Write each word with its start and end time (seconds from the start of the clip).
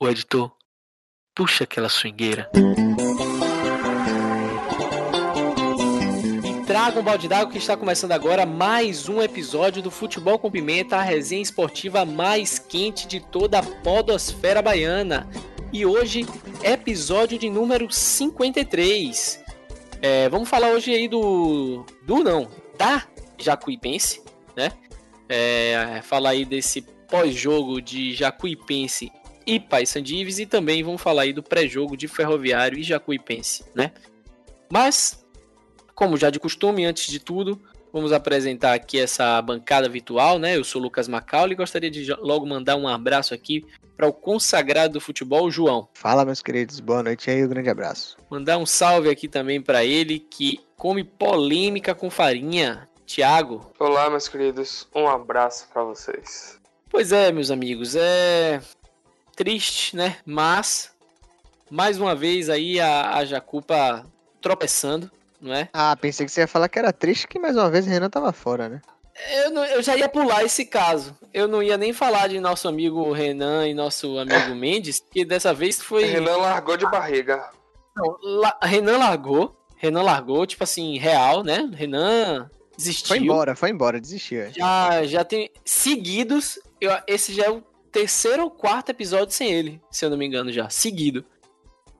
O 0.00 0.08
editor, 0.08 0.50
puxa 1.36 1.62
aquela 1.62 1.88
swingueira. 1.88 2.50
Traga 6.66 6.98
um 6.98 7.02
balde 7.02 7.28
d'água 7.28 7.52
que 7.52 7.58
está 7.58 7.76
começando 7.76 8.10
agora 8.10 8.44
mais 8.44 9.08
um 9.08 9.22
episódio 9.22 9.80
do 9.80 9.92
Futebol 9.92 10.36
com 10.36 10.50
Pimenta, 10.50 10.96
a 10.96 11.02
resenha 11.02 11.40
esportiva 11.40 12.04
mais 12.04 12.58
quente 12.58 13.06
de 13.06 13.20
toda 13.20 13.60
a 13.60 13.62
podosfera 13.62 14.60
baiana. 14.60 15.28
E 15.72 15.86
hoje, 15.86 16.26
episódio 16.64 17.38
de 17.38 17.48
número 17.48 17.90
53. 17.90 19.44
É, 20.02 20.28
vamos 20.28 20.48
falar 20.48 20.70
hoje 20.70 20.92
aí 20.92 21.06
do. 21.06 21.86
Do 22.02 22.24
não, 22.24 22.48
da 22.76 23.06
Jacuipense, 23.38 24.22
né? 24.56 24.72
É, 25.28 26.00
falar 26.02 26.30
aí 26.30 26.44
desse 26.44 26.82
pós-jogo 26.82 27.80
de 27.80 28.12
Jacuipense 28.12 29.12
e 29.46 29.60
Paysandives 29.60 30.38
e 30.38 30.46
também 30.46 30.82
vamos 30.82 31.00
falar 31.00 31.22
aí 31.22 31.32
do 31.32 31.42
pré-jogo 31.42 31.96
de 31.96 32.08
Ferroviário 32.08 32.78
e 32.78 32.82
Jacuipense, 32.82 33.64
né? 33.74 33.92
Mas, 34.70 35.24
como 35.94 36.16
já 36.16 36.30
de 36.30 36.40
costume, 36.40 36.84
antes 36.84 37.06
de 37.06 37.18
tudo, 37.18 37.60
vamos 37.92 38.12
apresentar 38.12 38.74
aqui 38.74 38.98
essa 38.98 39.40
bancada 39.40 39.88
virtual, 39.88 40.38
né? 40.38 40.56
Eu 40.56 40.64
sou 40.64 40.82
Lucas 40.82 41.06
Macaulay 41.06 41.52
e 41.52 41.56
gostaria 41.56 41.90
de 41.90 42.12
logo 42.14 42.44
mandar 42.44 42.76
um 42.76 42.88
abraço 42.88 43.32
aqui 43.32 43.64
para 43.96 44.08
o 44.08 44.12
consagrado 44.12 44.94
do 44.94 45.00
futebol, 45.00 45.50
João. 45.50 45.88
Fala, 45.94 46.24
meus 46.24 46.42
queridos, 46.42 46.80
boa 46.80 47.02
noite 47.02 47.30
aí, 47.30 47.44
um 47.44 47.48
grande 47.48 47.70
abraço. 47.70 48.16
Mandar 48.28 48.58
um 48.58 48.66
salve 48.66 49.08
aqui 49.08 49.28
também 49.28 49.62
para 49.62 49.84
ele 49.84 50.18
que 50.18 50.60
come 50.76 51.04
polêmica 51.04 51.94
com 51.94 52.10
farinha, 52.10 52.88
Tiago. 53.06 53.72
Olá, 53.78 54.10
meus 54.10 54.26
queridos, 54.26 54.88
um 54.92 55.06
abraço 55.06 55.68
para 55.72 55.84
vocês. 55.84 56.58
Pois 56.90 57.12
é, 57.12 57.30
meus 57.30 57.50
amigos, 57.50 57.94
é 57.94 58.60
triste, 59.34 59.96
né? 59.96 60.16
Mas, 60.24 60.90
mais 61.70 61.98
uma 61.98 62.14
vez 62.14 62.48
aí 62.48 62.80
a, 62.80 63.16
a 63.16 63.24
Jacupa 63.24 64.04
tropeçando, 64.40 65.10
não 65.40 65.52
é? 65.52 65.68
Ah, 65.72 65.96
pensei 65.96 66.24
que 66.24 66.32
você 66.32 66.40
ia 66.42 66.48
falar 66.48 66.68
que 66.68 66.78
era 66.78 66.92
triste 66.92 67.28
que 67.28 67.38
mais 67.38 67.56
uma 67.56 67.70
vez 67.70 67.86
o 67.86 67.90
Renan 67.90 68.10
tava 68.10 68.32
fora, 68.32 68.68
né? 68.68 68.80
Eu, 69.44 69.50
não, 69.50 69.64
eu 69.64 69.82
já 69.82 69.96
ia 69.96 70.08
pular 70.08 70.42
esse 70.44 70.64
caso. 70.64 71.16
Eu 71.32 71.46
não 71.46 71.62
ia 71.62 71.76
nem 71.76 71.92
falar 71.92 72.28
de 72.28 72.40
nosso 72.40 72.66
amigo 72.66 73.12
Renan 73.12 73.68
e 73.68 73.74
nosso 73.74 74.18
amigo 74.18 74.54
Mendes, 74.56 75.00
que 75.10 75.24
dessa 75.24 75.54
vez 75.54 75.80
foi. 75.80 76.04
Renan 76.04 76.36
largou 76.36 76.76
de 76.76 76.84
barriga. 76.90 77.48
Não, 77.96 78.18
la... 78.22 78.58
Renan 78.62 78.98
largou. 78.98 79.56
Renan 79.76 80.02
largou, 80.02 80.46
tipo 80.46 80.64
assim, 80.64 80.98
real, 80.98 81.44
né? 81.44 81.70
Renan 81.74 82.50
desistiu. 82.76 83.08
Foi 83.08 83.18
embora, 83.18 83.54
foi 83.54 83.70
embora, 83.70 84.00
desistiu. 84.00 84.50
Já, 84.56 85.04
já 85.04 85.24
tem 85.24 85.50
seguidos. 85.64 86.58
Eu, 86.80 86.90
esse 87.06 87.32
já 87.32 87.44
é 87.44 87.50
o 87.50 87.62
terceiro 87.94 88.42
ou 88.42 88.50
quarto 88.50 88.90
episódio 88.90 89.32
sem 89.32 89.52
ele, 89.52 89.80
se 89.88 90.04
eu 90.04 90.10
não 90.10 90.18
me 90.18 90.26
engano 90.26 90.50
já, 90.50 90.68
seguido. 90.68 91.24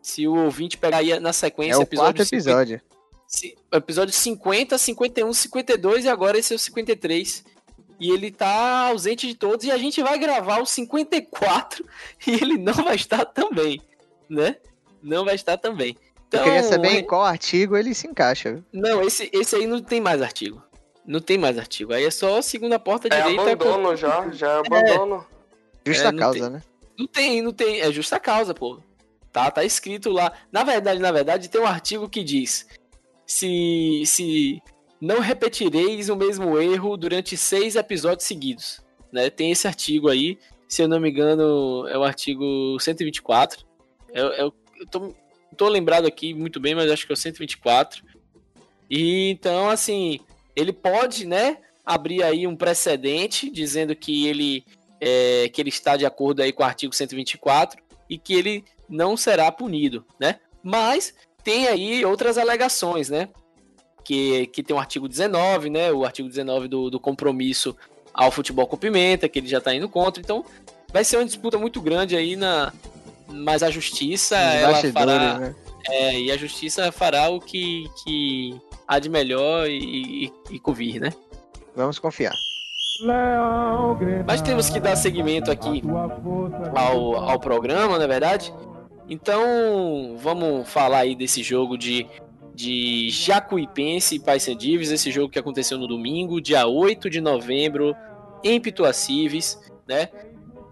Se 0.03 0.27
o 0.27 0.35
ouvinte 0.35 0.77
pegar 0.77 0.99
aí 0.99 1.19
na 1.21 1.33
sequência, 1.33 1.75
é 1.75 1.79
o 1.79 1.83
episódio 1.83 2.17
quarto 2.17 2.35
episódio. 2.35 2.81
50, 3.29 3.77
episódio 3.77 4.13
50, 4.13 4.77
51, 4.77 5.33
52 5.33 6.05
e 6.05 6.09
agora 6.09 6.37
esse 6.37 6.53
é 6.53 6.57
o 6.57 6.59
53. 6.59 7.45
E 8.01 8.11
ele 8.11 8.33
tá 8.33 8.89
ausente 8.89 9.27
de 9.27 9.37
todos 9.37 9.65
e 9.65 9.71
a 9.71 9.79
gente 9.79 10.03
vai 10.03 10.19
gravar 10.19 10.61
o 10.61 10.67
54 10.67 11.87
e 12.27 12.33
ele 12.33 12.59
não 12.59 12.75
vai 12.75 12.97
estar 12.97 13.25
também, 13.25 13.81
né? 14.29 14.57
Não 15.01 15.25
vai 15.25 15.37
estar 15.37 15.57
também. 15.57 15.97
Então, 16.27 16.41
Eu 16.41 16.45
queria 16.45 16.63
saber 16.65 16.99
em 16.99 17.05
qual 17.05 17.23
artigo 17.23 17.77
ele 17.77 17.95
se 17.95 18.09
encaixa. 18.09 18.65
Não, 18.73 19.01
esse, 19.01 19.31
esse 19.33 19.55
aí 19.55 19.67
não 19.67 19.81
tem 19.81 20.01
mais 20.01 20.21
artigo. 20.21 20.61
Não 21.07 21.21
tem 21.21 21.39
mais 21.39 21.57
artigo. 21.57 21.93
Aí 21.93 22.05
é 22.05 22.11
só 22.11 22.43
segunda 22.43 22.81
porta 22.81 23.07
é 23.07 23.17
direita. 23.17 23.43
Abandono 23.43 23.91
com... 23.91 23.97
já, 23.97 24.29
já 24.33 24.49
é 24.49 24.59
abandono. 24.59 25.34
Justa 25.87 26.09
é, 26.09 26.13
causa, 26.13 26.41
tem, 26.41 26.51
né? 26.51 26.63
Não 26.99 27.07
tem, 27.07 27.43
não 27.43 27.53
tem. 27.53 27.81
É 27.81 27.93
justa 27.93 28.19
causa, 28.19 28.55
pô. 28.55 28.81
Tá, 29.33 29.51
tá 29.51 29.65
escrito 29.65 30.11
lá. 30.11 30.33
Na 30.53 30.63
verdade, 30.63 31.01
na 31.01 31.11
verdade, 31.11 31.51
tem 31.51 31.61
um 31.61 31.67
artigo 31.67 32.09
que 32.09 32.23
diz: 32.23 32.67
se, 33.27 34.03
se 34.07 34.63
não 35.01 35.21
repetireis 35.21 36.09
o 36.09 36.17
mesmo 36.17 36.59
erro 36.59 36.97
durante 36.97 37.37
seis 37.37 37.77
episódios 37.77 38.27
seguidos. 38.27 38.81
Né? 39.13 39.29
Tem 39.31 39.51
esse 39.51 39.67
artigo 39.67 40.09
aí, 40.09 40.39
se 40.69 40.83
eu 40.83 40.89
não 40.89 41.01
me 41.01 41.11
engano, 41.11 41.87
é 41.89 41.99
o 41.99 42.05
artigo 42.05 42.79
124. 42.81 43.65
Eu, 44.13 44.27
eu, 44.29 44.55
eu 44.81 44.87
tô, 44.87 45.15
tô 45.57 45.69
lembrado 45.69 46.07
aqui 46.07 46.33
muito 46.33 46.59
bem, 46.59 46.75
mas 46.75 46.91
acho 46.91 47.07
que 47.07 47.13
é 47.13 47.15
o 47.15 47.17
124. 47.17 48.05
E 48.89 49.31
então, 49.31 49.69
assim, 49.69 50.21
ele 50.55 50.73
pode, 50.73 51.27
né, 51.27 51.59
abrir 51.85 52.23
aí 52.23 52.47
um 52.47 52.57
precedente 52.57 53.51
dizendo 53.51 53.95
que 53.95 54.27
ele 54.27 54.65
é, 55.01 55.49
que 55.49 55.61
ele 55.61 55.69
está 55.69 55.97
de 55.97 56.07
acordo 56.07 56.43
aí 56.43 56.53
com 56.53 56.63
o 56.63 56.67
artigo 56.67 56.95
124 56.95 57.83
e 58.09 58.19
que 58.19 58.35
ele 58.35 58.65
não 58.89 59.17
será 59.17 59.51
punido, 59.51 60.05
né? 60.19 60.37
Mas 60.63 61.15
tem 61.43 61.67
aí 61.69 62.05
outras 62.05 62.39
alegações, 62.39 63.09
né? 63.09 63.29
Que, 64.03 64.47
que 64.49 64.63
tem 64.63 64.77
o 64.77 64.79
artigo 64.79 65.09
19, 65.09 65.71
né? 65.71 65.93
O 65.93 66.05
artigo 66.05 66.29
19 66.29 66.69
do, 66.69 66.91
do 66.91 67.01
compromisso 67.01 67.77
ao 68.13 68.31
futebol 68.31 68.67
com 68.67 68.77
pimenta, 68.77 69.29
que 69.29 69.39
ele 69.39 69.49
já 69.49 69.59
está 69.59 69.75
indo 69.75 69.89
contra. 69.89 70.23
Então, 70.23 70.45
vai 70.93 71.05
ser 71.05 71.17
uma 71.17 71.25
disputa 71.25 71.59
muito 71.59 71.81
grande 71.81 72.17
aí 72.17 72.37
na. 72.37 72.73
Mas 73.29 73.63
a 73.63 73.71
justiça, 73.71 74.37
ela 74.37 74.81
fará. 74.93 75.39
Né? 75.39 75.57
É, 75.87 76.19
e 76.19 76.31
a 76.31 76.37
justiça 76.37 76.91
fará 76.93 77.29
o 77.29 77.41
que, 77.41 77.91
que 78.03 78.59
há 78.87 78.99
de 78.99 79.09
melhor 79.09 79.69
e, 79.69 80.31
e, 80.51 80.61
e 80.67 80.99
né? 80.99 81.13
Vamos 81.75 81.99
confiar. 81.99 82.33
Mas 84.27 84.41
temos 84.41 84.71
que 84.71 84.79
dar 84.79 84.97
seguimento 84.97 85.51
aqui 85.51 85.83
ao, 86.75 87.17
ao 87.17 87.41
programa, 87.41 87.97
não 87.97 88.05
é 88.05 88.09
verdade? 88.09 88.53
Então, 89.09 90.17
vamos 90.19 90.69
falar 90.69 91.01
aí 91.01 91.15
desse 91.15 91.43
jogo 91.43 91.77
de, 91.77 92.07
de 92.55 93.11
Jacuipense 93.11 94.17
e 94.17 94.21
Paysandives, 94.21 94.91
esse 94.91 95.11
jogo 95.11 95.29
que 95.29 95.39
aconteceu 95.39 95.77
no 95.77 95.87
domingo, 95.87 96.41
dia 96.41 96.67
8 96.67 97.11
de 97.11 97.21
novembro, 97.21 97.95
em 98.43 98.61
Pituacives, 98.61 99.59
né? 99.87 100.09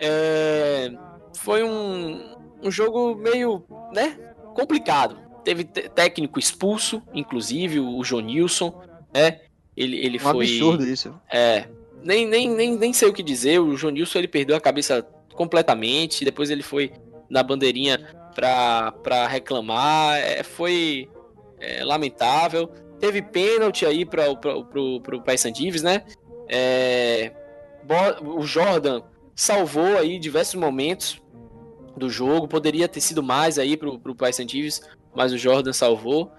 É, 0.01 0.93
foi 1.37 1.63
um, 1.63 2.37
um 2.63 2.71
jogo 2.71 3.15
meio, 3.15 3.65
né, 3.93 4.17
complicado. 4.55 5.17
Teve 5.45 5.65
técnico 5.65 6.39
expulso, 6.39 7.03
inclusive, 7.13 7.81
o 7.81 8.03
Jonilson, 8.03 8.81
né? 9.13 9.41
Ele, 9.77 9.97
ele 9.97 10.19
um 10.19 10.21
foi... 10.21 10.47
absurdo 10.47 10.87
isso. 10.87 11.15
É, 11.31 11.67
nem, 12.05 12.27
nem, 12.27 12.49
nem, 12.49 12.77
nem 12.77 12.93
sei 12.93 13.09
o 13.09 13.13
que 13.13 13.23
dizer. 13.23 13.59
O 13.61 13.77
Jonilson 13.77 14.19
ele 14.19 14.29
perdeu 14.29 14.57
a 14.57 14.61
cabeça 14.61 15.07
completamente. 15.35 16.25
Depois 16.25 16.51
ele 16.51 16.63
foi 16.63 16.93
na 17.29 17.43
bandeirinha 17.43 17.99
pra, 18.35 18.93
pra 19.03 19.27
reclamar. 19.27 20.19
É, 20.19 20.43
foi 20.43 21.09
é, 21.59 21.85
lamentável. 21.85 22.69
Teve 22.99 23.23
pênalti 23.23 23.85
aí 23.85 24.05
para 24.05 24.35
pro, 24.37 24.65
pro, 24.65 25.01
pro 25.01 25.23
Paysandives, 25.23 25.83
né? 25.83 26.05
É, 26.49 27.33
o 28.23 28.43
Jordan 28.43 29.03
salvou 29.35 29.99
aí 29.99 30.19
diversos 30.19 30.55
momentos 30.55 31.21
do 31.97 32.09
jogo. 32.09 32.49
Poderia 32.49 32.89
ter 32.89 33.01
sido 33.01 33.23
mais 33.23 33.59
aí 33.59 33.77
pro, 33.77 33.99
pro 33.99 34.15
Paysandives, 34.15 34.83
mas 35.15 35.33
o 35.33 35.39
Jordan 35.39 35.73
salvou. 35.73 36.31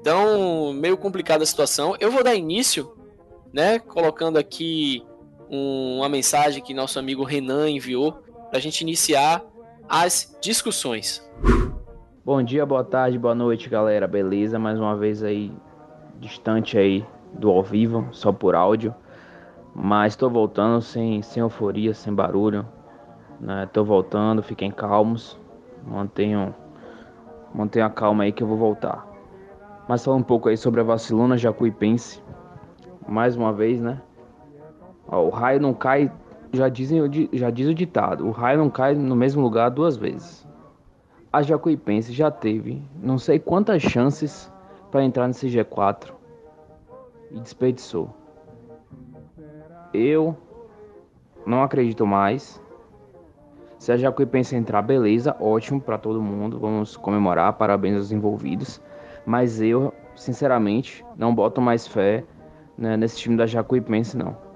Então, 0.00 0.72
meio 0.72 0.96
complicada 0.96 1.42
a 1.42 1.46
situação. 1.46 1.94
Eu 2.00 2.10
vou 2.10 2.24
dar 2.24 2.34
início, 2.34 2.94
né? 3.52 3.78
Colocando 3.78 4.38
aqui 4.38 5.02
um, 5.50 5.98
uma 5.98 6.08
mensagem 6.08 6.62
que 6.62 6.72
nosso 6.72 6.98
amigo 6.98 7.24
Renan 7.24 7.68
enviou 7.68 8.12
para 8.48 8.58
a 8.58 8.60
gente 8.60 8.80
iniciar 8.82 9.42
as 9.88 10.36
discussões. 10.40 11.28
Bom 12.24 12.42
dia, 12.42 12.64
boa 12.64 12.84
tarde, 12.84 13.18
boa 13.18 13.34
noite, 13.34 13.68
galera. 13.68 14.06
Beleza? 14.06 14.58
Mais 14.58 14.78
uma 14.78 14.96
vez 14.96 15.22
aí 15.22 15.52
distante 16.20 16.78
aí 16.78 17.04
do 17.32 17.50
ao 17.50 17.62
vivo, 17.62 18.06
só 18.12 18.32
por 18.32 18.54
áudio. 18.54 18.94
Mas 19.74 20.12
estou 20.12 20.30
voltando 20.30 20.80
sem, 20.80 21.22
sem 21.22 21.40
euforia, 21.40 21.94
sem 21.94 22.14
barulho. 22.14 22.66
Estou 23.64 23.84
né? 23.84 23.88
voltando, 23.88 24.42
fiquem 24.42 24.70
calmos. 24.70 25.38
Mantenham, 25.84 26.54
mantenham 27.54 27.86
a 27.86 27.90
calma 27.90 28.24
aí 28.24 28.32
que 28.32 28.42
eu 28.42 28.46
vou 28.46 28.56
voltar. 28.56 29.08
Mas 29.88 30.04
falar 30.04 30.18
um 30.18 30.22
pouco 30.22 30.48
aí 30.48 30.56
sobre 30.56 30.80
a 30.80 30.84
vacilona 30.84 31.36
Jacuipense. 31.36 32.22
Mais 33.08 33.34
uma 33.34 33.52
vez, 33.52 33.80
né? 33.80 34.00
Ó, 35.10 35.24
o 35.26 35.30
raio 35.30 35.60
não 35.60 35.74
cai, 35.74 36.10
já, 36.52 36.68
dizem, 36.68 37.00
já 37.32 37.50
diz 37.50 37.68
o 37.68 37.74
ditado, 37.74 38.26
o 38.26 38.30
raio 38.30 38.58
não 38.58 38.70
cai 38.70 38.94
no 38.94 39.16
mesmo 39.16 39.42
lugar 39.42 39.68
duas 39.70 39.96
vezes. 39.96 40.48
A 41.32 41.42
Jacuipense 41.42 42.12
já 42.12 42.30
teve 42.30 42.82
não 43.02 43.18
sei 43.18 43.38
quantas 43.38 43.82
chances 43.82 44.50
para 44.90 45.04
entrar 45.04 45.26
nesse 45.26 45.48
G4 45.48 46.12
e 47.30 47.40
desperdiçou. 47.40 48.10
Eu 49.92 50.36
não 51.46 51.62
acredito 51.62 52.06
mais. 52.06 52.60
Se 53.78 53.90
a 53.90 53.96
Jacuipense 53.96 54.54
entrar, 54.54 54.82
beleza, 54.82 55.36
ótimo 55.40 55.80
para 55.80 55.96
todo 55.96 56.20
mundo, 56.20 56.58
vamos 56.58 56.96
comemorar, 56.96 57.52
parabéns 57.54 57.96
aos 57.96 58.12
envolvidos. 58.12 58.80
Mas 59.24 59.60
eu, 59.60 59.92
sinceramente, 60.14 61.04
não 61.16 61.34
boto 61.34 61.60
mais 61.60 61.86
fé 61.86 62.24
né, 62.76 62.96
nesse 62.96 63.18
time 63.18 63.36
da 63.36 63.46
Jacuipense, 63.46 64.16
não. 64.16 64.49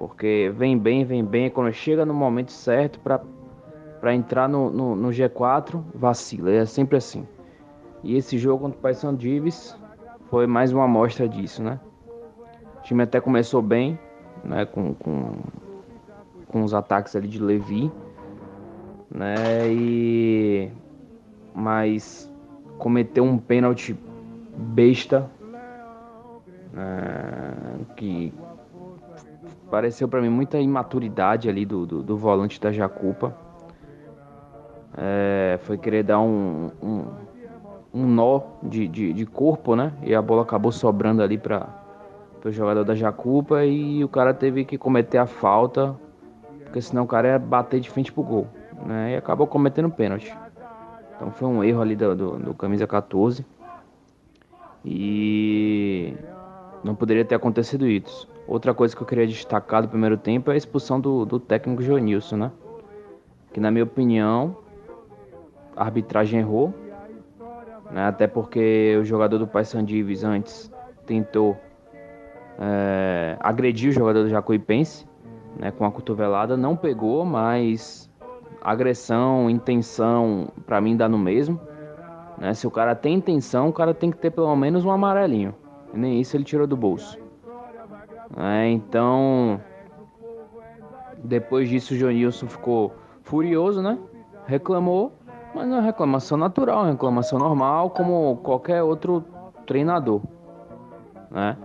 Porque 0.00 0.50
vem 0.56 0.78
bem, 0.78 1.04
vem 1.04 1.22
bem, 1.22 1.50
quando 1.50 1.70
chega 1.74 2.06
no 2.06 2.14
momento 2.14 2.52
certo 2.52 2.98
para 3.00 4.14
entrar 4.14 4.48
no, 4.48 4.70
no, 4.70 4.96
no, 4.96 5.08
G4, 5.10 5.78
vacila. 5.94 6.50
É 6.50 6.64
sempre 6.64 6.96
assim. 6.96 7.28
E 8.02 8.16
esse 8.16 8.38
jogo 8.38 8.62
contra 8.62 8.78
o 8.78 8.80
Paysandu 8.80 9.18
Dives 9.18 9.78
foi 10.30 10.46
mais 10.46 10.72
uma 10.72 10.84
amostra 10.84 11.28
disso, 11.28 11.62
né? 11.62 11.78
O 12.78 12.82
time 12.82 13.02
até 13.02 13.20
começou 13.20 13.60
bem, 13.60 13.98
né? 14.42 14.64
Com, 14.64 14.94
com, 14.94 15.32
com 16.48 16.64
os 16.64 16.72
ataques 16.72 17.14
ali 17.14 17.28
de 17.28 17.38
Levi, 17.38 17.92
né? 19.10 19.34
E 19.68 20.70
mas 21.54 22.32
cometeu 22.78 23.22
um 23.22 23.36
pênalti 23.36 23.94
besta 24.56 25.30
é, 26.74 27.94
que 27.96 28.32
pareceu 29.70 30.08
para 30.08 30.20
mim 30.20 30.28
muita 30.28 30.58
imaturidade 30.58 31.48
ali 31.48 31.64
do, 31.64 31.86
do, 31.86 32.02
do 32.02 32.16
volante 32.16 32.60
da 32.60 32.72
Jacupa. 32.72 33.34
É, 34.96 35.58
foi 35.62 35.78
querer 35.78 36.02
dar 36.02 36.20
um, 36.20 36.70
um, 36.82 37.04
um 37.94 38.06
nó 38.06 38.42
de, 38.62 38.88
de, 38.88 39.12
de, 39.12 39.24
corpo, 39.26 39.76
né? 39.76 39.92
E 40.02 40.14
a 40.14 40.20
bola 40.20 40.42
acabou 40.42 40.72
sobrando 40.72 41.22
ali 41.22 41.38
para 41.38 41.68
o 42.44 42.50
jogador 42.50 42.84
da 42.84 42.94
Jacupa 42.94 43.64
e 43.64 44.02
o 44.02 44.08
cara 44.08 44.34
teve 44.34 44.64
que 44.64 44.76
cometer 44.76 45.18
a 45.18 45.26
falta, 45.26 45.96
porque 46.64 46.82
senão 46.82 47.04
o 47.04 47.06
cara 47.06 47.28
ia 47.28 47.38
bater 47.38 47.78
de 47.78 47.88
frente 47.88 48.12
pro 48.12 48.24
gol, 48.24 48.48
né? 48.84 49.12
E 49.12 49.16
acabou 49.16 49.46
cometendo 49.46 49.88
pênalti. 49.88 50.36
Então 51.14 51.30
foi 51.30 51.48
um 51.48 51.62
erro 51.62 51.80
ali 51.80 51.94
do, 51.94 52.16
do, 52.16 52.38
do 52.38 52.54
camisa 52.54 52.86
14. 52.86 53.46
E 54.84 56.14
não 56.82 56.94
poderia 56.94 57.24
ter 57.24 57.34
acontecido 57.34 57.86
isso. 57.86 58.28
Outra 58.46 58.74
coisa 58.74 58.96
que 58.96 59.02
eu 59.02 59.06
queria 59.06 59.26
destacar 59.26 59.82
do 59.82 59.88
primeiro 59.88 60.16
tempo 60.16 60.50
é 60.50 60.54
a 60.54 60.56
expulsão 60.56 61.00
do, 61.00 61.24
do 61.24 61.38
técnico 61.38 61.82
Joanilson, 61.82 62.36
né? 62.36 62.52
Que 63.52 63.60
na 63.60 63.70
minha 63.70 63.84
opinião, 63.84 64.56
a 65.76 65.84
arbitragem 65.84 66.40
errou. 66.40 66.74
Né? 67.90 68.06
Até 68.06 68.26
porque 68.26 68.96
o 69.00 69.04
jogador 69.04 69.38
do 69.38 69.46
Paysandives 69.46 70.24
antes 70.24 70.70
tentou 71.06 71.56
é, 72.58 73.36
agredir 73.40 73.90
o 73.90 73.92
jogador 73.92 74.22
do 74.22 74.28
Jacuipense 74.28 75.06
né, 75.58 75.70
com 75.70 75.84
a 75.84 75.90
cotovelada. 75.90 76.56
Não 76.56 76.76
pegou, 76.76 77.24
mas 77.24 78.10
agressão, 78.60 79.48
intenção, 79.50 80.48
para 80.66 80.80
mim 80.80 80.96
dá 80.96 81.08
no 81.08 81.18
mesmo. 81.18 81.60
Né? 82.38 82.54
Se 82.54 82.66
o 82.66 82.70
cara 82.70 82.94
tem 82.94 83.14
intenção, 83.14 83.68
o 83.68 83.72
cara 83.72 83.92
tem 83.92 84.10
que 84.10 84.16
ter 84.16 84.30
pelo 84.30 84.54
menos 84.56 84.84
um 84.84 84.90
amarelinho. 84.90 85.54
Nem 85.92 86.20
isso 86.20 86.36
ele 86.36 86.44
tirou 86.44 86.66
do 86.66 86.76
bolso. 86.76 87.18
É, 88.36 88.68
então, 88.68 89.60
depois 91.24 91.68
disso, 91.68 91.94
o 91.94 91.96
Jonilson 91.96 92.46
ficou 92.46 92.94
furioso, 93.22 93.82
né? 93.82 93.98
Reclamou, 94.46 95.12
mas 95.54 95.66
não 95.68 95.78
é 95.78 95.80
reclamação 95.80 96.38
natural, 96.38 96.86
é 96.86 96.90
reclamação 96.90 97.38
normal, 97.38 97.90
como 97.90 98.36
qualquer 98.38 98.82
outro 98.82 99.24
treinador, 99.66 100.22
né? 101.30 101.56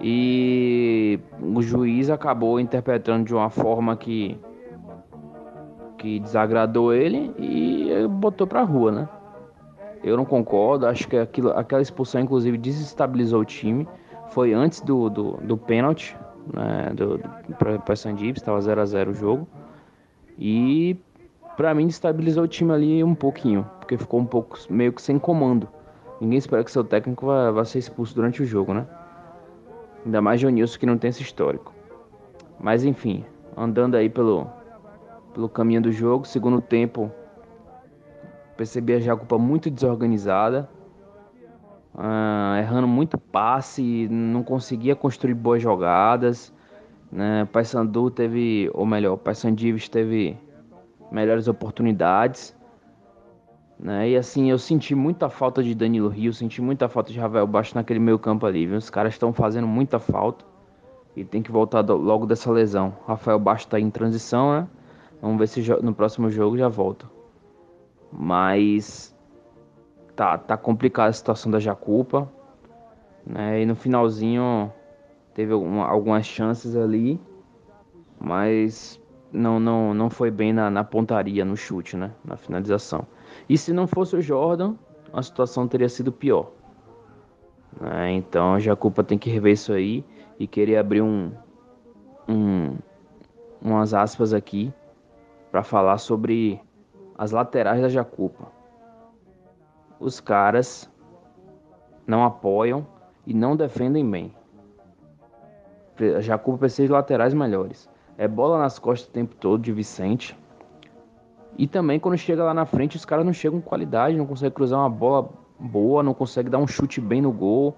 E 0.00 1.20
o 1.40 1.62
juiz 1.62 2.10
acabou 2.10 2.58
interpretando 2.58 3.24
de 3.24 3.34
uma 3.34 3.50
forma 3.50 3.96
que 3.96 4.38
que 5.98 6.18
desagradou 6.18 6.92
ele 6.92 7.32
e 7.38 8.08
botou 8.08 8.44
pra 8.44 8.62
rua, 8.62 8.90
né? 8.90 9.08
Eu 10.02 10.16
não 10.16 10.24
concordo, 10.24 10.86
acho 10.86 11.06
que 11.06 11.16
aquilo, 11.16 11.50
aquela 11.52 11.80
expulsão, 11.80 12.20
inclusive, 12.20 12.58
desestabilizou 12.58 13.40
o 13.40 13.44
time. 13.44 13.86
Foi 14.30 14.52
antes 14.52 14.80
do, 14.80 15.08
do, 15.08 15.32
do 15.38 15.56
pênalti, 15.56 16.16
né, 16.52 16.92
do, 16.94 17.18
do, 17.18 17.78
para 17.84 17.94
Sandips, 17.94 18.42
estava 18.42 18.60
0 18.60 18.80
a 18.80 18.84
0 18.84 19.10
o 19.12 19.14
jogo. 19.14 19.48
E 20.38 20.96
para 21.56 21.74
mim 21.74 21.86
destabilizou 21.86 22.44
o 22.44 22.48
time 22.48 22.72
ali 22.72 23.04
um 23.04 23.14
pouquinho, 23.14 23.68
porque 23.78 23.96
ficou 23.96 24.18
um 24.18 24.26
pouco 24.26 24.58
meio 24.68 24.92
que 24.92 25.00
sem 25.00 25.18
comando. 25.18 25.68
Ninguém 26.20 26.38
espera 26.38 26.64
que 26.64 26.70
seu 26.70 26.82
técnico 26.82 27.26
vá, 27.26 27.50
vá 27.50 27.64
ser 27.64 27.78
expulso 27.78 28.14
durante 28.14 28.42
o 28.42 28.46
jogo, 28.46 28.72
né? 28.72 28.86
Ainda 30.04 30.20
mais 30.20 30.40
Jonilson 30.40 30.78
que 30.78 30.86
não 30.86 30.98
tem 30.98 31.10
esse 31.10 31.22
histórico. 31.22 31.72
Mas 32.58 32.84
enfim, 32.84 33.24
andando 33.56 33.96
aí 33.96 34.08
pelo, 34.08 34.46
pelo 35.34 35.48
caminho 35.48 35.82
do 35.82 35.92
jogo, 35.92 36.26
segundo 36.26 36.60
tempo 36.60 37.10
Percebi 38.56 38.94
a 38.94 39.00
Jacupa 39.00 39.38
muito 39.38 39.70
desorganizada, 39.70 40.68
uh, 41.94 42.56
errando 42.58 42.86
muito 42.86 43.16
passe, 43.18 44.08
não 44.10 44.42
conseguia 44.42 44.94
construir 44.94 45.34
boas 45.34 45.62
jogadas. 45.62 46.52
Né? 47.10 47.46
Paysandu 47.52 48.10
teve, 48.10 48.70
ou 48.72 48.86
melhor, 48.86 49.16
Paysandives 49.16 49.88
teve 49.88 50.38
melhores 51.10 51.48
oportunidades. 51.48 52.56
Né? 53.78 54.10
E 54.10 54.16
assim, 54.16 54.50
eu 54.50 54.58
senti 54.58 54.94
muita 54.94 55.28
falta 55.28 55.62
de 55.62 55.74
Danilo 55.74 56.08
Rio, 56.08 56.32
senti 56.32 56.62
muita 56.62 56.88
falta 56.88 57.12
de 57.12 57.18
Rafael 57.18 57.46
Baixo 57.46 57.74
naquele 57.74 57.98
meio 57.98 58.18
campo 58.18 58.46
ali. 58.46 58.66
Viu? 58.66 58.78
Os 58.78 58.88
caras 58.88 59.14
estão 59.14 59.32
fazendo 59.32 59.66
muita 59.66 59.98
falta 59.98 60.44
e 61.16 61.24
tem 61.24 61.42
que 61.42 61.50
voltar 61.50 61.80
logo 61.80 62.26
dessa 62.26 62.50
lesão. 62.50 62.94
Rafael 63.06 63.38
Baixo 63.38 63.66
está 63.66 63.78
em 63.78 63.90
transição, 63.90 64.52
né? 64.52 64.68
Vamos 65.20 65.38
ver 65.38 65.46
se 65.46 65.62
no 65.82 65.94
próximo 65.94 66.30
jogo 66.30 66.56
já 66.56 66.68
volta. 66.68 67.11
Mas 68.12 69.16
tá, 70.14 70.36
tá 70.36 70.56
complicada 70.56 71.10
a 71.10 71.12
situação 71.12 71.50
da 71.50 71.58
Jacupa. 71.58 72.30
Né? 73.26 73.62
E 73.62 73.66
no 73.66 73.74
finalzinho 73.74 74.72
teve 75.34 75.54
uma, 75.54 75.86
algumas 75.86 76.26
chances 76.26 76.76
ali, 76.76 77.20
mas 78.20 79.00
não, 79.32 79.58
não, 79.58 79.94
não 79.94 80.10
foi 80.10 80.30
bem 80.30 80.52
na, 80.52 80.70
na 80.70 80.84
pontaria, 80.84 81.44
no 81.44 81.56
chute, 81.56 81.96
né? 81.96 82.12
na 82.24 82.36
finalização. 82.36 83.06
E 83.48 83.56
se 83.56 83.72
não 83.72 83.86
fosse 83.86 84.16
o 84.16 84.20
Jordan, 84.20 84.74
a 85.12 85.22
situação 85.22 85.66
teria 85.66 85.88
sido 85.88 86.12
pior. 86.12 86.50
Né? 87.80 88.12
Então 88.12 88.54
a 88.54 88.60
Jacupa 88.60 89.02
tem 89.02 89.18
que 89.18 89.30
rever 89.30 89.54
isso 89.54 89.72
aí 89.72 90.04
e 90.38 90.46
querer 90.46 90.76
abrir 90.76 91.02
um, 91.02 91.32
um 92.28 92.76
umas 93.60 93.94
aspas 93.94 94.34
aqui 94.34 94.72
para 95.50 95.62
falar 95.62 95.98
sobre 95.98 96.60
as 97.22 97.30
laterais 97.30 97.80
da 97.80 97.88
Jacupa. 97.88 98.48
Os 100.00 100.18
caras 100.18 100.90
não 102.04 102.24
apoiam 102.24 102.84
e 103.24 103.32
não 103.32 103.54
defendem 103.54 104.04
bem. 104.10 104.34
A 106.16 106.20
Jacupa 106.20 106.58
precisa 106.58 106.88
de 106.88 106.92
laterais 106.92 107.32
melhores. 107.32 107.88
É 108.18 108.26
bola 108.26 108.58
nas 108.58 108.76
costas 108.76 109.08
o 109.08 109.12
tempo 109.12 109.36
todo 109.36 109.62
de 109.62 109.72
Vicente. 109.72 110.36
E 111.56 111.68
também 111.68 112.00
quando 112.00 112.18
chega 112.18 112.42
lá 112.42 112.52
na 112.52 112.66
frente, 112.66 112.96
os 112.96 113.04
caras 113.04 113.24
não 113.24 113.32
chegam 113.32 113.60
com 113.60 113.68
qualidade, 113.68 114.16
não 114.16 114.26
conseguem 114.26 114.50
cruzar 114.50 114.80
uma 114.80 114.90
bola 114.90 115.30
boa, 115.60 116.02
não 116.02 116.14
conseguem 116.14 116.50
dar 116.50 116.58
um 116.58 116.66
chute 116.66 117.00
bem 117.00 117.22
no 117.22 117.30
gol. 117.30 117.76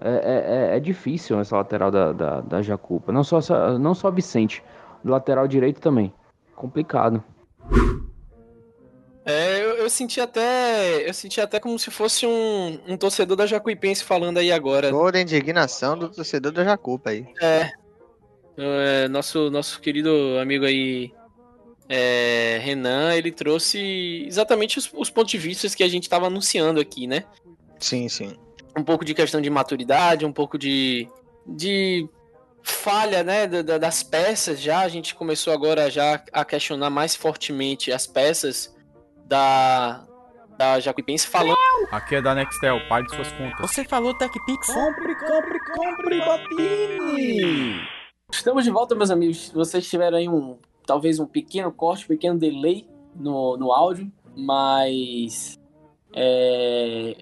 É, 0.00 0.08
é, 0.08 0.72
é, 0.72 0.76
é 0.78 0.80
difícil 0.80 1.38
essa 1.38 1.58
lateral 1.58 1.90
da, 1.90 2.14
da, 2.14 2.40
da 2.40 2.62
Jacupa. 2.62 3.12
Não 3.12 3.22
só, 3.22 3.38
não 3.78 3.92
só 3.92 4.10
Vicente, 4.10 4.64
lateral 5.04 5.46
direito 5.46 5.78
também. 5.78 6.10
Complicado. 6.56 7.22
Eu, 9.90 9.94
eu, 9.94 9.96
senti 9.96 10.20
até. 10.20 11.08
Eu 11.08 11.12
senti 11.12 11.40
até 11.40 11.58
como 11.58 11.78
se 11.78 11.90
fosse 11.90 12.26
um, 12.26 12.78
um 12.86 12.96
torcedor 12.96 13.36
da 13.36 13.46
Jacuipense 13.46 14.04
falando 14.04 14.38
aí 14.38 14.52
agora. 14.52 14.90
Toda 14.90 15.18
a 15.18 15.20
indignação 15.20 15.98
do 15.98 16.08
torcedor 16.08 16.52
da 16.52 16.64
Jacupa 16.64 17.10
aí. 17.10 17.26
É. 17.40 17.70
é 18.56 19.08
nosso, 19.08 19.50
nosso 19.50 19.80
querido 19.80 20.38
amigo 20.40 20.64
aí, 20.64 21.12
é, 21.88 22.58
Renan, 22.62 23.14
ele 23.14 23.32
trouxe 23.32 24.24
exatamente 24.26 24.78
os, 24.78 24.90
os, 24.94 25.10
pontos 25.10 25.32
de 25.32 25.38
vista 25.38 25.68
que 25.68 25.82
a 25.82 25.88
gente 25.88 26.04
estava 26.04 26.26
anunciando 26.26 26.80
aqui, 26.80 27.06
né? 27.06 27.24
Sim, 27.78 28.08
sim. 28.08 28.36
Um 28.78 28.84
pouco 28.84 29.04
de 29.04 29.12
questão 29.12 29.40
de 29.40 29.50
maturidade, 29.50 30.24
um 30.24 30.32
pouco 30.32 30.56
de. 30.56 31.08
de 31.44 32.08
falha, 32.62 33.24
né, 33.24 33.46
das 33.46 34.02
peças 34.02 34.60
já. 34.60 34.80
A 34.80 34.88
gente 34.88 35.14
começou 35.14 35.52
agora 35.52 35.90
já 35.90 36.22
a 36.32 36.44
questionar 36.44 36.90
mais 36.90 37.16
fortemente 37.16 37.90
as 37.90 38.06
peças 38.06 38.78
da, 39.30 40.04
da 40.58 40.80
Jacuipense 40.80 41.28
falando. 41.28 41.56
Aqui 41.92 42.16
é 42.16 42.22
da 42.22 42.34
Nextel, 42.34 42.80
pague 42.88 43.08
suas 43.14 43.30
contas. 43.32 43.70
Você 43.70 43.84
falou 43.84 44.12
TechPix? 44.12 44.66
Compre, 44.66 45.14
compre, 45.14 45.58
compre, 45.72 46.18
Batini! 46.18 47.80
Estamos 48.30 48.64
de 48.64 48.70
volta, 48.70 48.96
meus 48.96 49.10
amigos. 49.10 49.50
Vocês 49.50 49.88
tiveram 49.88 50.18
aí 50.18 50.28
um, 50.28 50.58
talvez 50.84 51.20
um 51.20 51.26
pequeno 51.26 51.70
corte, 51.70 52.04
um 52.04 52.08
pequeno 52.08 52.38
delay 52.38 52.88
no, 53.14 53.56
no 53.56 53.72
áudio, 53.72 54.10
mas 54.36 55.58
é, 56.12 57.16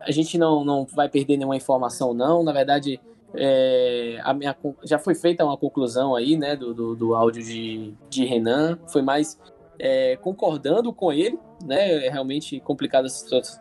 a 0.00 0.10
gente 0.10 0.36
não, 0.36 0.64
não 0.64 0.84
vai 0.84 1.08
perder 1.08 1.38
nenhuma 1.38 1.56
informação, 1.56 2.12
não. 2.12 2.42
Na 2.44 2.52
verdade, 2.52 3.00
é, 3.34 4.20
a 4.22 4.34
minha, 4.34 4.54
já 4.82 4.98
foi 4.98 5.14
feita 5.14 5.44
uma 5.44 5.56
conclusão 5.56 6.14
aí, 6.14 6.36
né, 6.36 6.56
do, 6.56 6.74
do, 6.74 6.94
do 6.94 7.14
áudio 7.14 7.42
de, 7.42 7.94
de 8.10 8.24
Renan. 8.26 8.78
Foi 8.86 9.00
mais 9.00 9.38
é, 9.78 10.16
concordando 10.16 10.92
com 10.92 11.12
ele, 11.12 11.38
né? 11.64 12.06
É 12.06 12.10
realmente 12.10 12.60
complicada 12.60 13.06
a 13.06 13.10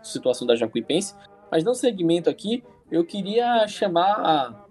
situação 0.03 0.47
da 0.47 0.55
Jacuipense. 0.55 1.15
Mas 1.51 1.63
no 1.63 1.75
segmento 1.75 2.29
aqui, 2.29 2.63
eu 2.91 3.05
queria 3.05 3.67
chamar 3.67 4.67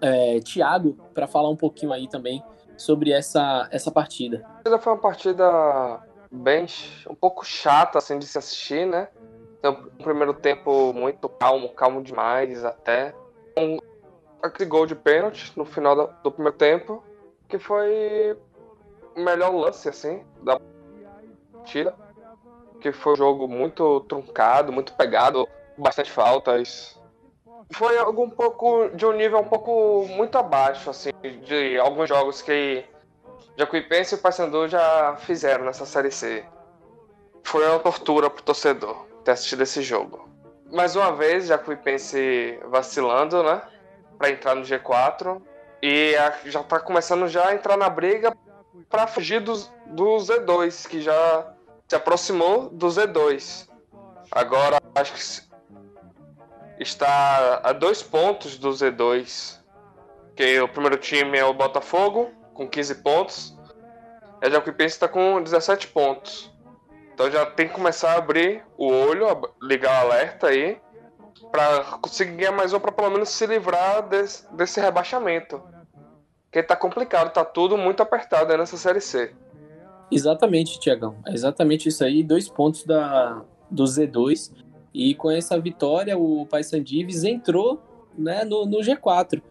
é, 0.00 0.40
Thiago 0.40 0.96
para 1.14 1.26
falar 1.26 1.48
um 1.48 1.56
pouquinho 1.56 1.92
aí 1.92 2.08
também 2.08 2.42
sobre 2.76 3.12
essa, 3.12 3.68
essa 3.70 3.90
partida. 3.90 4.44
Foi 4.80 4.92
uma 4.92 5.00
partida 5.00 6.02
bem 6.30 6.66
um 7.08 7.14
pouco 7.14 7.44
chata 7.44 7.98
assim 7.98 8.18
de 8.18 8.26
se 8.26 8.36
assistir, 8.38 8.86
né? 8.86 9.08
Tem 9.62 9.70
um 9.70 10.02
primeiro 10.02 10.34
tempo 10.34 10.92
muito 10.92 11.28
calmo, 11.28 11.68
calmo 11.70 12.02
demais 12.02 12.64
até. 12.64 13.14
Um, 13.56 13.78
aquele 14.42 14.68
gol 14.68 14.84
de 14.84 14.94
pênalti 14.94 15.52
no 15.56 15.64
final 15.64 15.94
do, 15.94 16.10
do 16.22 16.30
primeiro 16.30 16.56
tempo, 16.56 17.02
que 17.48 17.58
foi 17.58 18.36
o 19.16 19.20
melhor 19.20 19.54
lance 19.54 19.88
assim 19.88 20.22
da 20.42 20.60
partida. 21.64 21.94
Que 22.80 22.92
foi 22.92 23.14
um 23.14 23.16
jogo 23.16 23.48
muito 23.48 24.00
truncado, 24.00 24.70
muito 24.70 24.92
pegado, 24.92 25.48
bastante 25.76 26.10
faltas. 26.10 27.00
Foi 27.72 27.96
algo 27.96 28.22
um 28.22 28.30
pouco 28.30 28.90
de 28.90 29.06
um 29.06 29.12
nível 29.12 29.40
um 29.40 29.48
pouco 29.48 30.06
muito 30.08 30.36
abaixo 30.36 30.90
assim 30.90 31.10
de 31.46 31.78
alguns 31.78 32.10
jogos 32.10 32.42
que 32.42 32.84
Jacuipense 33.56 34.14
e 34.14 34.18
Paysandu 34.18 34.68
já 34.68 35.16
fizeram 35.16 35.64
nessa 35.64 35.86
Série 35.86 36.10
C. 36.10 36.44
Foi 37.42 37.66
uma 37.66 37.78
tortura 37.78 38.28
pro 38.28 38.42
torcedor 38.42 39.06
ter 39.24 39.32
assistido 39.32 39.62
esse 39.62 39.80
jogo. 39.80 40.28
Mais 40.70 40.94
uma 40.94 41.12
vez, 41.12 41.46
Jacuipense 41.46 42.58
vacilando, 42.66 43.42
né? 43.42 43.62
Pra 44.18 44.30
entrar 44.30 44.54
no 44.54 44.62
G4. 44.62 45.40
E 45.82 46.14
já 46.46 46.62
tá 46.62 46.80
começando 46.80 47.28
já 47.28 47.48
a 47.48 47.54
entrar 47.54 47.76
na 47.76 47.88
briga 47.88 48.36
para 48.88 49.06
fugir 49.06 49.40
do, 49.40 49.54
do 49.86 50.16
Z2, 50.16 50.88
que 50.88 51.00
já 51.00 51.53
se 51.88 51.96
aproximou 51.96 52.70
do 52.70 52.86
Z2. 52.86 53.68
Agora, 54.30 54.80
acho 54.94 55.12
que 55.12 56.82
está 56.82 57.60
a 57.62 57.72
dois 57.72 58.02
pontos 58.02 58.58
do 58.58 58.70
Z2. 58.70 59.62
Que 60.34 60.60
o 60.60 60.68
primeiro 60.68 60.96
time 60.96 61.38
é 61.38 61.44
o 61.44 61.54
Botafogo, 61.54 62.32
com 62.54 62.68
15 62.68 62.96
pontos. 62.96 63.56
E 64.42 64.46
a 64.46 64.50
Jacuipense 64.50 64.94
está 64.94 65.08
com 65.08 65.40
17 65.42 65.88
pontos. 65.88 66.52
Então 67.12 67.30
já 67.30 67.46
tem 67.46 67.68
que 67.68 67.74
começar 67.74 68.12
a 68.12 68.18
abrir 68.18 68.64
o 68.76 68.88
olho, 68.88 69.26
ligar 69.62 70.04
o 70.04 70.10
alerta 70.10 70.48
aí, 70.48 70.80
para 71.52 71.84
conseguir 72.02 72.32
ganhar 72.32 72.50
mais 72.50 72.72
um, 72.72 72.80
para 72.80 72.90
pelo 72.90 73.10
menos 73.10 73.28
se 73.28 73.46
livrar 73.46 74.02
desse, 74.08 74.52
desse 74.52 74.80
rebaixamento. 74.80 75.62
Porque 76.46 76.60
tá 76.62 76.74
complicado, 76.74 77.32
tá 77.32 77.44
tudo 77.44 77.76
muito 77.76 78.02
apertado 78.02 78.56
nessa 78.56 78.76
Série 78.76 79.00
C. 79.00 79.32
Exatamente, 80.10 80.78
Tiagão. 80.78 81.16
É 81.26 81.32
exatamente 81.32 81.88
isso 81.88 82.04
aí. 82.04 82.22
Dois 82.22 82.48
pontos 82.48 82.84
da, 82.84 83.42
do 83.70 83.84
Z2. 83.84 84.52
E 84.92 85.14
com 85.14 85.30
essa 85.30 85.58
vitória, 85.58 86.16
o 86.16 86.46
Paysandives 86.46 87.24
entrou 87.24 87.82
né, 88.16 88.44
no, 88.44 88.64
no 88.64 88.78
G4. 88.78 89.42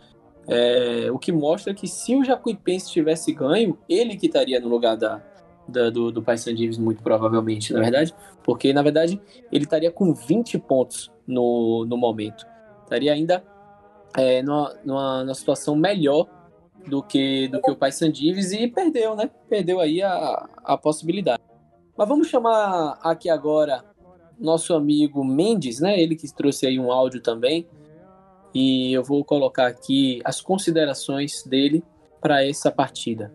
É, 0.48 1.10
o 1.12 1.18
que 1.18 1.32
mostra 1.32 1.74
que 1.74 1.88
se 1.88 2.16
o 2.16 2.24
Jacuipense 2.24 2.92
tivesse 2.92 3.32
ganho, 3.34 3.78
ele 3.88 4.16
que 4.16 4.28
estaria 4.28 4.60
no 4.60 4.68
lugar 4.68 4.98
da, 4.98 5.22
da 5.68 5.90
do, 5.90 6.12
do 6.12 6.22
Paysandives, 6.22 6.78
muito 6.78 7.02
provavelmente, 7.02 7.74
na 7.74 7.80
verdade, 7.80 8.14
porque 8.44 8.74
na 8.74 8.82
verdade 8.82 9.22
ele 9.52 9.64
estaria 9.64 9.92
com 9.92 10.14
20 10.14 10.58
pontos 10.60 11.12
no, 11.26 11.86
no 11.86 11.98
momento. 11.98 12.46
Estaria 12.84 13.14
ainda 13.14 13.44
é, 14.18 14.42
numa, 14.42 14.76
numa, 14.84 15.24
numa 15.24 15.34
situação 15.34 15.76
melhor 15.76 16.28
do 16.88 17.02
que, 17.02 17.48
do 17.48 17.62
que 17.62 17.72
o 17.72 17.76
Paysandives 17.76 18.52
e 18.52 18.68
perdeu, 18.68 19.16
né? 19.16 19.30
Perdeu 19.50 19.80
aí 19.80 20.02
a, 20.02 20.48
a 20.64 20.78
possibilidade. 20.78 21.42
Mas 21.98 22.08
vamos 22.08 22.28
chamar 22.28 22.98
aqui 23.02 23.30
agora 23.30 23.84
nosso 24.40 24.74
amigo 24.74 25.24
Mendes, 25.24 25.80
né? 25.80 26.00
Ele 26.00 26.16
que 26.16 26.34
trouxe 26.34 26.66
aí 26.66 26.80
um 26.80 26.92
áudio 26.92 27.22
também 27.22 27.68
e 28.54 28.94
eu 28.94 29.04
vou 29.04 29.24
colocar 29.24 29.68
aqui 29.68 30.22
as 30.24 30.42
considerações 30.42 31.44
dele 31.44 31.84
para 32.22 32.46
essa 32.46 32.72
partida. 32.72 33.32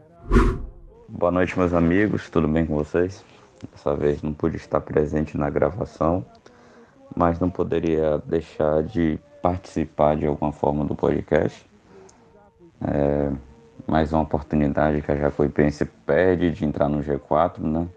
Boa 1.08 1.32
noite, 1.32 1.58
meus 1.58 1.72
amigos, 1.72 2.28
tudo 2.30 2.46
bem 2.46 2.66
com 2.66 2.74
vocês? 2.76 3.24
Dessa 3.72 3.94
vez 3.94 4.22
não 4.22 4.32
pude 4.32 4.56
estar 4.56 4.80
presente 4.80 5.36
na 5.36 5.50
gravação, 5.50 6.24
mas 7.16 7.40
não 7.40 7.50
poderia 7.50 8.18
deixar 8.24 8.82
de 8.82 9.18
participar 9.42 10.16
de 10.16 10.26
alguma 10.26 10.52
forma 10.52 10.84
do 10.84 10.94
podcast. 10.94 11.67
É 12.86 13.32
mais 13.88 14.12
uma 14.12 14.22
oportunidade 14.22 15.00
que 15.00 15.10
a 15.10 15.16
Jacuipense 15.16 15.86
perde 15.86 16.50
de 16.50 16.64
entrar 16.64 16.90
no 16.90 17.02
G4, 17.02 17.60
né? 17.60 17.88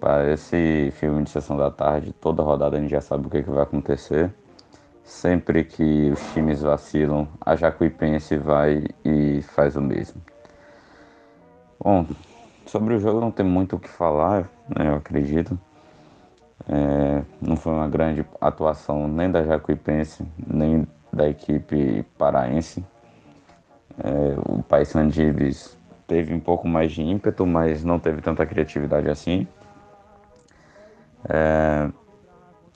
Parece 0.00 0.92
filme 0.96 1.22
de 1.22 1.30
sessão 1.30 1.56
da 1.56 1.70
tarde, 1.70 2.12
toda 2.12 2.42
rodada 2.42 2.76
a 2.76 2.80
gente 2.80 2.90
já 2.90 3.00
sabe 3.00 3.26
o 3.26 3.30
que, 3.30 3.42
que 3.42 3.50
vai 3.50 3.62
acontecer. 3.62 4.34
Sempre 5.04 5.62
que 5.62 6.10
os 6.10 6.20
times 6.32 6.60
vacilam, 6.60 7.28
a 7.40 7.54
Jacuipense 7.54 8.36
vai 8.36 8.84
e 9.04 9.40
faz 9.42 9.76
o 9.76 9.80
mesmo. 9.80 10.20
Bom, 11.78 12.04
sobre 12.66 12.94
o 12.94 12.98
jogo 12.98 13.20
não 13.20 13.30
tem 13.30 13.46
muito 13.46 13.76
o 13.76 13.78
que 13.78 13.88
falar, 13.88 14.50
né, 14.68 14.88
eu 14.88 14.96
acredito. 14.96 15.56
É, 16.68 17.22
não 17.40 17.54
foi 17.54 17.72
uma 17.72 17.88
grande 17.88 18.26
atuação 18.40 19.06
nem 19.06 19.30
da 19.30 19.44
Jacuipense, 19.44 20.26
nem 20.44 20.84
da 21.12 21.28
equipe 21.28 22.04
paraense. 22.18 22.84
É, 24.02 24.36
o 24.48 24.62
Paysandives 24.62 25.76
teve 26.06 26.32
um 26.34 26.40
pouco 26.40 26.68
mais 26.68 26.92
de 26.92 27.02
ímpeto, 27.02 27.46
mas 27.46 27.82
não 27.82 27.98
teve 27.98 28.20
tanta 28.20 28.46
criatividade 28.46 29.08
assim. 29.08 29.46
É, 31.28 31.90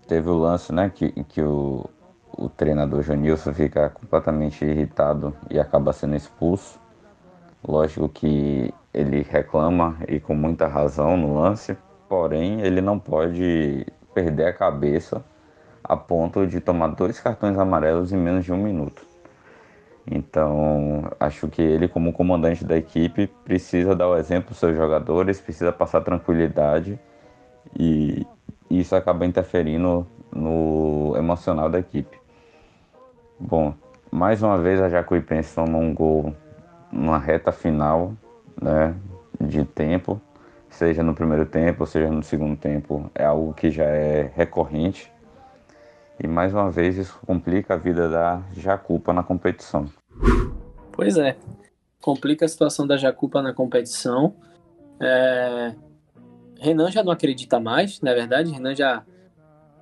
teve 0.09 0.29
o 0.29 0.39
lance 0.39 0.73
né, 0.73 0.91
que, 0.93 1.11
que 1.25 1.43
o, 1.43 1.89
o 2.37 2.49
treinador 2.49 3.03
Janilson 3.03 3.53
fica 3.53 3.91
completamente 3.91 4.65
irritado 4.65 5.35
e 5.51 5.59
acaba 5.59 5.93
sendo 5.93 6.17
expulso. 6.17 6.81
Lógico 7.67 8.09
que 8.09 8.73
ele 8.93 9.23
reclama 9.23 9.99
e 10.09 10.19
com 10.19 10.35
muita 10.35 10.67
razão 10.67 11.17
no 11.17 11.39
lance, 11.39 11.77
porém 12.09 12.63
ele 12.63 12.81
não 12.81 12.99
pode 12.99 13.87
perder 14.15 14.47
a 14.47 14.53
cabeça 14.53 15.23
a 15.85 15.97
ponto 15.97 16.47
de 16.47 16.61
tomar 16.61 16.89
dois 16.89 17.21
cartões 17.21 17.59
amarelos 17.59 18.13
em 18.13 18.17
menos 18.17 18.45
de 18.45 18.53
um 18.53 18.57
minuto. 18.57 19.10
Então, 20.11 21.11
acho 21.19 21.49
que 21.49 21.63
ele, 21.63 21.89
como 21.89 22.13
comandante 22.13 22.65
da 22.65 22.77
equipe, 22.77 23.27
precisa 23.45 23.95
dar 23.95 24.09
o 24.09 24.17
exemplo 24.17 24.51
aos 24.51 24.59
seus 24.59 24.77
jogadores, 24.77 25.41
precisa 25.41 25.73
passar 25.73 26.01
tranquilidade 26.01 26.99
e 27.79 28.27
isso 28.71 28.95
acaba 28.97 29.27
interferindo 29.27 30.07
no 30.33 31.15
emocional 31.17 31.69
da 31.69 31.79
equipe. 31.79 32.19
Bom, 33.39 33.75
mais 34.11 34.43
uma 34.43 34.59
vez 34.59 34.81
a 34.81 34.89
Jacuipense 34.89 35.55
tomou 35.55 35.81
um 35.81 35.95
gol 35.95 36.35
numa 36.93 37.19
reta 37.19 37.53
final 37.53 38.13
né, 38.61 38.95
de 39.41 39.65
tempo, 39.65 40.21
seja 40.69 41.03
no 41.03 41.15
primeiro 41.15 41.47
tempo, 41.47 41.87
seja 41.87 42.11
no 42.11 42.23
segundo 42.23 42.57
tempo, 42.57 43.11
é 43.15 43.25
algo 43.25 43.55
que 43.55 43.71
já 43.71 43.85
é 43.85 44.31
recorrente. 44.35 45.11
E 46.23 46.27
mais 46.27 46.53
uma 46.53 46.71
vez 46.71 46.99
isso 46.99 47.19
complica 47.27 47.75
a 47.75 47.77
vida 47.77 48.09
da 48.09 48.43
Jacupa 48.55 49.13
na 49.13 49.23
competição. 49.23 49.87
Pois 50.93 51.17
é, 51.17 51.37
complica 52.01 52.45
a 52.45 52.49
situação 52.49 52.87
da 52.87 52.97
Jacupa 52.99 53.41
na 53.41 53.55
competição. 53.55 54.35
É... 55.01 55.75
Renan 56.59 56.91
já 56.91 57.03
não 57.03 57.11
acredita 57.11 57.59
mais, 57.59 58.03
na 58.03 58.13
verdade, 58.13 58.51
Renan 58.51 58.75
já 58.75 59.03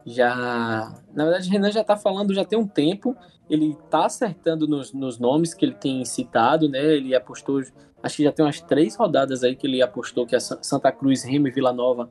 já. 0.07 0.95
Na 1.13 1.25
verdade, 1.25 1.51
Renan 1.51 1.71
já 1.71 1.85
tá 1.85 1.97
falando 1.97 2.33
já 2.33 2.45
tem 2.45 2.59
um 2.59 2.67
tempo. 2.67 3.17
Ele 3.51 3.77
tá 3.91 4.07
acertando 4.07 4.67
nos, 4.67 4.93
nos 4.93 5.19
nomes 5.19 5.55
que 5.55 5.65
ele 5.65 5.75
tem 5.75 6.05
citado, 6.05 6.69
né? 6.69 6.79
Ele 6.79 7.15
apostou. 7.15 7.61
Acho 8.03 8.17
que 8.17 8.23
já 8.23 8.33
tem 8.33 8.45
umas 8.45 8.61
três 8.61 8.95
rodadas 8.97 9.43
aí 9.43 9.57
que 9.57 9.67
ele 9.67 9.83
apostou 9.83 10.27
que 10.27 10.37
a 10.37 10.41
Santa 10.41 10.93
Cruz, 10.93 11.25
Remo 11.25 11.49
e 11.49 11.51
Vila 11.51 11.73
Nova 11.73 12.09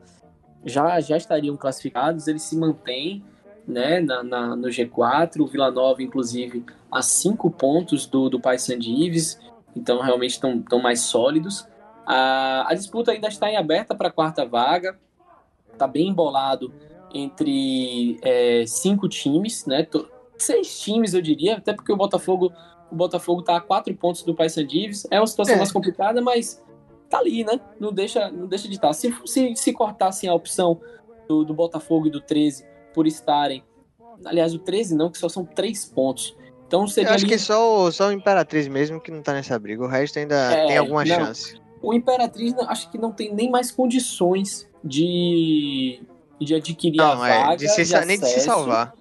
já, 0.66 1.00
já 1.00 1.16
estariam 1.16 1.56
classificados. 1.56 2.28
Ele 2.28 2.40
se 2.40 2.58
mantém 2.58 3.24
né, 3.68 4.00
na, 4.00 4.24
na, 4.24 4.56
no 4.56 4.68
G4. 4.70 5.42
O 5.42 5.48
Vila 5.48 5.70
Nova, 5.70 6.02
inclusive, 6.02 6.66
a 6.92 7.02
cinco 7.02 7.52
pontos 7.52 8.06
do, 8.06 8.30
do 8.30 8.40
Paysandu 8.40 8.86
Ives. 8.86 9.40
Então, 9.76 10.02
realmente 10.02 10.32
estão 10.32 10.80
mais 10.82 11.02
sólidos. 11.02 11.68
A, 12.06 12.72
a 12.72 12.74
disputa 12.74 13.12
ainda 13.12 13.28
está 13.28 13.52
em 13.52 13.58
aberta 13.58 13.94
para 13.94 14.08
a 14.08 14.12
quarta 14.12 14.46
vaga. 14.46 14.98
Tá 15.78 15.88
bem 15.88 16.08
embolado 16.08 16.74
entre 17.14 18.18
é, 18.24 18.64
cinco 18.66 19.08
times, 19.08 19.66
né? 19.66 19.86
Seis 20.38 20.80
times, 20.80 21.14
eu 21.14 21.22
diria, 21.22 21.58
até 21.58 21.74
porque 21.74 21.92
o 21.92 21.98
Botafogo 21.98 22.52
o 22.92 22.96
Botafogo 22.96 23.42
tá 23.42 23.58
a 23.58 23.62
quatro 23.62 23.94
pontos 23.96 24.24
do 24.24 24.34
Paysandives. 24.34 25.06
É 25.12 25.20
uma 25.20 25.28
situação 25.28 25.56
é. 25.56 25.58
mais 25.58 25.72
complicada, 25.72 26.22
mas 26.22 26.64
tá 27.10 27.20
ali, 27.20 27.44
né? 27.44 27.60
Não 27.80 27.92
deixa, 27.92 28.32
não 28.32 28.48
deixa 28.48 28.68
de 28.68 28.76
estar. 28.76 28.94
Se, 28.94 29.14
se, 29.26 29.56
se 29.56 29.74
cortassem 29.74 30.30
a 30.30 30.34
opção 30.34 30.80
do, 31.28 31.44
do 31.44 31.54
Botafogo 31.54 32.08
e 32.08 32.10
do 32.10 32.22
13 32.22 32.66
por 32.98 33.06
estarem. 33.06 33.64
Aliás, 34.26 34.56
o 34.56 34.58
13 34.58 34.96
não, 34.96 35.12
que 35.12 35.20
só 35.20 35.30
são 35.30 35.46
três 35.46 35.86
pontos. 35.86 36.36
Então 36.66 36.88
seria. 36.88 37.12
Eu 37.12 37.14
acho 37.14 37.26
ali... 37.26 37.34
que 37.34 37.38
só, 37.38 37.92
só 37.92 38.08
o 38.08 38.12
Imperatriz 38.12 38.68
mesmo 38.68 39.00
que 39.00 39.12
não 39.12 39.22
tá 39.22 39.34
nessa 39.34 39.60
briga. 39.60 39.84
O 39.84 39.88
resto 39.88 40.18
ainda 40.18 40.36
é, 40.36 40.66
tem 40.66 40.78
alguma 40.78 41.06
não, 41.06 41.16
chance. 41.16 41.62
O 41.80 41.94
Imperatriz 41.94 42.56
acho 42.58 42.90
que 42.90 42.98
não 42.98 43.12
tem 43.12 43.32
nem 43.36 43.52
mais 43.52 43.70
condições 43.70 44.68
de 44.84 46.02
de 46.42 46.56
adquirir 46.56 46.98
não, 46.98 47.22
a 47.22 47.30
é, 47.30 47.40
vaga, 47.40 47.58
de 47.58 47.68
se, 47.68 47.84
de 47.84 48.06
nem 48.06 48.20
de 48.20 48.26
se 48.26 48.40
salvar. 48.40 48.96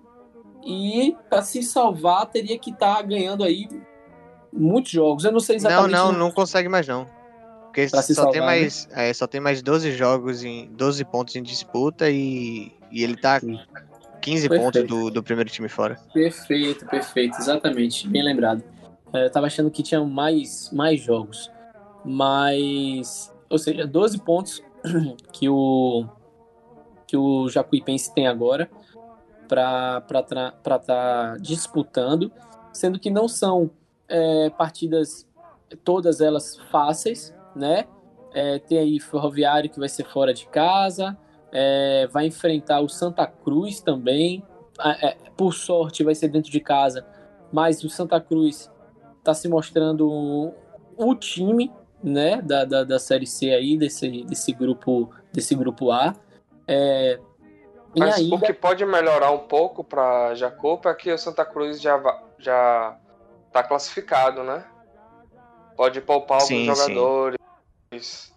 E 0.62 1.16
para 1.30 1.40
se 1.40 1.62
salvar 1.62 2.26
teria 2.26 2.58
que 2.58 2.70
estar 2.70 2.96
tá 2.96 3.02
ganhando 3.02 3.44
aí 3.44 3.66
muitos 4.52 4.92
jogos. 4.92 5.24
Eu 5.24 5.32
não 5.32 5.40
sei 5.40 5.56
exatamente. 5.56 5.92
Não, 5.92 6.12
não, 6.12 6.18
não 6.18 6.30
consegue 6.30 6.68
mais 6.68 6.86
não. 6.86 7.06
Porque 7.64 7.88
só, 7.88 8.02
salvar, 8.02 8.32
tem 8.32 8.40
né? 8.40 8.46
mais, 8.46 8.86
né? 8.88 9.08
é, 9.08 9.14
só 9.14 9.26
tem 9.26 9.40
mais 9.40 9.62
12 9.62 9.92
jogos, 9.92 10.44
em 10.44 10.66
12 10.72 11.04
pontos 11.06 11.34
em 11.36 11.42
disputa 11.42 12.10
e, 12.10 12.75
e 12.90 13.02
ele 13.02 13.16
tá 13.16 13.40
Sim. 13.40 13.58
15 14.20 14.48
perfeito. 14.48 14.64
pontos 14.64 14.88
do, 14.88 15.10
do 15.10 15.22
primeiro 15.22 15.48
time 15.48 15.68
fora. 15.68 15.96
Perfeito, 16.12 16.86
perfeito, 16.86 17.38
exatamente, 17.38 18.08
bem 18.08 18.22
lembrado. 18.22 18.62
É, 19.12 19.26
eu 19.26 19.30
tava 19.30 19.46
achando 19.46 19.70
que 19.70 19.82
tinha 19.82 20.02
mais, 20.04 20.70
mais 20.72 21.00
jogos, 21.00 21.50
mas, 22.04 23.32
ou 23.48 23.58
seja, 23.58 23.86
12 23.86 24.18
pontos 24.18 24.62
que 25.32 25.48
o 25.48 26.06
que 27.06 27.16
o 27.16 27.48
Jacuipense 27.48 28.12
tem 28.12 28.26
agora 28.26 28.68
para 29.46 30.02
estar 30.20 30.50
tá 30.80 31.36
disputando, 31.40 32.32
sendo 32.72 32.98
que 32.98 33.10
não 33.10 33.28
são 33.28 33.70
é, 34.08 34.50
partidas 34.50 35.24
todas 35.84 36.20
elas 36.20 36.58
fáceis, 36.70 37.32
né? 37.54 37.86
É, 38.34 38.58
tem 38.58 38.78
aí 38.78 39.00
Ferroviário 39.00 39.70
que 39.70 39.78
vai 39.78 39.88
ser 39.88 40.04
fora 40.04 40.34
de 40.34 40.46
casa, 40.48 41.16
é, 41.52 42.06
vai 42.12 42.26
enfrentar 42.26 42.80
o 42.80 42.88
Santa 42.88 43.26
Cruz 43.26 43.80
também. 43.80 44.42
É, 45.02 45.16
por 45.36 45.54
sorte 45.54 46.04
vai 46.04 46.14
ser 46.14 46.28
dentro 46.28 46.50
de 46.50 46.60
casa, 46.60 47.06
mas 47.52 47.82
o 47.82 47.88
Santa 47.88 48.20
Cruz 48.20 48.70
está 49.18 49.32
se 49.32 49.48
mostrando 49.48 50.52
o 50.96 51.14
time, 51.14 51.72
né, 52.02 52.42
da, 52.42 52.64
da, 52.64 52.84
da 52.84 52.98
série 52.98 53.26
C 53.26 53.50
aí 53.50 53.76
desse, 53.76 54.22
desse 54.24 54.52
grupo 54.52 55.10
desse 55.32 55.54
grupo 55.54 55.90
A. 55.90 56.14
É, 56.68 57.18
mas 57.98 58.16
ainda... 58.16 58.36
o 58.36 58.40
que 58.40 58.52
pode 58.52 58.84
melhorar 58.84 59.30
um 59.30 59.38
pouco 59.38 59.82
para 59.82 60.34
Jacopo 60.34 60.88
é 60.88 60.94
que 60.94 61.10
o 61.10 61.18
Santa 61.18 61.44
Cruz 61.44 61.80
já 61.80 61.98
já 62.38 62.98
está 63.46 63.62
classificado, 63.62 64.44
né? 64.44 64.64
Pode 65.74 66.00
poupar 66.02 66.40
sim, 66.42 66.68
alguns 66.68 66.78
jogadores. 66.78 67.38
Sim. 67.98 68.35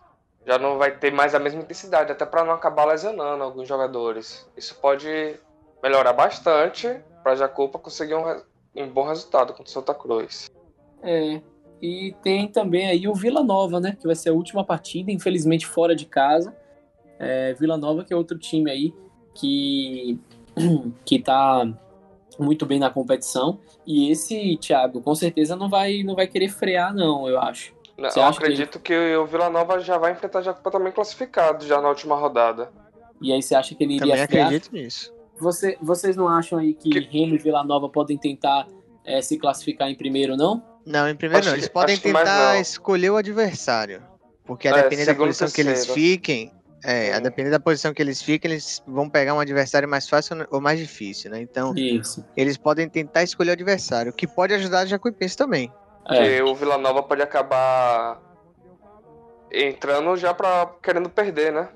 Já 0.50 0.58
não 0.58 0.79
vai 0.79 0.98
ter 0.98 1.12
mais 1.13 1.36
a 1.36 1.39
mesma 1.39 1.62
intensidade, 1.62 2.12
até 2.12 2.25
para 2.25 2.44
não 2.44 2.53
acabar 2.53 2.86
lesionando 2.86 3.44
alguns 3.44 3.68
jogadores. 3.68 4.50
Isso 4.58 4.75
pode 4.82 5.39
melhorar 5.84 6.12
bastante 6.12 7.00
para 7.22 7.36
Jacopa 7.36 7.77
conseguir 7.77 8.15
um, 8.15 8.24
um 8.75 8.89
bom 8.89 9.03
resultado 9.03 9.50
contra 9.50 9.65
o 9.65 9.70
Santa 9.70 9.94
Cruz. 9.94 10.50
É, 11.03 11.39
e 11.79 12.15
tem 12.24 12.48
também 12.48 12.88
aí 12.88 13.08
o 13.08 13.13
Vila 13.13 13.44
Nova, 13.44 13.79
né? 13.79 13.96
Que 13.96 14.08
vai 14.08 14.15
ser 14.15 14.29
a 14.29 14.34
última 14.34 14.63
partida, 14.65 15.12
infelizmente 15.12 15.68
fora 15.68 15.96
de 15.96 16.08
casa. 16.08 16.51
É, 17.20 17.53
Vila 17.53 17.77
Nova, 17.77 18.03
que 18.03 18.12
é 18.12 18.15
outro 18.15 18.39
time 18.39 18.72
aí 18.72 18.91
que, 19.36 20.20
que 21.06 21.20
tá 21.20 21.72
muito 22.39 22.65
bem 22.65 22.79
na 22.79 22.89
competição. 22.89 23.60
E 23.86 24.10
esse, 24.10 24.58
Thiago, 24.58 25.00
com 25.00 25.13
certeza 25.13 25.56
não 25.56 25.70
vai, 25.70 26.01
não 26.01 26.15
vai 26.15 26.25
querer 26.25 26.50
frear, 26.50 26.91
não, 26.91 27.29
eu 27.29 27.39
acho. 27.39 27.77
Não, 28.00 28.10
eu 28.10 28.24
acredito 28.24 28.79
que... 28.79 28.94
que... 28.94 29.15
o 29.15 29.25
Vila 29.25 29.50
Nova 29.50 29.79
já 29.79 29.98
vai 29.98 30.12
enfrentar 30.12 30.41
Jacupa 30.41 30.72
também 30.72 30.91
classificado 30.91 31.65
já 31.65 31.82
na 31.82 31.89
última 31.89 32.15
rodada. 32.15 32.72
E 33.22 33.34
aí 33.34 33.41
você 33.41 33.56
acha 33.56 33.75
que 33.75 33.84
ele 33.84 33.96
iria 33.96 34.15
também 34.15 34.24
acredito 34.24 34.72
nisso. 34.72 35.13
Você, 35.39 35.77
vocês 35.82 36.15
não 36.15 36.27
acham 36.27 36.60
aí 36.60 36.74
que, 36.74 36.89
que... 36.89 37.00
Remo 37.00 37.36
e 37.36 37.38
Vila 37.38 37.63
Nova 37.63 37.89
podem 37.89 38.18
tentar 38.18 38.68
é, 39.06 39.22
se 39.22 39.38
classificar 39.38 39.89
em 39.89 39.96
primeiro, 39.96 40.36
não? 40.36 40.63
Não, 40.86 41.08
em 41.08 41.15
primeiro 41.15 41.39
acho, 41.39 41.50
não. 41.50 41.56
Eles 41.56 41.68
podem 41.68 41.98
tentar 41.98 42.60
escolher 42.60 43.10
o 43.10 43.18
adversário. 43.18 44.01
Porque 44.46 44.68
a 44.68 44.72
é, 44.72 44.84
depender 44.84 45.06
da 45.06 45.15
posição 45.15 45.48
terceiro. 45.48 45.70
que 45.70 45.77
eles 45.77 45.94
fiquem, 45.94 46.51
é, 46.84 47.13
a 47.13 47.20
depender 47.20 47.51
da 47.51 47.60
posição 47.60 47.94
que 47.94 48.01
eles 48.01 48.22
fiquem, 48.22 48.51
eles 48.51 48.82
vão 48.88 49.10
pegar 49.10 49.34
um 49.34 49.39
adversário 49.39 49.88
mais 49.88 50.10
fácil 50.10 50.48
ou 50.50 50.60
mais 50.60 50.79
difícil, 50.79 51.29
né? 51.29 51.41
Então, 51.41 51.74
Isso. 51.75 52.25
eles 52.36 52.58
podem 52.58 52.89
tentar 52.89 53.24
escolher 53.24 53.51
o 53.51 53.53
adversário, 53.53 54.12
o 54.12 54.15
que 54.15 54.25
pode 54.25 54.53
ajudar 54.53 54.79
a 54.79 54.86
Jacuipense 54.86 55.38
também. 55.38 55.72
É. 56.10 56.44
o 56.44 56.56
Vila 56.56 56.78
Nova 56.78 57.04
pode 57.04 57.22
acabar 57.22 58.22
entrando 59.51 60.16
já 60.18 60.34
pra, 60.34 60.68
querendo 60.82 61.10
perder, 61.10 61.51
né? 61.51 61.70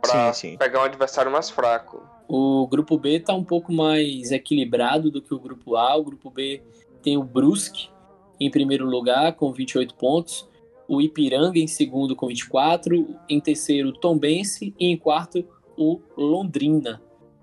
Pra 0.00 0.32
sim, 0.32 0.50
sim. 0.50 0.56
pegar 0.56 0.80
um 0.80 0.84
adversário 0.84 1.30
mais 1.30 1.50
fraco. 1.50 2.02
O 2.28 2.66
grupo 2.68 2.98
B 2.98 3.20
tá 3.20 3.34
um 3.34 3.44
pouco 3.44 3.72
mais 3.72 4.30
equilibrado 4.30 5.10
do 5.10 5.20
que 5.20 5.34
o 5.34 5.38
grupo 5.38 5.76
A. 5.76 5.96
O 5.96 6.04
grupo 6.04 6.30
B 6.30 6.62
tem 7.02 7.16
o 7.16 7.22
Brusque 7.22 7.90
em 8.38 8.50
primeiro 8.50 8.86
lugar 8.86 9.34
com 9.34 9.52
28 9.52 9.94
pontos 9.96 10.48
o 10.90 11.00
Ipiranga 11.00 11.56
em 11.56 11.68
segundo 11.68 12.16
com 12.16 12.26
24, 12.26 13.16
em 13.28 13.40
terceiro 13.40 13.92
Tombense 13.92 14.74
e 14.76 14.86
em 14.86 14.96
quarto 14.96 15.46
o 15.78 16.00
Londrina, 16.16 17.00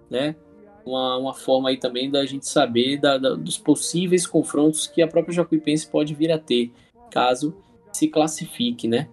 né? 0.09 0.35
Uma, 0.87 1.17
uma 1.17 1.33
forma 1.33 1.67
aí 1.67 1.77
também 1.77 2.09
da 2.09 2.25
gente 2.25 2.47
saber 2.47 2.97
da, 2.97 3.17
da, 3.17 3.35
dos 3.35 3.57
possíveis 3.57 4.25
confrontos 4.25 4.87
que 4.87 5.01
a 5.01 5.07
própria 5.07 5.33
Jacuipense 5.33 5.85
pode 5.85 6.15
vir 6.15 6.31
a 6.31 6.39
ter, 6.39 6.71
caso 7.11 7.53
se 7.91 8.07
classifique, 8.07 8.87
né? 8.87 9.09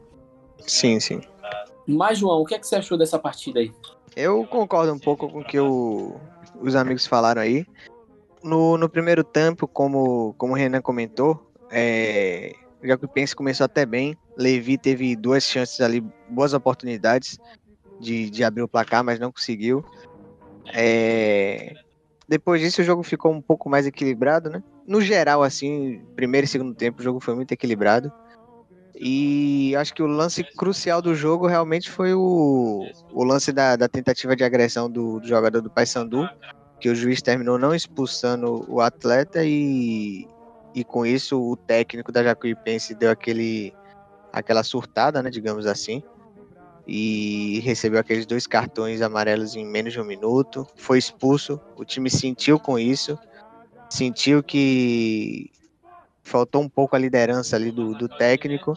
Sim, 0.67 1.01
sim. 1.01 1.21
Mas, 1.87 2.19
João, 2.19 2.41
o 2.41 2.45
que, 2.45 2.55
é 2.55 2.59
que 2.59 2.67
você 2.67 2.77
achou 2.77 2.97
dessa 2.97 3.19
partida 3.19 3.59
aí? 3.59 3.73
Eu 4.15 4.47
concordo 4.47 4.93
um 4.93 4.99
pouco 4.99 5.29
com 5.29 5.41
o 5.41 5.45
que 5.45 5.59
o, 5.59 6.15
os 6.61 6.77
amigos 6.77 7.07
falaram 7.07 7.43
aí. 7.43 7.67
No, 8.43 8.79
no 8.79 8.89
primeiro 8.89 9.25
tempo, 9.25 9.67
como, 9.67 10.35
como 10.39 10.53
o 10.53 10.57
Renan 10.57 10.81
comentou, 10.81 11.51
é, 11.71 12.55
o 12.83 12.87
Jacuipense 12.87 13.35
começou 13.35 13.65
até 13.65 13.85
bem. 13.85 14.17
Levi 14.37 14.79
teve 14.79 15.17
duas 15.17 15.43
chances 15.43 15.81
ali, 15.81 16.01
boas 16.29 16.55
oportunidades 16.55 17.39
de, 17.99 18.31
de 18.31 18.45
abrir 18.45 18.63
o 18.63 18.69
placar, 18.69 19.03
mas 19.03 19.19
não 19.19 19.33
conseguiu. 19.33 19.85
É... 20.73 21.75
Depois 22.27 22.61
disso, 22.61 22.81
o 22.81 22.85
jogo 22.85 23.03
ficou 23.03 23.33
um 23.33 23.41
pouco 23.41 23.69
mais 23.69 23.87
equilibrado, 23.87 24.49
né? 24.49 24.63
No 24.87 25.01
geral, 25.01 25.43
assim, 25.43 26.03
primeiro 26.17 26.47
e 26.47 26.49
segundo 26.49 26.75
tempo, 26.75 27.01
o 27.01 27.05
jogo 27.05 27.21
foi 27.21 27.35
muito 27.35 27.53
equilibrado. 27.53 28.13
E 28.97 29.75
acho 29.77 29.93
que 29.93 30.03
o 30.03 30.07
lance 30.07 30.45
crucial 30.57 31.03
do 31.03 31.15
jogo 31.15 31.47
realmente 31.47 31.91
foi 31.91 32.15
o, 32.15 32.87
o 33.13 33.25
lance 33.25 33.53
da, 33.53 33.77
da 33.77 33.89
tentativa 33.89 34.37
de 34.37 34.45
agressão 34.45 34.89
do, 34.89 35.19
do 35.19 35.27
jogador 35.27 35.61
do 35.61 35.71
Paysandu, 35.71 36.29
que 36.81 36.89
o 36.89 36.95
juiz 36.95 37.21
terminou 37.21 37.59
não 37.59 37.75
expulsando 37.75 38.65
o 38.69 38.81
atleta 38.81 39.45
e, 39.45 40.29
e 40.75 40.85
com 40.85 41.05
isso 41.05 41.41
o 41.41 41.57
técnico 41.57 42.13
da 42.13 42.23
Jacuipense 42.23 42.95
deu 42.95 43.11
aquele 43.11 43.75
aquela 44.33 44.65
surtada, 44.65 45.23
né, 45.23 45.31
digamos 45.31 45.65
assim, 45.65 46.03
e 46.87 47.61
recebeu 47.61 47.99
aqueles 47.99 48.27
dois 48.27 48.47
cartões 48.47 49.01
amarelos 49.01 49.57
em 49.57 49.65
menos 49.65 49.93
de 49.93 50.01
um 50.01 50.05
minuto, 50.05 50.67
foi 50.77 50.99
expulso, 50.99 51.61
o 51.77 51.85
time 51.85 52.11
sentiu 52.11 52.59
com 52.59 52.79
isso, 52.79 53.19
sentiu 53.89 54.43
que 54.43 55.51
faltou 56.23 56.63
um 56.63 56.69
pouco 56.69 56.95
a 56.95 56.99
liderança 56.99 57.57
ali 57.57 57.71
do, 57.71 57.95
do 57.95 58.09
técnico, 58.09 58.77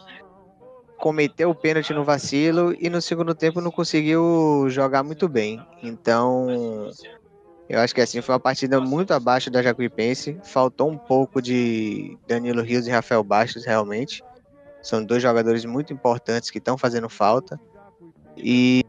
cometeu 0.98 1.50
o 1.50 1.54
pênalti 1.54 1.92
no 1.92 2.04
vacilo 2.04 2.74
e 2.78 2.90
no 2.90 3.00
segundo 3.00 3.34
tempo 3.34 3.60
não 3.60 3.70
conseguiu 3.70 4.66
jogar 4.68 5.02
muito 5.02 5.28
bem. 5.28 5.64
Então, 5.82 6.90
eu 7.68 7.80
acho 7.80 7.94
que 7.94 8.00
assim 8.00 8.20
foi 8.20 8.34
uma 8.34 8.40
partida 8.40 8.80
muito 8.80 9.12
abaixo 9.12 9.50
da 9.50 9.62
Jacuipense. 9.62 10.38
Faltou 10.42 10.90
um 10.90 10.98
pouco 10.98 11.40
de 11.40 12.18
Danilo 12.26 12.62
Rios 12.62 12.86
e 12.86 12.90
Rafael 12.90 13.22
Bastos, 13.22 13.64
realmente. 13.64 14.22
São 14.82 15.04
dois 15.04 15.22
jogadores 15.22 15.64
muito 15.64 15.92
importantes 15.92 16.50
que 16.50 16.58
estão 16.58 16.78
fazendo 16.78 17.08
falta. 17.08 17.60
E, 18.42 18.84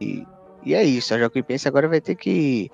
e, 0.00 0.26
e, 0.64 0.74
é 0.74 0.82
isso. 0.84 1.14
A 1.14 1.18
Jacuipense 1.18 1.68
agora 1.68 1.88
vai 1.88 2.00
ter 2.00 2.14
que 2.14 2.70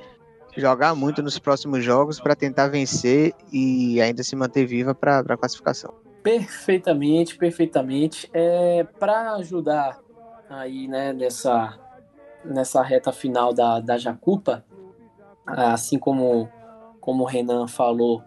jogar 0.56 0.94
muito 0.94 1.22
nos 1.22 1.38
próximos 1.38 1.84
jogos 1.84 2.18
para 2.18 2.34
tentar 2.34 2.68
vencer 2.68 3.34
e 3.52 4.00
ainda 4.00 4.22
se 4.22 4.34
manter 4.34 4.66
viva 4.66 4.94
para 4.94 5.18
a 5.18 5.36
classificação. 5.36 5.92
Perfeitamente, 6.22 7.36
perfeitamente. 7.36 8.28
É, 8.32 8.84
para 8.98 9.34
ajudar 9.34 10.00
aí 10.48 10.88
né, 10.88 11.12
nessa, 11.12 11.78
nessa 12.44 12.82
reta 12.82 13.12
final 13.12 13.52
da, 13.52 13.80
da 13.80 13.98
Jacupa, 13.98 14.64
assim 15.46 15.98
como, 15.98 16.48
como 17.00 17.22
o 17.22 17.26
Renan 17.26 17.68
falou, 17.68 18.22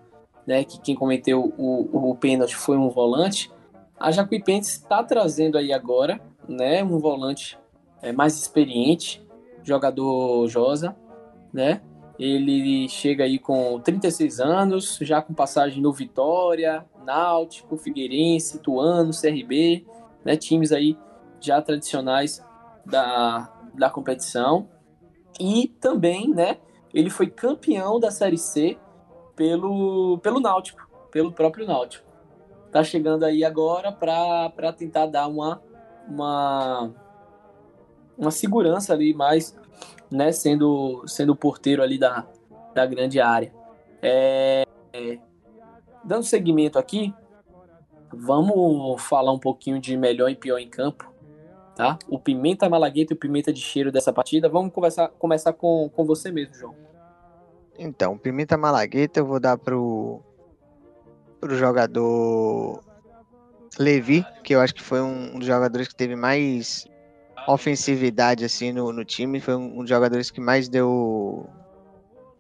né, 0.45 0.63
que 0.63 0.79
quem 0.79 0.95
cometeu 0.95 1.53
o, 1.57 2.11
o 2.11 2.15
pênalti 2.15 2.55
foi 2.55 2.77
um 2.77 2.89
volante, 2.89 3.51
a 3.99 4.11
Jacuipense 4.11 4.79
está 4.79 5.03
trazendo 5.03 5.57
aí 5.57 5.73
agora 5.73 6.21
né, 6.49 6.83
um 6.83 6.99
volante 6.99 7.57
é, 8.01 8.11
mais 8.11 8.37
experiente, 8.37 9.25
jogador 9.63 10.47
Josa, 10.47 10.95
né? 11.53 11.81
Ele 12.17 12.89
chega 12.89 13.23
aí 13.23 13.39
com 13.39 13.79
36 13.79 14.41
anos, 14.41 14.97
já 15.01 15.21
com 15.21 15.33
passagem 15.33 15.81
no 15.81 15.93
Vitória, 15.93 16.85
Náutico, 17.05 17.77
Figueirense, 17.77 18.59
Tuano, 18.59 19.11
CRB, 19.11 19.85
né, 20.25 20.35
times 20.35 20.73
aí 20.73 20.97
já 21.39 21.61
tradicionais 21.61 22.43
da, 22.85 23.49
da 23.73 23.89
competição. 23.89 24.67
E 25.39 25.69
também, 25.79 26.27
né, 26.29 26.57
ele 26.93 27.09
foi 27.09 27.27
campeão 27.27 27.99
da 27.99 28.11
Série 28.11 28.37
C 28.37 28.77
pelo, 29.33 30.17
pelo 30.17 30.41
Náutico, 30.41 30.89
pelo 31.09 31.31
próprio 31.31 31.65
Náutico. 31.65 32.05
Tá 32.69 32.83
chegando 32.83 33.23
aí 33.23 33.45
agora 33.45 33.91
para 33.91 34.73
tentar 34.73 35.05
dar 35.05 35.27
uma, 35.27 35.61
uma, 36.09 36.91
uma 38.17 38.31
segurança 38.31 38.93
ali 38.93 39.13
mais, 39.13 39.55
né, 40.11 40.31
sendo, 40.31 41.03
sendo 41.07 41.33
o 41.33 41.35
porteiro 41.35 41.83
ali 41.83 41.97
da, 41.97 42.27
da 42.73 42.85
grande 42.85 43.19
área. 43.19 43.53
É, 44.01 44.65
é, 44.93 45.19
dando 46.03 46.23
seguimento 46.23 46.79
aqui, 46.79 47.13
Vamos 48.11 49.01
falar 49.03 49.31
um 49.31 49.39
pouquinho 49.39 49.79
de 49.79 49.95
melhor 49.95 50.29
e 50.29 50.35
pior 50.35 50.57
em 50.57 50.67
campo, 50.67 51.11
tá? 51.75 51.97
O 52.07 52.19
Pimenta 52.19 52.67
Malagueta 52.67 53.13
e 53.13 53.15
o 53.15 53.19
Pimenta 53.19 53.53
de 53.53 53.61
Cheiro 53.61 53.91
dessa 53.91 54.11
partida. 54.11 54.49
Vamos 54.49 54.73
conversar, 54.73 55.09
começar 55.09 55.53
com, 55.53 55.89
com 55.95 56.05
você 56.05 56.31
mesmo, 56.31 56.55
João. 56.55 56.75
Então, 57.77 58.17
Pimenta 58.17 58.57
Malagueta 58.57 59.19
eu 59.19 59.25
vou 59.25 59.39
dar 59.39 59.57
pro, 59.57 60.21
pro 61.39 61.55
jogador 61.55 62.81
Levi, 63.77 64.25
que 64.43 64.55
eu 64.55 64.61
acho 64.61 64.73
que 64.73 64.81
foi 64.81 65.01
um, 65.01 65.37
dos 65.37 65.47
jogadores 65.47 65.87
que 65.87 65.95
teve 65.95 66.15
mais 66.15 66.87
ofensividade 67.47 68.43
assim 68.43 68.71
no, 68.71 68.91
no 68.91 69.05
time, 69.05 69.39
foi 69.39 69.55
um, 69.55 69.79
um 69.79 69.79
dos 69.79 69.89
jogadores 69.89 70.31
que 70.31 70.41
mais 70.41 70.67
deu 70.67 71.47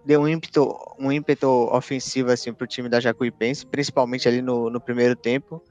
deu 0.05 0.21
um 0.21 0.27
ímpeto, 0.27 0.75
um 0.97 1.11
ímpeto 1.11 1.47
ofensivo 1.47 2.31
assim 2.31 2.53
pro 2.53 2.67
time 2.67 2.89
da 2.89 2.99
Jacuipense, 2.99 3.65
principalmente 3.65 4.27
ali 4.27 4.41
no, 4.41 4.69
no 4.69 4.79
primeiro 4.79 5.15
tempo. 5.15 5.61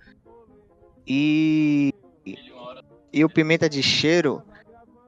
E 1.06 1.94
e 3.12 3.24
o 3.24 3.28
Pimenta 3.28 3.68
de 3.68 3.82
Cheiro, 3.82 4.42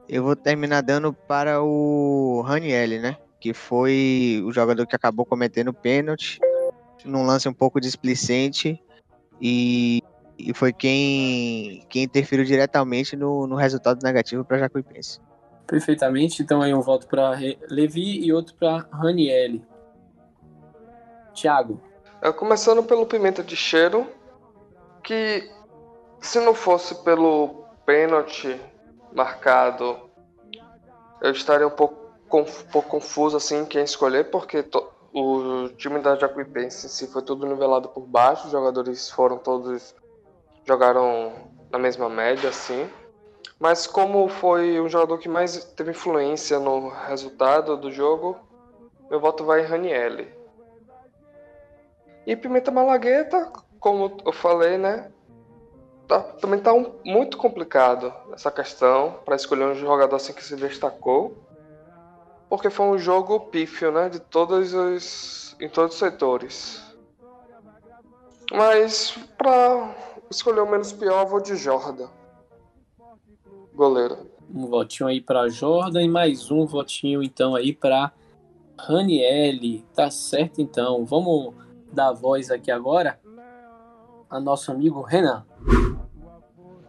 eu 0.09 0.23
vou 0.23 0.35
terminar 0.35 0.81
dando 0.81 1.13
para 1.13 1.61
o 1.61 2.41
Raniel, 2.41 2.99
né? 2.99 3.17
Que 3.39 3.53
foi 3.53 4.41
o 4.45 4.51
jogador 4.51 4.85
que 4.87 4.95
acabou 4.95 5.25
cometendo 5.25 5.73
pênalti 5.73 6.39
num 7.05 7.25
lance 7.25 7.47
um 7.47 7.53
pouco 7.53 7.79
displicente 7.79 8.81
e, 9.41 10.03
e 10.49 10.53
foi 10.53 10.73
quem, 10.73 11.85
quem 11.89 12.03
interferiu 12.03 12.45
diretamente 12.45 13.15
no, 13.15 13.47
no 13.47 13.55
resultado 13.55 14.03
negativo 14.03 14.43
para 14.43 14.59
Jacuipense. 14.59 15.19
Perfeitamente. 15.67 16.41
Então 16.41 16.61
aí 16.61 16.73
um 16.73 16.81
voto 16.81 17.07
para 17.07 17.31
Levi 17.69 18.25
e 18.25 18.33
outro 18.33 18.55
para 18.55 18.85
Raniel. 18.91 19.61
Thiago. 21.33 21.81
É, 22.21 22.31
começando 22.31 22.83
pelo 22.83 23.05
Pimenta 23.05 23.41
de 23.41 23.55
Cheiro, 23.55 24.07
que 25.03 25.49
se 26.19 26.39
não 26.39 26.53
fosse 26.53 26.93
pelo 27.03 27.65
pênalti 27.85 28.59
marcado, 29.13 30.11
eu 31.21 31.31
estaria 31.31 31.67
um 31.67 31.71
pouco, 31.71 32.13
um 32.33 32.43
pouco 32.71 32.89
confuso 32.89 33.37
assim 33.37 33.65
quem 33.65 33.83
escolher, 33.83 34.29
porque 34.29 34.61
to, 34.61 34.87
o 35.13 35.69
time 35.77 35.99
da 35.99 36.15
Jacuipense 36.15 36.87
se 36.89 37.07
foi 37.07 37.21
tudo 37.21 37.45
nivelado 37.45 37.89
por 37.89 38.05
baixo, 38.05 38.45
os 38.45 38.51
jogadores 38.51 39.09
foram 39.09 39.37
todos 39.37 39.95
jogaram 40.65 41.33
na 41.69 41.79
mesma 41.79 42.09
média 42.09 42.49
assim. 42.49 42.89
Mas 43.59 43.85
como 43.85 44.27
foi 44.27 44.79
um 44.81 44.89
jogador 44.89 45.17
que 45.19 45.29
mais 45.29 45.63
teve 45.75 45.91
influência 45.91 46.59
no 46.59 46.89
resultado 46.89 47.77
do 47.77 47.91
jogo, 47.91 48.37
meu 49.09 49.19
voto 49.19 49.45
vai 49.45 49.61
em 49.61 49.65
Ranielli. 49.65 50.33
E 52.25 52.35
Pimenta 52.35 52.71
Malagueta, 52.71 53.51
como 53.79 54.17
eu 54.25 54.31
falei, 54.31 54.77
né? 54.77 55.11
Tá, 56.07 56.19
também 56.19 56.59
tá 56.59 56.73
um, 56.73 56.99
muito 57.05 57.37
complicado 57.37 58.13
essa 58.33 58.51
questão 58.51 59.19
para 59.23 59.35
escolher 59.35 59.65
um 59.65 59.75
jogador 59.75 60.15
assim 60.15 60.33
que 60.33 60.43
se 60.43 60.55
destacou. 60.55 61.37
Porque 62.49 62.69
foi 62.69 62.85
um 62.87 62.97
jogo 62.97 63.39
pífio, 63.39 63.91
né? 63.91 64.09
De 64.09 64.19
todos 64.19 64.73
os. 64.73 65.55
em 65.59 65.69
todos 65.69 65.93
os 65.93 65.99
setores. 65.99 66.83
Mas 68.51 69.17
para 69.37 69.95
escolher 70.35 70.61
o 70.61 70.69
menos 70.69 70.91
pior, 70.91 71.23
eu 71.23 71.27
vou 71.27 71.41
de 71.41 71.55
Jordan. 71.55 72.07
Goleiro. 73.73 74.17
Um 74.53 74.67
votinho 74.67 75.07
aí 75.07 75.21
para 75.21 75.47
Jordan 75.47 76.01
e 76.01 76.09
mais 76.09 76.51
um 76.51 76.65
votinho 76.65 77.23
então 77.23 77.55
aí 77.55 77.73
para 77.73 78.11
Ranielli. 78.77 79.85
Tá 79.93 80.09
certo 80.09 80.61
então. 80.61 81.05
Vamos 81.05 81.53
dar 81.91 82.11
voz 82.13 82.49
aqui 82.51 82.71
agora 82.71 83.19
a 84.29 84.39
nosso 84.39 84.71
amigo 84.71 85.01
Renan. 85.01 85.45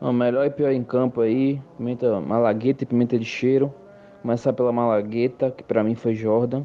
O 0.00 0.12
melhor 0.12 0.44
e 0.46 0.50
pior 0.50 0.72
em 0.72 0.82
campo 0.82 1.20
aí, 1.20 1.62
pimenta 1.76 2.20
malagueta 2.20 2.82
e 2.82 2.86
pimenta 2.86 3.18
de 3.18 3.24
cheiro. 3.24 3.72
Começar 4.20 4.52
pela 4.52 4.72
malagueta, 4.72 5.50
que 5.50 5.62
para 5.62 5.84
mim 5.84 5.94
foi 5.94 6.14
Jordan. 6.14 6.64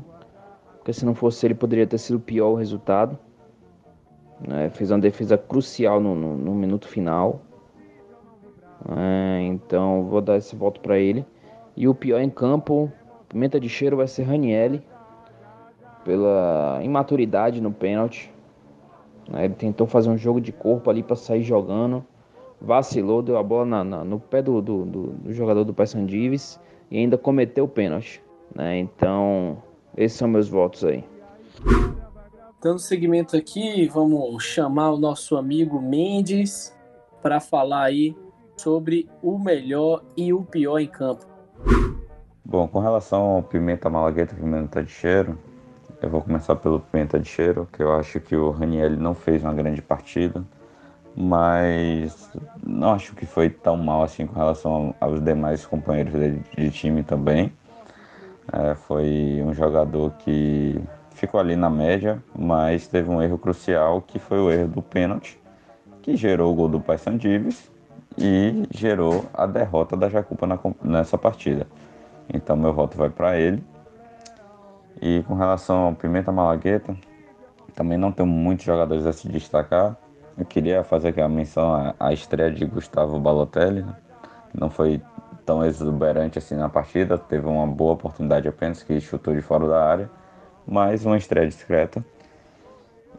Porque 0.78 0.94
se 0.94 1.06
não 1.06 1.14
fosse 1.14 1.46
ele, 1.46 1.54
poderia 1.54 1.86
ter 1.86 1.98
sido 1.98 2.20
pior 2.20 2.50
o 2.50 2.56
resultado. 2.56 3.18
É, 4.50 4.70
fez 4.70 4.92
uma 4.92 5.00
defesa 5.00 5.38
crucial 5.38 6.00
no, 6.00 6.14
no, 6.14 6.38
no 6.38 6.54
minuto 6.54 6.88
final. 6.88 7.42
É, 8.90 9.42
então 9.44 10.04
vou 10.04 10.22
dar 10.22 10.38
esse 10.38 10.56
voto 10.56 10.80
para 10.80 10.98
ele. 11.00 11.26
E 11.76 11.88
o 11.88 11.96
pior 11.96 12.20
em 12.20 12.30
campo, 12.30 12.92
pimenta 13.30 13.60
de 13.60 13.70
cheiro, 13.70 13.98
vai 13.98 14.08
ser 14.08 14.24
Ranielli. 14.24 14.84
Pela 16.04 16.80
imaturidade 16.84 17.60
no 17.60 17.72
pênalti. 17.72 18.32
É, 19.34 19.46
ele 19.46 19.56
tentou 19.56 19.88
fazer 19.88 20.10
um 20.10 20.18
jogo 20.18 20.40
de 20.40 20.52
corpo 20.52 20.90
ali 20.90 21.04
para 21.04 21.16
sair 21.16 21.44
jogando 21.44 22.06
vacilou, 22.60 23.22
deu 23.22 23.38
a 23.38 23.44
bola 23.44 23.66
na, 23.66 23.84
na, 23.84 24.04
no 24.04 24.20
pé 24.20 24.42
do, 24.42 24.62
do, 24.62 24.86
do, 24.86 25.04
do 25.08 25.34
jogador 25.34 25.64
do 25.64 25.74
Paysandives 25.74 26.60
e 26.90 26.98
ainda 26.98 27.18
cometeu 27.18 27.66
o 27.66 27.68
pênalti. 27.68 28.22
Né? 28.54 28.80
Então, 28.80 29.62
esses 29.96 30.18
são 30.18 30.28
meus 30.28 30.50
votos 30.50 30.84
aí. 30.84 31.04
Dando 32.62 32.80
seguimento 32.80 33.38
aqui, 33.38 33.88
vamos 33.88 34.44
chamar 34.44 34.92
o 34.92 34.98
nosso 34.98 35.38
amigo 35.38 35.82
Mendes 35.82 36.76
para 37.22 37.40
falar 37.40 37.84
aí 37.84 38.16
sobre 38.56 39.10
o 39.22 39.38
melhor 39.38 40.04
e 40.16 40.34
o 40.34 40.44
pior 40.44 40.80
em 40.80 40.88
campo. 40.88 41.26
Bom, 42.44 42.68
com 42.68 42.80
relação 42.80 43.22
ao 43.22 43.44
Pimenta 43.44 43.90
Malagueta 43.90 44.34
e 44.34 44.38
Pimenta 44.38 44.84
de 44.84 44.90
Cheiro, 44.90 45.38
eu 46.02 46.10
vou 46.10 46.22
começar 46.22 46.56
pelo 46.56 46.80
Pimenta 46.80 47.20
de 47.20 47.28
Cheiro, 47.28 47.68
que 47.72 47.84
eu 47.84 47.94
acho 47.94 48.20
que 48.20 48.36
o 48.36 48.52
Raniel 48.52 48.92
não 48.92 49.14
fez 49.14 49.44
uma 49.44 49.54
grande 49.54 49.82
partida 49.82 50.44
mas 51.20 52.30
não 52.64 52.94
acho 52.94 53.16
que 53.16 53.26
foi 53.26 53.50
tão 53.50 53.76
mal 53.76 54.04
assim 54.04 54.28
com 54.28 54.36
relação 54.36 54.94
aos 55.00 55.20
demais 55.20 55.66
companheiros 55.66 56.14
de, 56.14 56.38
de 56.56 56.70
time 56.70 57.02
também. 57.02 57.52
É, 58.54 58.76
foi 58.76 59.42
um 59.44 59.52
jogador 59.52 60.12
que 60.20 60.80
ficou 61.18 61.40
ali 61.40 61.56
na 61.56 61.70
média, 61.70 62.22
mas 62.38 62.88
teve 62.88 63.10
um 63.10 63.22
erro 63.22 63.38
crucial 63.38 64.02
que 64.02 64.20
foi 64.20 64.40
o 64.40 64.52
erro 64.52 64.68
do 64.68 64.82
pênalti, 64.82 65.40
que 66.02 66.16
gerou 66.16 66.52
o 66.52 66.56
gol 66.56 66.70
do 66.70 66.80
Paysandives 66.80 67.72
e 68.18 68.68
gerou 68.72 69.26
a 69.34 69.46
derrota 69.46 69.98
da 69.98 70.10
Jacupa 70.10 70.46
na, 70.46 70.60
nessa 70.84 71.18
partida. 71.18 71.68
Então 72.32 72.56
meu 72.56 72.74
voto 72.74 72.98
vai 72.98 73.10
para 73.10 73.38
ele. 73.38 73.64
E 75.02 75.24
com 75.28 75.36
relação 75.36 75.78
ao 75.86 75.94
Pimenta 75.94 76.32
Malagueta, 76.32 76.96
também 77.76 77.98
não 77.98 78.12
tem 78.12 78.26
muitos 78.26 78.66
jogadores 78.66 79.06
a 79.06 79.14
se 79.14 79.28
destacar. 79.28 79.96
Eu 80.38 80.46
queria 80.46 80.84
fazer 80.84 81.10
aqui 81.10 81.22
a 81.22 81.30
menção 81.30 81.74
à, 81.74 81.96
à 82.00 82.14
estreia 82.14 82.52
de 82.52 82.66
Gustavo 82.66 83.20
Balotelli. 83.20 83.82
Né? 83.82 83.96
Não 84.54 84.70
foi 84.70 85.02
tão 85.46 85.66
exuberante 85.66 86.38
assim 86.38 86.56
na 86.56 86.68
partida, 86.68 87.18
teve 87.18 87.48
uma 87.48 87.66
boa 87.66 87.94
oportunidade 87.94 88.48
apenas 88.50 88.84
que 88.84 89.00
chutou 89.00 89.34
de 89.34 89.42
fora 89.42 89.66
da 89.66 89.82
área, 89.82 90.10
mas 90.68 91.06
uma 91.06 91.18
estreia 91.18 91.48
discreta. 91.48 92.06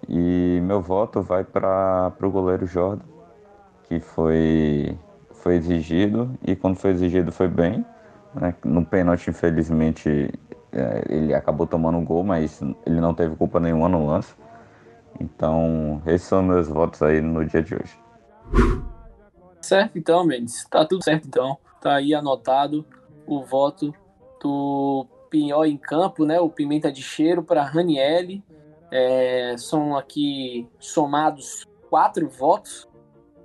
E 0.08 0.60
meu 0.62 0.80
voto 0.80 1.22
vai 1.22 1.42
para 1.44 2.12
o 2.22 2.30
goleiro 2.30 2.66
Jordan, 2.66 3.04
que 3.84 4.00
foi, 4.00 4.96
foi 5.32 5.56
exigido 5.56 6.30
e 6.46 6.54
quando 6.54 6.76
foi 6.76 6.90
exigido 6.90 7.32
foi 7.32 7.48
bem. 7.48 7.84
Né? 8.34 8.54
No 8.64 8.84
pênalti, 8.84 9.30
infelizmente, 9.30 10.30
é, 10.72 11.04
ele 11.08 11.34
acabou 11.34 11.66
tomando 11.66 11.98
um 11.98 12.04
gol, 12.04 12.22
mas 12.22 12.60
ele 12.86 13.00
não 13.00 13.14
teve 13.14 13.34
culpa 13.34 13.58
nenhuma 13.58 13.88
no 13.88 14.06
lance. 14.06 14.34
Então, 15.18 16.02
esses 16.06 16.26
são 16.26 16.42
meus 16.42 16.68
votos 16.68 17.02
aí 17.02 17.20
no 17.20 17.44
dia 17.44 17.62
de 17.62 17.74
hoje. 17.74 17.98
Certo, 19.60 19.98
então, 19.98 20.24
Mendes. 20.24 20.64
Tá 20.70 20.84
tudo 20.84 21.02
certo, 21.02 21.26
então. 21.26 21.58
Tá 21.80 21.96
aí 21.96 22.14
anotado 22.14 22.84
o 23.26 23.42
voto 23.42 23.92
do 24.40 25.06
Pinhó 25.28 25.64
em 25.64 25.76
campo, 25.76 26.24
né? 26.24 26.40
O 26.40 26.48
Pimenta 26.48 26.90
de 26.90 27.02
Cheiro 27.02 27.42
para 27.42 27.62
Ranielli. 27.62 28.42
É, 28.90 29.54
são 29.58 29.96
aqui 29.96 30.66
somados 30.78 31.66
quatro 31.90 32.28
votos 32.28 32.88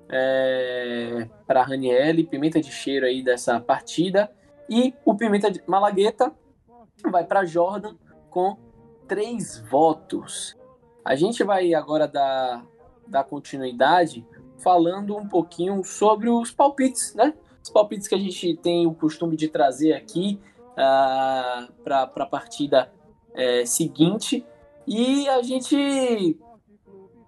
é, 0.10 1.28
para 1.46 1.64
Ranielli, 1.64 2.24
Pimenta 2.24 2.62
de 2.62 2.72
Cheiro 2.72 3.06
aí 3.06 3.24
dessa 3.24 3.60
partida. 3.60 4.32
E 4.70 4.94
o 5.04 5.16
Pimenta 5.16 5.52
de 5.52 5.62
Malagueta 5.68 6.32
vai 7.10 7.26
para 7.26 7.46
Jordan 7.46 7.96
com 8.30 8.58
três 9.08 9.60
votos. 9.70 10.56
A 11.04 11.16
gente 11.16 11.44
vai 11.44 11.74
agora 11.74 12.08
dar, 12.08 12.66
dar 13.08 13.24
continuidade 13.24 14.26
falando 14.58 15.18
um 15.18 15.28
pouquinho 15.28 15.84
sobre 15.84 16.30
os 16.30 16.52
palpites, 16.52 17.14
né? 17.14 17.34
Os 17.62 17.70
palpites 17.70 18.08
que 18.08 18.16
a 18.16 18.20
gente 18.20 18.56
tem 18.58 18.88
o 18.88 18.94
costume 18.94 19.36
de 19.36 19.48
trazer 19.48 19.94
aqui 19.94 20.40
uh, 20.74 21.72
para 21.84 22.04
a 22.04 22.26
partida 22.26 22.92
é, 23.34 23.66
seguinte. 23.66 24.46
E 24.88 25.28
a 25.30 25.42
gente 25.42 26.38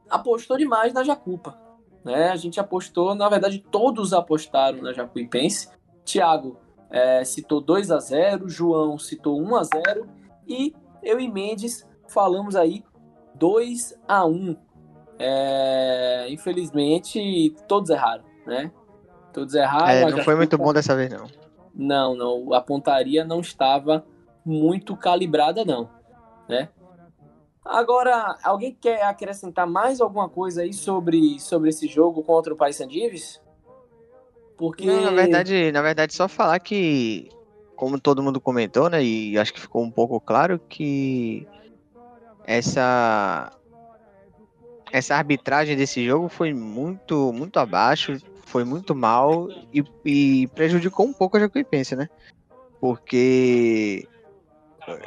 apostou 0.09 0.57
demais 0.57 0.93
na 0.93 1.03
Jacupa. 1.03 1.57
Né? 2.03 2.29
A 2.29 2.35
gente 2.35 2.59
apostou, 2.59 3.15
na 3.15 3.27
verdade, 3.29 3.59
todos 3.71 4.13
apostaram 4.13 4.81
na 4.81 4.93
Jacuipense. 4.93 5.69
Thiago 6.03 6.57
é, 6.89 7.23
citou 7.23 7.59
2 7.59 7.89
a 7.89 7.99
0 7.99 8.47
João 8.47 8.97
citou 8.97 9.41
1 9.41 9.55
a 9.55 9.63
0 9.63 10.07
e 10.47 10.73
eu 11.01 11.19
e 11.19 11.27
Mendes 11.27 11.85
falamos 12.07 12.55
aí 12.55 12.83
2 13.33 13.99
a 14.07 14.25
1 14.25 14.55
É, 15.17 16.27
infelizmente, 16.29 17.55
todos 17.67 17.89
erraram, 17.89 18.23
né? 18.45 18.71
Todos 19.33 19.55
erraram. 19.55 19.89
É, 19.89 20.11
não 20.11 20.23
foi 20.23 20.35
muito 20.35 20.57
bom 20.57 20.71
dessa 20.71 20.95
vez, 20.95 21.09
não. 21.09 21.25
Não, 21.75 22.15
não. 22.15 22.53
A 22.53 22.61
pontaria 22.61 23.25
não 23.25 23.41
estava 23.41 24.05
muito 24.45 24.95
calibrada, 24.95 25.65
não, 25.65 25.89
né? 26.47 26.69
Agora, 27.65 28.37
alguém 28.43 28.77
quer 28.79 29.01
acrescentar 29.03 29.65
mais 29.65 29.99
alguma 29.99 30.29
coisa 30.29 30.61
aí 30.61 30.71
sobre, 30.71 31.39
sobre 31.39 31.69
esse 31.69 31.87
jogo 31.87 32.21
contra 32.23 32.53
o 32.53 32.55
Paysandives? 32.55 33.41
Porque 34.55 34.85
Não, 34.85 35.01
na 35.01 35.11
verdade, 35.11 35.71
na 35.71 35.81
verdade, 35.81 36.13
só 36.13 36.27
falar 36.27 36.59
que, 36.59 37.27
como 37.75 37.99
todo 37.99 38.21
mundo 38.21 38.39
comentou, 38.39 38.87
né, 38.87 39.03
e 39.03 39.37
acho 39.37 39.51
que 39.51 39.59
ficou 39.59 39.81
um 39.81 39.89
pouco 39.89 40.19
claro 40.21 40.59
que 40.59 41.47
essa 42.45 43.51
essa 44.91 45.15
arbitragem 45.15 45.75
desse 45.75 46.05
jogo 46.05 46.29
foi 46.29 46.53
muito 46.53 47.33
muito 47.33 47.59
abaixo, 47.59 48.17
foi 48.45 48.63
muito 48.63 48.95
mal 48.95 49.49
e, 49.73 49.83
e 50.05 50.47
prejudicou 50.47 51.05
um 51.05 51.13
pouco 51.13 51.35
a 51.35 51.39
Jacuipense, 51.39 51.95
né? 51.95 52.07
Porque 52.79 54.07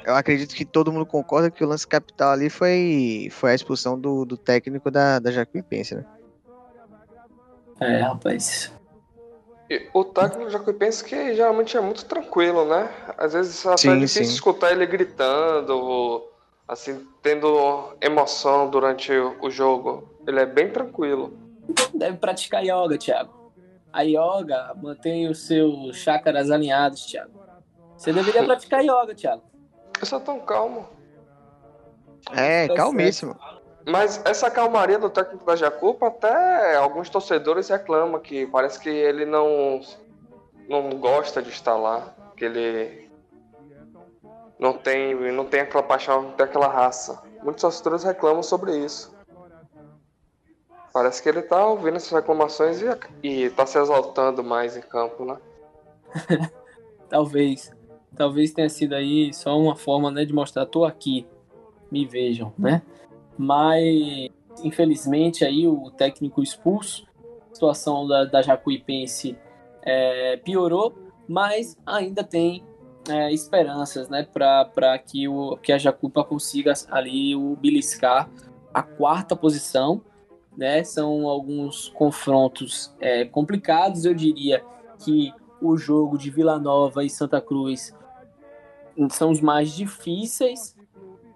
eu 0.04 0.14
acredito 0.14 0.54
que 0.54 0.64
todo 0.64 0.92
mundo 0.92 1.06
concorda 1.06 1.50
que 1.50 1.64
o 1.64 1.68
lance 1.68 1.86
capital 1.86 2.32
ali 2.32 2.50
foi, 2.50 3.28
foi 3.30 3.52
a 3.52 3.54
expulsão 3.54 3.98
do, 3.98 4.24
do 4.24 4.36
técnico 4.36 4.90
da, 4.90 5.18
da 5.18 5.30
Jacuipense, 5.30 5.94
né? 5.94 6.04
É, 7.80 8.00
rapaz. 8.00 8.72
O 9.92 10.04
técnico 10.04 10.46
do 10.46 10.50
Jacuipense 10.50 11.04
que 11.04 11.34
geralmente 11.34 11.76
é 11.76 11.80
muito 11.80 12.04
tranquilo, 12.06 12.64
né? 12.64 12.90
Às 13.16 13.34
vezes 13.34 13.64
até 13.66 13.78
Sim, 13.78 13.90
é 13.90 13.96
difícil 13.96 14.24
sim. 14.24 14.32
escutar 14.32 14.72
ele 14.72 14.86
gritando, 14.86 16.24
assim, 16.66 17.06
tendo 17.22 17.94
emoção 18.00 18.68
durante 18.68 19.12
o 19.12 19.50
jogo. 19.50 20.08
Ele 20.26 20.40
é 20.40 20.46
bem 20.46 20.70
tranquilo. 20.70 21.47
Deve 21.94 22.16
praticar 22.18 22.62
yoga, 22.62 22.96
Thiago. 22.98 23.52
A 23.92 24.02
yoga 24.02 24.74
mantém 24.76 25.28
os 25.28 25.46
seus 25.46 25.96
chakras 25.96 26.50
alinhados, 26.50 27.06
Thiago. 27.06 27.38
Você 27.96 28.12
deveria 28.12 28.44
praticar 28.44 28.82
yoga, 28.82 29.14
Thiago. 29.14 29.42
Eu 30.00 30.06
sou 30.06 30.20
tão 30.20 30.40
calmo. 30.40 30.86
É, 32.32 32.68
Tá 32.68 32.74
calmíssimo. 32.74 33.36
Mas 33.86 34.20
essa 34.24 34.50
calmaria 34.50 34.98
do 34.98 35.08
técnico 35.08 35.44
da 35.46 35.56
Jacupa, 35.56 36.08
até 36.08 36.76
alguns 36.76 37.08
torcedores 37.08 37.68
reclamam 37.68 38.20
que 38.20 38.46
parece 38.46 38.78
que 38.78 38.90
ele 38.90 39.24
não, 39.24 39.80
não 40.68 40.90
gosta 40.90 41.40
de 41.40 41.48
estar 41.48 41.74
lá, 41.74 42.14
que 42.36 42.44
ele 42.44 43.10
não 44.58 44.74
tem, 44.74 45.14
não 45.32 45.46
tem 45.46 45.60
aquela 45.60 45.82
paixão, 45.82 46.22
não 46.22 46.32
tem 46.32 46.44
aquela 46.44 46.68
raça. 46.68 47.22
Muitos 47.42 47.62
torcedores 47.62 48.04
reclamam 48.04 48.42
sobre 48.42 48.76
isso. 48.76 49.16
Parece 50.98 51.22
que 51.22 51.28
ele 51.28 51.42
tá 51.42 51.64
ouvindo 51.64 51.94
essas 51.94 52.10
reclamações 52.10 52.82
e, 52.82 52.86
e 53.22 53.50
tá 53.50 53.64
se 53.64 53.78
exaltando 53.78 54.42
mais 54.42 54.76
em 54.76 54.80
campo, 54.80 55.24
né? 55.24 55.36
Talvez. 57.08 57.70
Talvez 58.16 58.52
tenha 58.52 58.68
sido 58.68 58.96
aí 58.96 59.32
só 59.32 59.56
uma 59.56 59.76
forma 59.76 60.10
né, 60.10 60.24
de 60.24 60.32
mostrar, 60.32 60.66
tô 60.66 60.84
aqui, 60.84 61.24
me 61.88 62.04
vejam, 62.04 62.52
né? 62.58 62.82
Mas, 63.38 64.28
infelizmente, 64.64 65.44
aí 65.44 65.68
o 65.68 65.88
técnico 65.92 66.42
expulso, 66.42 67.06
a 67.48 67.54
situação 67.54 68.04
da, 68.08 68.24
da 68.24 68.42
Jacuipense 68.42 69.38
é, 69.82 70.36
piorou, 70.38 70.98
mas 71.28 71.76
ainda 71.86 72.24
tem 72.24 72.64
é, 73.08 73.32
esperanças, 73.32 74.08
né, 74.08 74.26
para 74.34 74.98
que, 74.98 75.28
o, 75.28 75.56
que 75.58 75.70
a 75.70 75.78
Jacupa 75.78 76.24
consiga 76.24 76.72
ali 76.90 77.36
o 77.36 77.54
beliscar 77.54 78.28
a 78.74 78.82
quarta 78.82 79.36
posição, 79.36 80.02
né? 80.58 80.82
São 80.82 81.28
alguns 81.28 81.88
confrontos 81.90 82.92
é, 83.00 83.24
complicados, 83.24 84.04
eu 84.04 84.12
diria 84.12 84.62
que 84.98 85.32
o 85.62 85.76
jogo 85.76 86.18
de 86.18 86.28
Vila 86.30 86.58
Nova 86.58 87.04
e 87.04 87.08
Santa 87.08 87.40
Cruz 87.40 87.94
são 89.10 89.30
os 89.30 89.40
mais 89.40 89.70
difíceis 89.72 90.76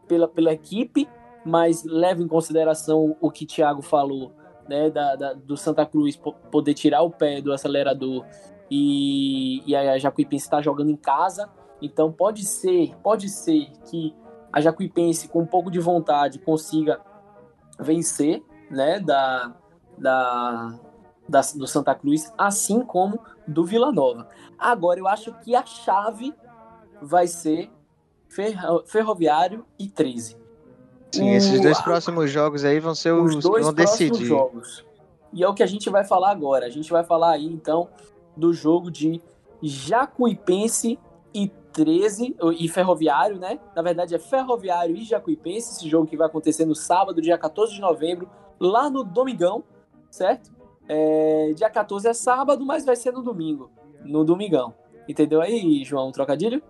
pela, 0.08 0.26
pela 0.26 0.52
equipe, 0.52 1.08
mas 1.44 1.85
leva 1.85 2.20
em 2.20 2.26
consideração 2.28 3.16
o 3.20 3.30
que 3.30 3.46
Thiago 3.46 3.80
falou, 3.82 4.32
né, 4.68 4.90
da, 4.90 5.14
da- 5.16 5.32
do 5.35 5.56
Santa 5.56 5.87
Cruz 5.87 6.16
po- 6.16 6.32
poder 6.50 6.74
tirar 6.74 7.02
o 7.02 7.11
pé 7.11 7.40
do 7.40 7.52
acelerador 7.52 8.24
e, 8.70 9.62
e 9.66 9.76
a 9.76 9.96
Jacuipense 9.98 10.44
está 10.44 10.61
jogando 10.61 10.90
em 10.90 10.96
casa, 10.96 11.48
então 11.80 12.11
pode 12.12 12.44
ser, 12.44 12.96
pode 13.02 13.28
ser 13.28 13.70
que 13.88 14.14
a 14.52 14.61
Jacuipense 14.61 15.28
com 15.28 15.40
um 15.42 15.46
pouco 15.46 15.70
de 15.70 15.78
vontade 15.78 16.38
consiga 16.40 17.00
vencer, 17.78 18.42
né, 18.72 18.98
da, 18.98 19.52
da, 19.96 20.74
da- 21.28 21.40
do 21.54 21.66
Santa 21.66 21.94
Cruz, 21.94 22.32
assim 22.37 22.80
como 22.80 23.20
do 23.46 23.64
Vila 23.64 23.92
Nova. 23.92 24.26
Agora 24.58 24.98
eu 24.98 25.06
acho 25.06 25.32
que 25.40 25.54
a 25.54 25.64
chave 25.64 26.35
vai 27.00 27.26
ser 27.26 27.70
Ferro- 28.28 28.82
Ferroviário 28.87 29.64
e 29.78 29.88
13. 29.88 30.37
Sim, 31.12 31.30
esses 31.30 31.61
dois 31.61 31.78
O- 31.78 31.85
próximos 31.85 32.30
jogos 32.30 32.64
aí 32.64 32.80
vão 32.80 32.94
ser 32.94 33.12
os, 33.12 33.35
os 33.37 33.44
que 33.44 33.50
dois 33.50 33.64
vão 33.66 33.74
próximos 33.74 33.98
decidir. 34.11 34.26
jogos. 34.26 34.85
E 35.32 35.42
é 35.44 35.48
o 35.48 35.54
que 35.54 35.62
a 35.62 35.66
gente 35.66 35.88
vai 35.90 36.04
falar 36.04 36.30
agora. 36.30 36.66
A 36.66 36.70
gente 36.70 36.90
vai 36.90 37.04
falar 37.04 37.32
aí, 37.32 37.46
então, 37.46 37.88
do 38.37 38.52
jogo 38.52 38.90
de 38.90 39.20
Jacuipense 39.62 40.98
e 41.35 41.48
13, 41.72 42.37
e 42.58 42.68
Ferroviário, 42.68 43.38
né? 43.38 43.58
Na 43.74 43.82
verdade, 43.82 44.14
é 44.14 44.18
Ferroviário 44.18 44.94
e 44.96 45.04
Jacuipense, 45.04 45.72
esse 45.76 45.88
jogo 45.88 46.06
que 46.06 46.16
vai 46.16 46.26
acontecer 46.26 46.64
no 46.66 46.74
sábado, 46.74 47.20
dia 47.22 47.37
14 47.38 47.72
de 47.74 47.80
novembro, 47.80 48.28
lá 48.62 48.88
no 48.88 49.03
Domingão, 49.05 49.64
certo? 50.11 50.51
É, 50.88 51.53
dia 51.55 51.68
14 51.70 52.09
é 52.09 52.12
sábado, 52.14 52.64
mas 52.64 52.85
vai 52.85 52.96
ser 52.96 53.12
no 53.12 53.22
domingo, 53.22 53.70
no 54.05 54.25
Domingão. 54.25 54.75
Entendeu 55.09 55.40
aí, 55.40 55.85
João, 55.85 56.09
um 56.09 56.12
trocadilho? 56.12 56.62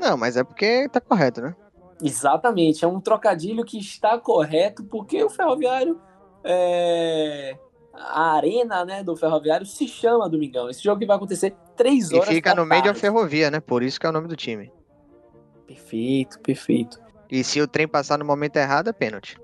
Não, 0.00 0.16
mas 0.16 0.36
é 0.36 0.44
porque 0.44 0.88
tá 0.88 1.00
correto, 1.00 1.40
né? 1.40 1.54
Exatamente, 2.02 2.84
é 2.84 2.88
um 2.88 3.00
trocadilho 3.00 3.64
que 3.64 3.78
está 3.78 4.18
correto, 4.18 4.84
porque 4.84 5.22
o 5.22 5.30
Ferroviário, 5.30 6.00
é, 6.42 7.56
a 7.92 8.32
arena 8.34 8.84
né, 8.84 9.02
do 9.04 9.16
Ferroviário 9.16 9.64
se 9.64 9.86
chama 9.88 10.28
Domingão. 10.28 10.68
Esse 10.68 10.82
jogo 10.82 10.98
que 11.00 11.06
vai 11.06 11.16
acontecer 11.16 11.54
três 11.76 12.10
E 12.10 12.16
horas 12.16 12.28
fica 12.28 12.54
da 12.54 12.60
no 12.60 12.66
meio 12.66 12.82
da 12.82 12.86
tarde. 12.88 13.00
ferrovia, 13.00 13.50
né? 13.50 13.60
Por 13.60 13.82
isso 13.82 13.98
que 13.98 14.06
é 14.06 14.08
o 14.08 14.12
nome 14.12 14.28
do 14.28 14.36
time. 14.36 14.72
Perfeito, 15.66 16.38
perfeito. 16.40 17.00
E 17.30 17.42
se 17.42 17.60
o 17.60 17.66
trem 17.68 17.88
passar 17.88 18.18
no 18.18 18.24
momento 18.24 18.56
errado, 18.56 18.88
é 18.88 18.92
pênalti. 18.92 19.38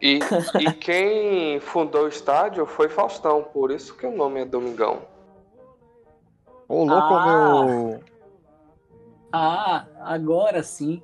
E, 0.00 0.18
e 0.60 0.72
quem 0.74 1.60
fundou 1.60 2.04
o 2.04 2.08
estádio 2.08 2.64
foi 2.66 2.88
Faustão, 2.88 3.42
por 3.42 3.70
isso 3.70 3.96
que 3.96 4.06
o 4.06 4.14
nome 4.16 4.40
é 4.40 4.44
Domingão. 4.44 5.02
Ô, 6.68 6.84
louco, 6.84 7.14
Ah. 7.14 7.64
meu. 7.64 8.00
Ah, 9.32 9.86
agora 10.00 10.62
sim. 10.62 11.02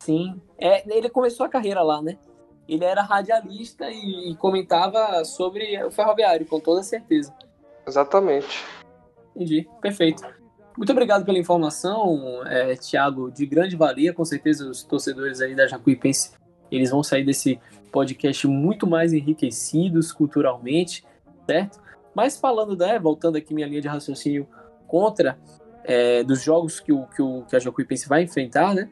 Sim. 0.00 0.40
É, 0.58 0.84
ele 0.96 1.08
começou 1.08 1.46
a 1.46 1.48
carreira 1.48 1.82
lá, 1.82 2.02
né? 2.02 2.18
Ele 2.68 2.84
era 2.84 3.02
radialista 3.02 3.90
e, 3.90 4.34
comentava 4.36 5.24
sobre 5.24 5.82
o 5.84 5.90
Ferroviário, 5.90 6.46
com 6.46 6.58
toda 6.58 6.82
certeza. 6.82 7.34
Exatamente. 7.86 8.64
Entendi, 9.34 9.68
perfeito. 9.80 10.22
Muito 10.76 10.90
obrigado 10.90 11.24
pela 11.24 11.38
informação, 11.38 12.42
é, 12.46 12.74
Thiago, 12.74 13.30
de 13.30 13.46
grande 13.46 13.76
valia. 13.76 14.12
Com 14.12 14.24
certeza 14.24 14.68
os 14.68 14.82
torcedores 14.82 15.40
aí 15.40 15.54
da 15.54 15.66
Jacuipense, 15.66 16.32
eles 16.70 16.90
vão 16.90 17.02
sair 17.02 17.24
desse 17.24 17.60
podcast 17.94 18.48
muito 18.48 18.88
mais 18.88 19.12
enriquecidos 19.12 20.10
culturalmente, 20.10 21.04
certo? 21.46 21.80
Mas 22.12 22.36
falando, 22.36 22.76
né, 22.76 22.98
voltando 22.98 23.36
aqui 23.36 23.54
minha 23.54 23.68
linha 23.68 23.80
de 23.80 23.86
raciocínio 23.86 24.48
contra 24.88 25.38
é, 25.84 26.24
dos 26.24 26.42
jogos 26.42 26.80
que, 26.80 26.92
o, 26.92 27.06
que, 27.06 27.22
o, 27.22 27.42
que 27.42 27.54
a 27.54 27.60
Jacuipense 27.60 28.08
vai 28.08 28.24
enfrentar, 28.24 28.74
né? 28.74 28.90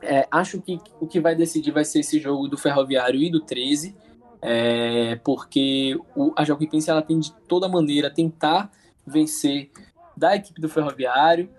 É, 0.00 0.28
acho 0.30 0.60
que 0.62 0.78
o 1.00 1.08
que 1.08 1.18
vai 1.18 1.34
decidir 1.34 1.72
vai 1.72 1.84
ser 1.84 2.00
esse 2.00 2.20
jogo 2.20 2.46
do 2.46 2.56
Ferroviário 2.56 3.20
e 3.20 3.28
do 3.28 3.40
13, 3.40 3.96
é, 4.40 5.16
porque 5.24 5.98
o, 6.14 6.32
a 6.36 6.44
Jacuipense 6.44 6.88
ela 6.88 7.02
tem 7.02 7.18
de 7.18 7.32
toda 7.48 7.68
maneira 7.68 8.08
tentar 8.10 8.70
vencer 9.04 9.72
da 10.16 10.36
equipe 10.36 10.60
do 10.60 10.68
Ferroviário. 10.68 11.50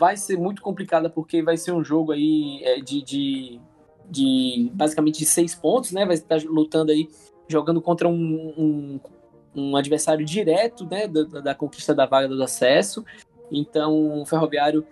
Vai 0.00 0.16
ser 0.16 0.38
muito 0.38 0.62
complicada 0.62 1.10
porque 1.10 1.42
vai 1.42 1.58
ser 1.58 1.72
um 1.72 1.84
jogo 1.84 2.12
aí 2.12 2.62
é, 2.64 2.80
de, 2.80 3.02
de, 3.02 3.60
de 4.10 4.70
basicamente 4.74 5.18
de 5.18 5.26
seis 5.26 5.54
pontos, 5.54 5.92
né? 5.92 6.04
Vai 6.04 6.14
estar 6.14 6.40
lutando 6.44 6.92
aí, 6.92 7.08
jogando 7.48 7.80
contra 7.80 8.08
um, 8.08 8.54
um, 8.56 9.00
um 9.54 9.76
adversário 9.76 10.24
direto, 10.24 10.84
né? 10.84 11.06
Da, 11.06 11.40
da 11.40 11.54
conquista 11.54 11.94
da 11.94 12.06
vaga 12.06 12.28
do 12.28 12.42
acesso. 12.42 13.04
Então, 13.50 14.22
o 14.22 14.26
Ferroviário 14.26 14.86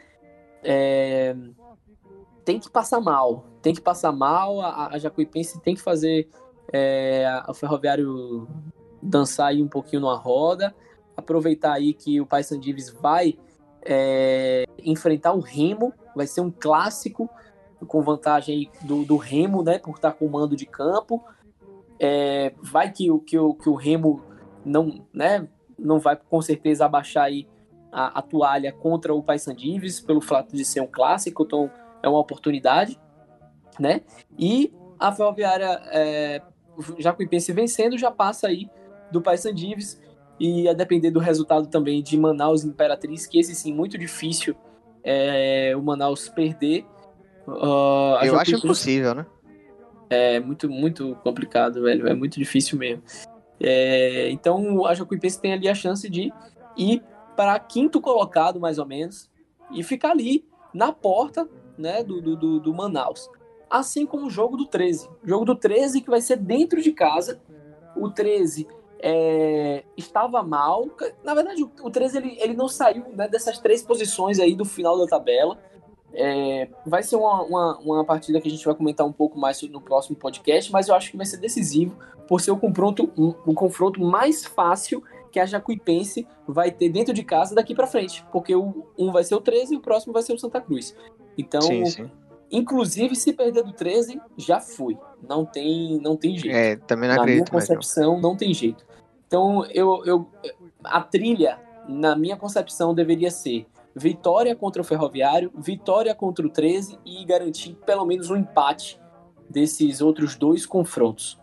é, 0.63 1.35
tem 2.45 2.59
que 2.59 2.71
passar 2.71 3.01
mal, 3.01 3.45
tem 3.61 3.75
que 3.75 3.81
passar 3.81 4.13
mal. 4.13 4.61
A, 4.61 4.95
a 4.95 4.99
Jacuipense 4.99 5.61
tem 5.61 5.75
que 5.75 5.83
fazer 5.83 6.29
é, 6.73 7.43
o 7.49 7.55
Ferroviário 7.55 8.49
dançar 9.03 9.49
aí 9.49 9.63
um 9.63 9.69
pouquinho 9.69 10.03
numa 10.03 10.17
roda 10.17 10.75
aproveitar 11.17 11.73
aí 11.73 11.93
que 11.93 12.21
o 12.21 12.27
Paysandives 12.27 12.91
vai 12.91 13.39
é, 13.85 14.65
enfrentar 14.79 15.33
o 15.33 15.41
Remo, 15.41 15.93
vai 16.15 16.27
ser 16.27 16.41
um 16.41 16.51
clássico 16.51 17.29
com 17.87 18.03
vantagem 18.03 18.71
do, 18.83 19.05
do 19.05 19.17
Remo, 19.17 19.63
né, 19.63 19.79
por 19.79 19.97
estar 19.97 20.13
com 20.13 20.27
o 20.27 20.31
mando 20.31 20.57
de 20.57 20.67
campo. 20.67 21.23
É, 21.99 22.53
vai 22.61 22.91
que, 22.91 23.11
o- 23.11 23.21
que, 23.21 23.37
que 23.37 23.69
o 23.69 23.75
Remo 23.75 24.23
não, 24.65 25.07
né, 25.13 25.49
não 25.79 25.99
vai 25.99 26.17
com 26.17 26.41
certeza 26.43 26.85
abaixar 26.85 27.25
aí 27.25 27.47
a, 27.93 28.19
a 28.19 28.23
toalha 28.23 28.73
contra 28.73 29.15
o 29.15 29.23
Paysandives 29.23 30.01
pelo 30.01 30.21
fato 30.21 30.57
de 30.57 30.65
ser 30.65 30.81
um 30.81 30.87
clássico, 30.87 31.45
então 31.45 31.71
é 32.03 32.09
uma 32.09 32.19
oportunidade, 32.19 32.99
né? 33.79 34.03
E 34.39 34.73
a 34.99 35.13
Ferroviária 35.13 35.81
é, 35.93 36.43
Jacuipense 36.99 37.53
vencendo 37.53 37.97
já 37.97 38.11
passa 38.11 38.49
aí 38.49 38.69
do 39.13 39.23
Paysandives 39.23 40.01
e 40.41 40.69
a 40.69 40.73
depender 40.73 41.11
do 41.13 41.21
resultado 41.21 41.69
também 41.69 42.03
de 42.03 42.19
Manaus 42.19 42.65
e 42.65 42.69
Imperatriz, 42.69 43.27
que 43.27 43.39
esse 43.39 43.55
sim 43.55 43.73
muito 43.73 43.97
difícil 43.97 44.57
é, 45.05 45.73
o 45.77 45.83
Manaus 45.83 46.29
perder. 46.29 46.85
A 47.47 48.21
Eu 48.27 48.39
acho 48.39 48.57
impossível, 48.57 49.15
né? 49.15 49.27
é 50.11 50.39
muito, 50.39 50.69
muito 50.69 51.17
complicado, 51.25 51.83
velho. 51.83 52.07
É 52.07 52.15
muito 52.15 52.39
difícil 52.39 52.79
mesmo. 52.79 53.03
É, 53.61 54.31
então, 54.31 54.85
a 54.87 54.95
Jacuipense 54.95 55.41
tem 55.41 55.53
ali 55.53 55.69
a 55.69 55.75
chance 55.75 56.09
de 56.09 56.33
ir 56.77 57.03
para 57.37 57.59
quinto 57.59 58.01
colocado, 58.01 58.61
mais 58.61 58.79
ou 58.79 58.87
menos, 58.87 59.29
e 59.71 59.83
ficar 59.83 60.11
ali 60.11 60.45
na 60.73 60.93
porta 60.93 61.49
né, 61.77 62.03
do, 62.05 62.21
do, 62.21 62.61
do- 62.61 62.75
Manaus. 62.75 63.29
Assim 63.69 64.07
como 64.07 64.27
o 64.27 64.31
jogo 64.31 64.57
do 64.57 64.67
13. 64.67 65.09
O 65.25 65.29
jogo 65.29 65.45
do 65.45 65.57
13 65.57 66.01
que 66.01 66.11
vai 66.11 66.21
ser 66.21 66.37
dentro 66.37 66.81
de 66.81 66.93
casa. 66.93 67.41
O 67.97 68.09
13 68.11 68.69
é, 69.01 69.85
estava 69.97 70.43
mal. 70.43 70.87
Na 71.25 71.35
verdade, 71.35 71.63
o, 71.63 71.71
o 71.83 71.91
13 71.91 72.19
ele, 72.19 72.39
ele 72.41 72.55
não 72.55 72.69
saiu 72.69 73.05
né, 73.17 73.27
dessas 73.27 73.59
três 73.59 73.83
posições 73.83 74.39
aí 74.39 74.55
do 74.55 74.65
final 74.65 74.99
da 74.99 75.07
tabela. 75.07 75.59
É, 76.15 76.69
vai 76.87 77.03
ser 77.03 77.17
uma, 77.17 77.43
uma, 77.43 77.79
uma 77.79 78.05
partida 78.05 78.41
que 78.41 78.49
a 78.49 78.51
gente 78.51 78.65
vai 78.65 78.75
comentar 78.75 79.07
um 79.07 79.13
pouco 79.13 79.39
mais 79.39 79.61
no 79.63 79.81
próximo 79.81 80.17
podcast, 80.17 80.71
mas 80.73 80.89
eu 80.89 80.95
acho 80.95 81.11
que 81.11 81.17
vai 81.17 81.27
ser 81.27 81.39
decisivo 81.39 81.97
por 82.29 82.41
ser 82.41 82.51
o 82.53 82.57
confronto, 82.57 83.11
um, 83.19 83.35
o 83.45 83.55
confronto 83.55 84.01
mais 84.01 84.45
fácil 84.45 85.03
que 85.31 85.41
a 85.41 85.47
Jacuipense 85.47 86.27
vai 86.47 86.71
ter 86.71 86.89
dentro 86.89 87.13
de 87.13 87.25
casa 87.25 87.55
daqui 87.55 87.75
para 87.75 87.89
frente, 87.89 88.25
porque 88.31 88.55
o, 88.55 88.87
um 88.97 89.11
vai 89.11 89.25
ser 89.25 89.35
o 89.35 89.41
13 89.41 89.75
e 89.75 89.77
o 89.77 89.81
próximo 89.81 90.13
vai 90.13 90.23
ser 90.23 90.33
o 90.33 90.39
Santa 90.39 90.61
Cruz. 90.61 90.95
Então, 91.37 91.63
sim, 91.63 91.85
sim. 91.87 92.11
inclusive, 92.51 93.17
se 93.17 93.33
perder 93.33 93.65
do 93.65 93.73
13, 93.73 94.21
já 94.37 94.61
foi. 94.61 94.97
Não 95.29 95.45
tem, 95.45 95.99
não 96.01 96.17
tem 96.17 96.39
jeito. 96.39 96.55
É, 96.55 96.77
também 96.77 97.09
não 97.09 97.17
na 97.17 97.25
minha 97.25 97.35
acredito 97.35 97.53
não. 97.53 97.61
concepção, 97.61 98.21
não 98.21 98.37
tem 98.37 98.55
jeito. 98.55 98.87
Então, 99.27 99.67
eu, 99.67 100.05
eu, 100.07 100.29
a 100.85 101.01
trilha, 101.01 101.59
na 101.89 102.15
minha 102.15 102.37
concepção, 102.37 102.95
deveria 102.95 103.31
ser 103.31 103.67
vitória 103.95 104.55
contra 104.57 104.83
o 104.83 104.85
Ferroviário, 104.85 105.53
vitória 105.57 106.15
contra 106.15 106.47
o 106.47 106.51
13 106.51 106.99
e 107.05 107.25
garantir 107.25 107.77
pelo 107.87 108.05
menos 108.05 108.31
um 108.31 108.37
empate 108.37 109.01
desses 109.49 110.01
outros 110.01 110.35
dois 110.37 110.67
confrontos. 110.67 111.39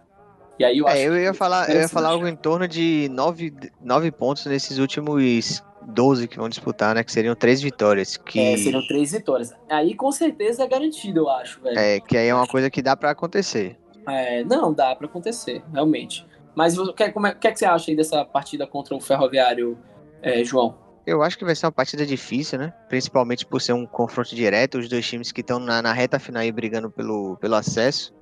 E 0.60 0.66
aí 0.66 0.78
eu 0.80 0.88
acho 0.88 0.98
É, 0.98 1.08
eu 1.08 1.18
ia 1.18 1.34
falar, 1.34 1.70
eu 1.70 1.82
ia 1.82 1.88
falar 1.90 2.10
algo 2.10 2.28
em 2.28 2.36
torno 2.36 2.68
de 2.68 3.10
nove, 3.12 3.54
nove 3.82 4.12
pontos 4.12 4.46
nesses 4.46 4.78
últimos 4.78 5.64
12 5.84 6.28
que 6.28 6.38
vão 6.38 6.48
disputar, 6.50 6.94
né? 6.94 7.04
Que 7.04 7.12
seriam 7.12 7.34
três 7.36 7.62
vitórias. 7.62 8.18
Que, 8.18 8.40
É, 8.40 8.58
seriam 8.58 8.86
três 8.86 9.12
vitórias. 9.12 9.54
Aí 9.70 9.96
com 9.96 10.12
certeza 10.12 10.64
é 10.64 10.68
garantido, 10.68 11.22
eu 11.22 11.30
acho, 11.30 11.62
velho. 11.62 11.80
é, 11.80 12.00
que 12.00 12.16
aí 12.18 12.28
é 12.28 12.36
uma 12.36 12.46
coisa 12.48 12.70
que 12.70 12.82
dá 12.82 12.96
pra 12.96 13.12
acontecer. 13.12 13.78
É, 14.08 14.44
não, 14.44 14.74
dá 14.74 14.96
pra 14.96 15.08
acontecer, 15.08 15.64
realmente. 15.74 16.26
Mas 16.54 16.78
o 16.78 16.94
que, 16.94 17.10
como 17.12 17.28
é- 17.28 17.34
que, 17.34 17.48
é 17.48 17.52
que 17.52 17.58
você 17.60 17.66
acha 17.66 17.90
aí 17.90 17.96
dessa 17.96 18.26
partida 18.26 18.68
contra 18.68 18.94
o 18.96 19.00
Ferroviário, 19.00 19.78
é, 20.22 20.44
João? 20.44 20.76
Eu 21.06 21.24
acho 21.24 21.38
que 21.38 21.46
vai 21.46 21.56
ser 21.56 21.66
uma 21.66 21.72
partida 21.72 22.06
difícil, 22.06 22.60
né? 22.60 22.74
Principalmente 22.88 23.46
por 23.46 23.60
ser 23.60 23.74
um 23.74 23.86
confronto 23.86 24.36
direto, 24.36 24.78
os 24.78 24.88
dois 24.88 25.06
times 25.08 25.32
que 25.32 25.42
estão 25.42 25.60
na, 25.60 25.82
na 25.82 25.94
reta 25.94 26.20
final 26.20 26.42
aí 26.42 26.52
brigando 26.52 26.92
pelo, 26.92 27.38
pelo 27.38 27.56
acesso. 27.56 28.14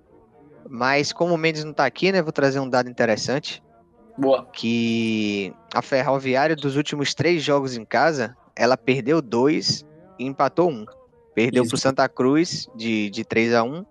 Mas 0.69 1.11
como 1.11 1.33
o 1.33 1.37
Mendes 1.37 1.63
não 1.63 1.73
tá 1.73 1.85
aqui, 1.85 2.11
né? 2.11 2.21
Vou 2.21 2.31
trazer 2.31 2.59
um 2.59 2.69
dado 2.69 2.89
interessante. 2.89 3.61
Boa. 4.17 4.45
Que 4.53 5.53
a 5.73 5.81
Ferroviária 5.81 6.55
dos 6.55 6.75
últimos 6.75 7.13
três 7.13 7.43
jogos 7.43 7.75
em 7.75 7.85
casa, 7.85 8.35
ela 8.55 8.77
perdeu 8.77 9.21
dois 9.21 9.85
e 10.17 10.25
empatou 10.25 10.69
um. 10.69 10.85
Perdeu 11.33 11.63
Isso. 11.63 11.71
pro 11.71 11.79
Santa 11.79 12.07
Cruz 12.07 12.67
de, 12.75 13.09
de 13.09 13.23
3 13.23 13.53
a 13.53 13.63
1 13.63 13.85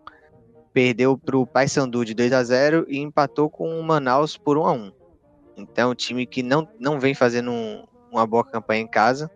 perdeu 0.73 1.17
pro 1.19 1.47
Paysandu 1.47 2.05
de 2.05 2.15
2 2.15 2.33
a 2.33 2.45
0 2.45 2.85
e 2.89 2.99
empatou 2.99 3.51
com 3.51 3.81
o 3.81 3.83
Manaus 3.83 4.37
por 4.37 4.57
1 4.57 4.67
a 4.67 4.73
1 4.73 4.93
Então, 5.57 5.91
um 5.91 5.95
time 5.95 6.27
que 6.27 6.43
não, 6.43 6.69
não 6.79 7.01
vem 7.01 7.15
fazendo 7.15 7.51
um- 7.51 7.85
uma 8.11 8.27
boa 8.27 8.45
campanha 8.45 8.83
em 8.83 8.87
casa. 8.87 9.31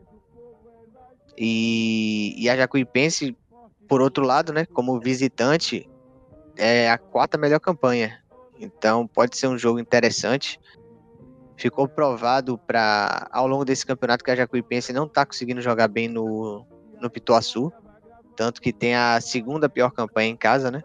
E, 1.36 2.34
e 2.36 2.48
a 2.48 2.56
Jacuipense, 2.56 3.36
por 3.88 4.00
outro 4.00 4.24
lado, 4.24 4.52
né, 4.52 4.66
como 4.66 5.00
visitante, 5.00 5.88
é 6.56 6.90
a 6.90 6.98
quarta 6.98 7.38
melhor 7.38 7.60
campanha. 7.60 8.22
Então, 8.58 9.06
pode 9.06 9.36
ser 9.36 9.48
um 9.48 9.58
jogo 9.58 9.78
interessante. 9.78 10.60
Ficou 11.56 11.88
provado 11.88 12.58
para 12.58 13.28
ao 13.30 13.46
longo 13.46 13.64
desse 13.64 13.84
campeonato 13.84 14.24
que 14.24 14.30
a 14.30 14.36
Jacuipense 14.36 14.92
não 14.92 15.06
está 15.06 15.24
conseguindo 15.24 15.60
jogar 15.60 15.88
bem 15.88 16.08
no, 16.08 16.66
no 17.00 17.10
Pituaçu. 17.10 17.72
Tanto 18.36 18.60
que 18.60 18.72
tem 18.72 18.94
a 18.94 19.20
segunda 19.20 19.68
pior 19.68 19.90
campanha 19.90 20.30
em 20.30 20.36
casa, 20.36 20.70
né? 20.70 20.82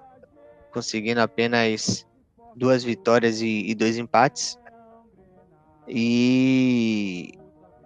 Conseguindo 0.72 1.22
apenas 1.22 2.06
duas 2.56 2.84
vitórias 2.84 3.42
e, 3.42 3.70
e 3.70 3.76
dois 3.76 3.98
empates. 3.98 4.58
E 5.88 7.38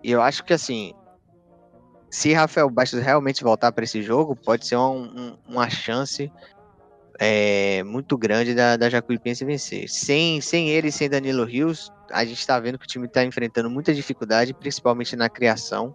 e 0.04 0.12
eu 0.12 0.22
acho 0.22 0.44
que 0.44 0.54
assim, 0.54 0.94
se 2.10 2.34
Rafael 2.34 2.70
Bastos 2.70 3.02
realmente 3.02 3.44
voltar 3.44 3.72
para 3.72 3.84
esse 3.84 4.02
jogo, 4.02 4.36
pode 4.36 4.68
ser 4.68 4.76
um- 4.76 5.04
um- 5.04 5.38
uma 5.48 5.70
chance 5.70 6.32
é, 7.24 7.84
muito 7.84 8.18
grande 8.18 8.56
da, 8.56 8.76
da 8.76 8.90
Jacuipense 8.90 9.46
vencer. 9.46 9.88
Sem, 9.88 10.42
sem 10.42 10.70
ele, 10.70 10.92
sem 10.92 11.08
Danilo 11.08 11.46
Rios, 11.46 11.92
a 12.12 12.26
gente 12.26 12.40
está 12.40 12.60
vendo 12.60 12.80
que 12.80 12.86
o 12.86 12.88
time 12.88 13.06
está 13.06 13.24
enfrentando 13.24 13.70
muita 13.70 13.94
dificuldade, 13.94 14.56
principalmente 14.56 15.16
na 15.16 15.30
criação. 15.30 15.94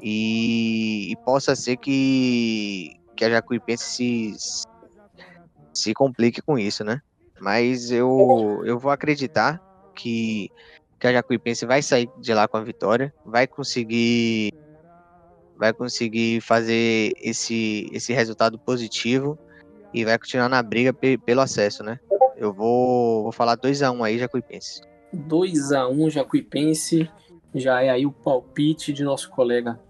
E, 0.00 1.12
e 1.12 1.16
possa 1.24 1.54
ser 1.54 1.76
que, 1.76 2.96
que 3.16 3.24
a 3.24 3.30
Jacuipense 3.30 3.84
se, 3.84 4.64
se 5.72 5.94
complique 5.94 6.42
com 6.42 6.58
isso, 6.58 6.82
né? 6.82 7.00
Mas 7.40 7.92
eu, 7.92 8.62
eu 8.64 8.76
vou 8.76 8.90
acreditar 8.90 9.60
que, 9.94 10.50
que 10.98 11.06
a 11.06 11.12
Jacuipense 11.12 11.64
vai 11.64 11.80
sair 11.82 12.10
de 12.18 12.34
lá 12.34 12.48
com 12.48 12.56
a 12.56 12.62
vitória, 12.62 13.12
vai 13.24 13.46
conseguir 13.46 14.52
vai 15.56 15.72
conseguir 15.72 16.40
fazer 16.40 17.12
esse, 17.20 17.88
esse 17.92 18.12
resultado 18.12 18.58
positivo 18.58 19.36
e 19.92 20.04
vai 20.04 20.16
continuar 20.16 20.48
na 20.48 20.62
briga 20.62 20.92
pe- 20.92 21.18
pelo 21.18 21.40
acesso, 21.40 21.82
né? 21.82 21.98
Eu 22.36 22.52
vou, 22.52 23.24
vou 23.24 23.32
falar 23.32 23.56
2x1 23.56 24.04
aí, 24.06 24.18
Jacuipense. 24.18 24.80
2x1 25.12 26.10
Jacuipense. 26.10 27.10
Já 27.54 27.82
é 27.82 27.90
aí 27.90 28.06
o 28.06 28.12
palpite 28.12 28.92
de 28.92 29.02
nosso 29.02 29.30
colega 29.30 29.80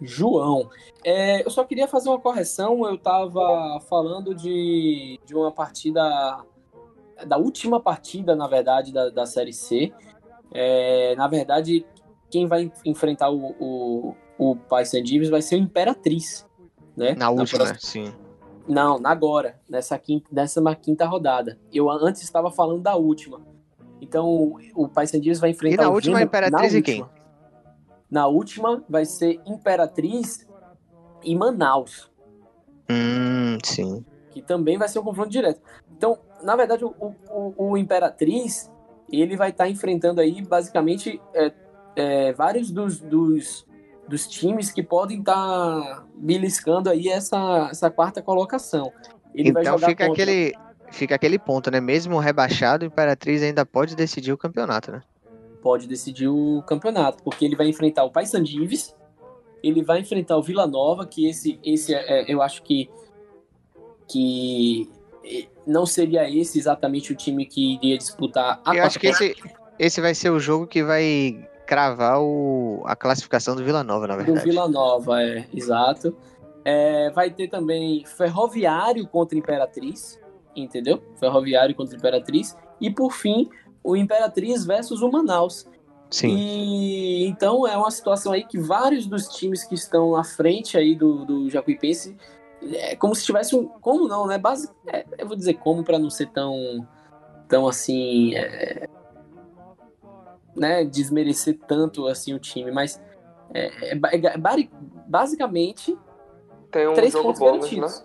João. 0.00 0.70
É, 1.04 1.44
eu 1.44 1.50
só 1.50 1.62
queria 1.64 1.86
fazer 1.86 2.08
uma 2.08 2.20
correção. 2.20 2.86
Eu 2.86 2.96
tava 2.96 3.80
falando 3.88 4.34
de, 4.34 5.20
de 5.26 5.34
uma 5.34 5.52
partida. 5.52 6.42
Da 7.26 7.36
última 7.36 7.80
partida, 7.80 8.34
na 8.34 8.46
verdade, 8.46 8.92
da, 8.92 9.10
da 9.10 9.26
Série 9.26 9.52
C. 9.52 9.92
É, 10.52 11.14
na 11.16 11.28
verdade, 11.28 11.84
quem 12.30 12.46
vai 12.46 12.70
enfrentar 12.84 13.30
o, 13.30 13.54
o, 13.60 14.14
o 14.38 14.56
Paysandives 14.56 15.28
vai 15.28 15.42
ser 15.42 15.56
o 15.56 15.58
Imperatriz. 15.58 16.46
Né? 16.96 17.14
Na 17.16 17.30
última, 17.30 17.64
próxima- 17.64 17.78
sim. 17.80 18.12
Não, 18.66 18.98
na 18.98 19.10
agora, 19.10 19.58
nessa 19.68 19.98
quinta, 19.98 20.26
nessa 20.30 20.60
quinta 20.76 21.06
rodada. 21.06 21.58
Eu 21.72 21.88
antes 21.90 22.22
estava 22.22 22.50
falando 22.50 22.82
da 22.82 22.94
última. 22.96 23.40
Então, 24.00 24.54
o 24.74 24.88
Paysandives 24.88 25.40
vai 25.40 25.50
enfrentar 25.50 25.82
E 25.82 25.86
na 25.86 25.90
o 25.90 25.94
última, 25.94 26.18
Remo 26.18 26.28
Imperatriz 26.28 26.72
na 26.72 26.78
e 26.78 26.82
quem? 26.82 27.00
última. 27.02 27.18
Na 28.10 28.26
última 28.26 28.84
vai 28.88 29.04
ser 29.04 29.40
Imperatriz 29.46 30.46
e 31.24 31.34
Manaus, 31.36 32.10
Hum, 32.90 33.58
sim. 33.64 34.04
que 34.30 34.40
também 34.40 34.78
vai 34.78 34.88
ser 34.88 34.98
um 34.98 35.02
confronto 35.02 35.30
direto. 35.30 35.60
Então, 35.96 36.18
na 36.42 36.54
verdade, 36.56 36.84
o, 36.84 36.94
o, 37.30 37.54
o 37.70 37.76
Imperatriz, 37.76 38.70
ele 39.10 39.36
vai 39.36 39.50
estar 39.50 39.68
enfrentando 39.68 40.20
aí, 40.20 40.42
basicamente, 40.42 41.20
é, 41.34 41.52
é, 41.96 42.32
vários 42.32 42.70
dos, 42.70 43.00
dos, 43.00 43.66
dos 44.06 44.26
times 44.26 44.70
que 44.70 44.82
podem 44.82 45.20
estar 45.20 46.06
beliscando 46.16 46.90
aí 46.90 47.08
essa, 47.08 47.68
essa 47.70 47.90
quarta 47.90 48.22
colocação. 48.22 48.92
Ele 49.34 49.52
vai 49.52 49.62
então 49.62 49.74
jogar 49.74 49.88
fica 49.88 50.06
contra- 50.06 50.22
aquele, 50.22 50.54
fica 50.90 51.14
aquele 51.14 51.38
ponto, 51.38 51.70
né? 51.70 51.80
Mesmo 51.80 52.18
rebaixado, 52.18 52.84
o 52.84 52.86
Imperatriz 52.86 53.42
ainda 53.42 53.64
pode 53.64 53.94
decidir 53.94 54.32
o 54.32 54.38
campeonato, 54.38 54.92
né? 54.92 55.02
pode 55.60 55.86
decidir 55.86 56.28
o 56.28 56.62
campeonato, 56.62 57.22
porque 57.22 57.44
ele 57.44 57.56
vai 57.56 57.68
enfrentar 57.68 58.04
o 58.04 58.10
Paysandives, 58.10 58.94
ele 59.62 59.82
vai 59.82 60.00
enfrentar 60.00 60.36
o 60.36 60.42
Vila 60.42 60.66
Nova, 60.66 61.04
que 61.06 61.26
esse, 61.28 61.58
esse 61.64 61.94
é, 61.94 62.24
eu 62.32 62.40
acho 62.40 62.62
que, 62.62 62.88
que 64.06 64.88
não 65.66 65.84
seria 65.84 66.28
esse 66.28 66.58
exatamente 66.58 67.12
o 67.12 67.16
time 67.16 67.44
que 67.46 67.74
iria 67.74 67.98
disputar 67.98 68.60
a 68.64 68.74
Eu 68.74 68.84
acho 68.84 68.98
que 68.98 69.08
esse, 69.08 69.34
esse 69.78 70.00
vai 70.00 70.14
ser 70.14 70.30
o 70.30 70.40
jogo 70.40 70.66
que 70.66 70.82
vai 70.82 71.46
cravar 71.66 72.20
o, 72.20 72.82
a 72.86 72.96
classificação 72.96 73.54
do 73.54 73.62
Vila 73.62 73.84
Nova, 73.84 74.06
na 74.06 74.16
do 74.16 74.24
verdade. 74.24 74.48
Vila 74.48 74.66
Nova, 74.68 75.22
é, 75.22 75.46
exato. 75.52 76.16
É, 76.64 77.10
vai 77.10 77.30
ter 77.30 77.48
também 77.48 78.04
Ferroviário 78.06 79.06
contra 79.06 79.36
Imperatriz, 79.36 80.18
entendeu? 80.56 81.02
Ferroviário 81.20 81.74
contra 81.74 81.96
Imperatriz. 81.96 82.56
E 82.80 82.90
por 82.90 83.12
fim, 83.12 83.48
o 83.84 83.96
Imperatriz 83.96 84.64
versus 84.64 85.02
o 85.02 85.10
Manaus. 85.10 85.66
Sim. 86.10 86.34
E 86.34 87.26
então 87.26 87.66
é 87.66 87.76
uma 87.76 87.90
situação 87.90 88.32
aí 88.32 88.44
que 88.44 88.58
vários 88.58 89.06
dos 89.06 89.28
times 89.28 89.62
que 89.64 89.74
estão 89.74 90.16
à 90.16 90.24
frente 90.24 90.76
aí 90.76 90.94
do, 90.94 91.24
do 91.26 91.50
Jacuipense 91.50 92.16
é 92.62 92.96
como 92.96 93.14
se 93.14 93.24
tivesse 93.24 93.54
um. 93.54 93.66
Como 93.66 94.08
não, 94.08 94.26
né? 94.26 94.38
Base, 94.38 94.70
é, 94.86 95.04
eu 95.18 95.26
vou 95.26 95.36
dizer 95.36 95.54
como 95.54 95.84
para 95.84 95.98
não 95.98 96.10
ser 96.10 96.30
tão. 96.30 96.86
tão 97.48 97.66
assim. 97.66 98.34
é, 98.34 98.88
né? 100.56 100.84
Desmerecer 100.84 101.58
tanto 101.66 102.06
assim 102.06 102.34
o 102.34 102.38
time, 102.38 102.70
mas. 102.70 103.00
É, 103.54 103.92
é 103.92 103.94
é 103.94 104.38
basicamente, 105.06 105.96
Tem 106.70 106.86
um 106.86 106.92
três 106.92 107.14
pontos 107.14 107.40
bônus, 107.40 107.70
garantidos. 107.70 108.04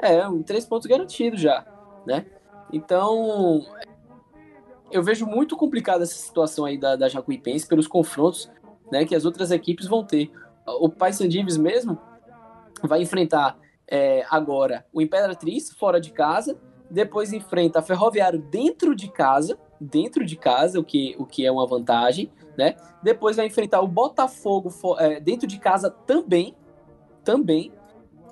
né? 0.00 0.16
É, 0.16 0.28
um 0.28 0.42
três 0.42 0.64
pontos 0.64 0.88
garantidos 0.88 1.40
já, 1.40 1.64
né? 2.04 2.26
Então, 2.72 3.64
eu 4.90 5.02
vejo 5.02 5.26
muito 5.26 5.56
complicada 5.56 6.02
essa 6.02 6.14
situação 6.14 6.64
aí 6.64 6.76
da, 6.76 6.96
da 6.96 7.08
Jacuipense 7.08 7.66
pelos 7.68 7.86
confrontos, 7.86 8.50
né, 8.90 9.04
que 9.04 9.14
as 9.14 9.24
outras 9.24 9.50
equipes 9.50 9.86
vão 9.86 10.04
ter. 10.04 10.32
O 10.66 10.88
Paysandives 10.88 11.56
mesmo 11.56 11.98
vai 12.82 13.02
enfrentar 13.02 13.56
é, 13.94 14.24
agora 14.30 14.86
o 14.90 15.02
Imperatriz 15.02 15.70
fora 15.70 16.00
de 16.00 16.10
casa, 16.12 16.58
depois 16.90 17.30
enfrenta 17.32 17.78
a 17.80 17.82
Ferroviário 17.82 18.38
dentro 18.40 18.94
de 18.96 19.10
casa, 19.10 19.58
dentro 19.78 20.24
de 20.24 20.34
casa, 20.36 20.80
o 20.80 20.84
que, 20.84 21.14
o 21.18 21.26
que 21.26 21.44
é 21.44 21.52
uma 21.52 21.66
vantagem, 21.66 22.30
né? 22.56 22.74
Depois 23.02 23.36
vai 23.36 23.46
enfrentar 23.46 23.80
o 23.82 23.86
Botafogo 23.88 24.70
fo- 24.70 24.98
é, 24.98 25.20
dentro 25.20 25.46
de 25.46 25.58
casa 25.58 25.90
também, 25.90 26.54
também. 27.22 27.70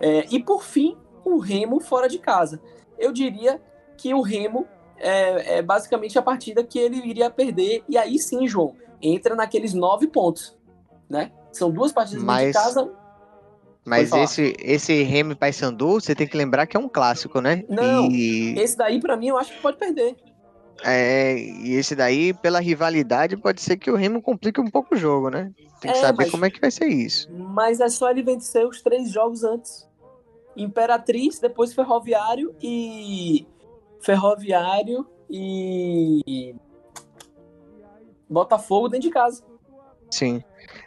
É, 0.01 0.25
e 0.31 0.43
por 0.43 0.63
fim, 0.65 0.97
o 1.25 1.39
Remo 1.39 1.79
fora 1.81 2.09
de 2.09 2.19
casa. 2.19 2.61
Eu 2.99 3.13
diria 3.13 3.61
que 3.99 4.15
o 4.15 4.21
Remo 4.23 4.67
é, 4.97 5.59
é 5.59 5.63
basicamente 5.63 6.19
a 6.19 6.23
partida 6.23 6.65
que 6.65 6.79
ele 6.79 6.97
iria 7.07 7.29
perder, 7.31 7.85
e 7.89 7.99
aí 7.99 8.19
sim, 8.19 8.47
João, 8.47 8.75
entra 9.03 9.35
naqueles 9.35 9.75
nove 9.75 10.07
pontos, 10.07 10.57
né? 11.09 11.33
São 11.53 11.71
duas 11.71 11.93
partidas 11.93 12.23
dentro 12.23 12.37
de 12.37 12.45
Mas- 12.45 12.57
casa. 12.57 12.93
Mas 13.85 14.13
esse, 14.13 14.55
esse 14.61 15.03
Remy 15.03 15.35
Paysandu, 15.35 15.95
você 16.01 16.15
tem 16.15 16.27
que 16.29 16.37
lembrar 16.37 16.67
que 16.67 16.77
é 16.77 16.81
um 16.81 16.89
clássico, 16.89 17.41
né? 17.41 17.65
Não, 17.69 18.07
E, 18.11 18.55
Esse 18.59 18.77
daí, 18.77 19.01
pra 19.01 19.17
mim, 19.17 19.29
eu 19.29 19.39
acho 19.39 19.53
que 19.55 19.61
pode 19.61 19.79
perder. 19.79 20.15
é, 20.85 21.37
e 21.39 21.75
esse 21.75 21.97
daí, 21.97 22.33
pela 22.35 22.61
rivalidade, 22.61 23.37
pode 23.37 23.61
ser 23.61 23.77
que 23.77 23.91
o 23.91 23.97
Remo 23.97 24.21
complique 24.23 24.61
um 24.61 24.71
pouco 24.71 24.95
o 24.95 24.99
jogo, 24.99 25.31
né? 25.31 25.51
Tem 25.81 25.91
que 25.93 25.99
É, 25.99 26.01
saber 26.01 26.25
mas- 26.25 26.31
como 26.31 26.45
é 26.45 26.51
que 26.51 26.61
vai 26.61 26.71
ser 26.71 26.87
isso. 26.89 27.31
Mas 27.33 27.81
é 27.81 27.89
só 27.89 28.11
ele 28.11 28.23
vencer 28.23 28.67
os 28.67 28.83
três 28.83 29.11
jogos 29.11 29.43
antes. 29.45 29.89
Imperatriz, 30.57 31.39
depois 31.39 31.73
Ferroviário 31.73 32.55
e. 32.63 33.47
Ferroviário 34.01 35.07
e. 35.31 36.55
Botafogo 38.29 38.89
dentro 38.89 39.09
de 39.09 39.13
casa. 39.15 39.43
Sim. 40.11 40.43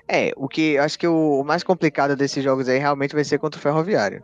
É, 0.07 0.31
o 0.35 0.47
que 0.47 0.73
eu 0.73 0.83
acho 0.83 0.99
que 0.99 1.07
o, 1.07 1.43
mais 1.43 1.63
complicado 1.63 2.15
desses 2.15 2.43
jogos 2.43 2.67
aí 2.67 2.77
realmente 2.77 3.15
vai 3.15 3.23
ser 3.23 3.39
contra 3.39 3.57
o 3.57 3.61
Ferroviário. 3.61 4.23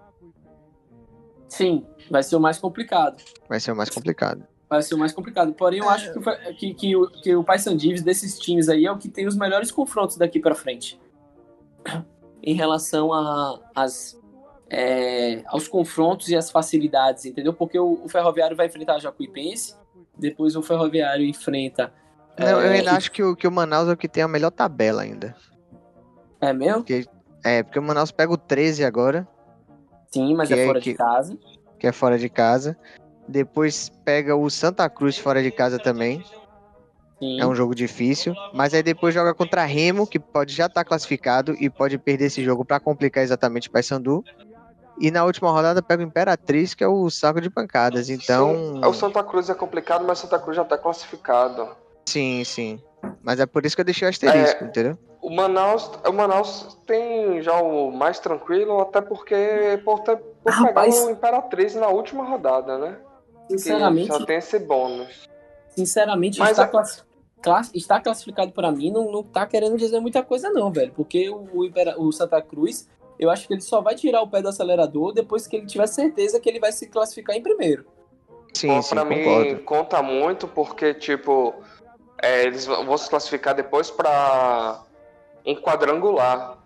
Sim, 1.47 1.86
vai 2.12 2.22
ser 2.22 2.36
o 2.36 2.39
mais 2.39 2.58
complicado. 2.58 3.24
Vai 3.47 3.60
ser 3.60 3.72
o 3.72 3.76
mais 3.76 3.89
complicado. 3.89 4.45
Vai 4.70 4.84
ser 4.84 4.93
o 4.93 4.97
mais 5.00 5.12
complicado. 5.12 5.52
Porém, 5.54 5.80
eu 5.80 5.89
acho 5.89 6.14
que, 6.14 6.54
que, 6.54 6.74
que, 6.76 6.95
o, 6.95 7.10
que 7.10 7.36
o 7.36 7.43
Paysandives 7.43 8.04
desses 8.04 8.38
times 8.38 8.70
aí 8.70 8.86
é 8.86 8.91
o 8.91 8.97
que 8.97 9.10
tem 9.10 9.26
os 9.26 9.36
melhores 9.36 9.72
confrontos 9.72 10.16
daqui 10.18 10.39
pra 10.39 10.54
frente. 10.54 11.00
Em 12.43 12.54
relação 12.54 13.12
a, 13.12 13.60
as, 13.76 14.20
é, 14.70 15.41
aos 15.47 15.68
confrontos 15.68 16.30
e 16.30 16.36
as 16.36 16.52
facilidades, 16.52 17.26
entendeu? 17.26 17.54
Porque 17.54 17.80
o, 17.80 18.00
o 18.04 18.08
Ferroviário 18.08 18.56
vai 18.56 18.68
enfrentar 18.68 18.95
a 18.95 19.00
Jacuipense, 19.00 19.76
depois 20.16 20.56
o 20.56 20.62
Ferroviário 20.62 21.26
enfrenta. 21.26 21.91
Não, 22.38 22.48
eu 22.48 22.60
é, 22.62 22.78
ainda 22.78 22.92
acho 22.94 23.12
que 23.12 23.22
o, 23.24 23.36
que 23.36 23.48
o 23.48 23.52
Manaus 23.52 23.90
é 23.90 23.94
o 23.94 23.98
que 23.98 24.08
tem 24.08 24.24
a 24.24 24.28
melhor 24.28 24.52
tabela 24.52 25.02
ainda. 25.02 25.36
É 26.40 26.54
mesmo? 26.54 26.86
É, 27.44 27.64
porque 27.64 27.80
o 27.80 27.84
Manaus 27.84 28.12
pega 28.12 28.32
o 28.32 28.38
13 28.38 28.84
agora, 28.84 29.28
Sim, 30.12 30.36
mas 30.36 30.50
é 30.52 30.62
é 30.64 30.66
fora 30.66 30.80
que- 30.80 30.92
de 30.92 30.98
casa. 30.98 31.38
que 31.78 31.88
é 31.88 31.92
fora 31.92 32.18
de 32.18 32.30
casa. 32.30 32.78
Depois 33.28 33.90
pega 34.04 34.36
o 34.36 34.50
Santa 34.50 34.90
Cruz 34.90 35.18
fora 35.18 35.42
de 35.44 35.52
casa 35.52 35.78
também. 35.78 36.24
Sim. 37.20 37.40
É 37.40 37.46
um 37.46 37.54
jogo 37.54 37.76
difícil. 37.76 38.34
Mas 38.54 38.74
aí 38.74 38.82
depois 38.82 39.14
joga 39.14 39.34
contra 39.36 39.66
Remo, 39.66 40.08
que 40.08 40.18
pode 40.20 40.54
já 40.54 40.66
estar 40.68 40.84
classificado 40.86 41.54
e 41.60 41.70
pode 41.70 41.98
perder 41.98 42.26
esse 42.26 42.44
jogo 42.44 42.64
para 42.66 42.80
complicar 42.80 43.24
exatamente 43.24 43.68
o 43.68 43.72
Paysandu. 43.72 44.24
E 45.00 45.12
na 45.12 45.24
última 45.24 45.52
rodada 45.52 45.82
pega 45.82 46.02
o 46.04 46.06
Imperatriz, 46.06 46.74
que 46.74 46.84
é 46.84 46.88
o 46.88 47.10
saco 47.10 47.40
de 47.40 47.50
pancadas. 47.50 48.10
Então, 48.10 48.54
Sim, 48.56 48.86
o 48.86 48.94
Santa 48.94 49.24
Cruz 49.24 49.50
é 49.50 49.54
complicado, 49.54 50.04
mas 50.06 50.18
o 50.20 50.22
Santa 50.24 50.40
Cruz 50.40 50.56
já 50.58 50.66
tá 50.66 50.78
classificado. 50.78 51.70
Sim, 52.10 52.43
sim. 52.43 52.80
Mas 53.24 53.39
é 53.39 53.45
por 53.45 53.66
isso 53.66 53.76
que 53.76 53.82
eu 53.82 53.86
deixei 53.86 54.07
o 54.07 54.10
asterisco, 54.10 54.64
É. 54.64 54.68
entendeu? 54.68 54.97
O 55.22 55.30
Manaus, 55.30 55.89
o 56.07 56.14
Manaus 56.14 56.78
tem 56.86 57.41
já 57.41 57.62
o 57.62 57.91
mais 57.91 58.20
tranquilo, 58.20 58.80
até 58.80 59.01
porque 59.01 59.36
por, 59.84 59.99
ter, 59.99 60.18
por 60.18 60.53
pegar 60.53 60.68
Rapaz. 60.68 60.97
o 61.03 61.10
Imperatriz 61.10 61.76
na 61.76 61.88
última 61.89 62.24
rodada, 62.24 62.78
né? 62.78 62.97
Que 63.47 63.57
Sinceramente, 63.57 64.07
já 64.07 64.26
tem 64.26 64.38
esse 64.38 64.60
bônus. 64.60 65.28
sinceramente 65.70 66.39
Mas 66.39 66.51
está, 66.51 66.64
a- 66.64 66.68
classi- 66.68 67.01
classi- 67.41 67.78
está 67.78 67.99
classificado 67.99 68.51
para 68.51 68.72
mim 68.72 68.91
não, 68.91 69.12
não 69.12 69.24
tá 69.24 69.45
querendo 69.45 69.78
dizer 69.78 69.99
muita 69.99 70.24
coisa 70.24 70.49
não, 70.49 70.72
velho. 70.72 70.91
Porque 70.95 71.30
o, 71.30 71.47
o, 71.53 71.66
Impera- 71.66 71.99
o 71.99 72.12
Santa 72.12 72.41
Cruz, 72.41 72.88
eu 73.20 73.30
acho 73.30 73.47
que 73.47 73.53
ele 73.53 73.62
só 73.62 73.82
vai 73.82 73.95
tirar 73.95 74.22
o 74.22 74.28
pé 74.28 74.41
do 74.41 74.47
acelerador 74.49 75.14
depois 75.14 75.47
que 75.47 75.57
ele 75.57 75.66
tiver 75.66 75.88
certeza 75.88 76.39
que 76.39 76.47
ele 76.49 76.60
vai 76.60 76.72
se 76.72 76.88
classificar 76.88 77.36
em 77.36 77.41
primeiro. 77.41 77.86
Sim, 78.53 78.68
Bom, 78.70 78.82
sim, 78.82 78.95
pra 78.95 79.05
mim 79.05 79.24
concordo. 79.24 79.60
conta 79.64 80.01
muito 80.01 80.47
porque, 80.47 80.93
tipo, 80.93 81.53
é, 82.22 82.44
eles 82.44 82.66
vão 82.66 82.98
se 82.98 83.10
classificar 83.10 83.54
depois 83.56 83.90
pra 83.92 84.80
um 85.46 85.56
quadrangular. 85.56 86.58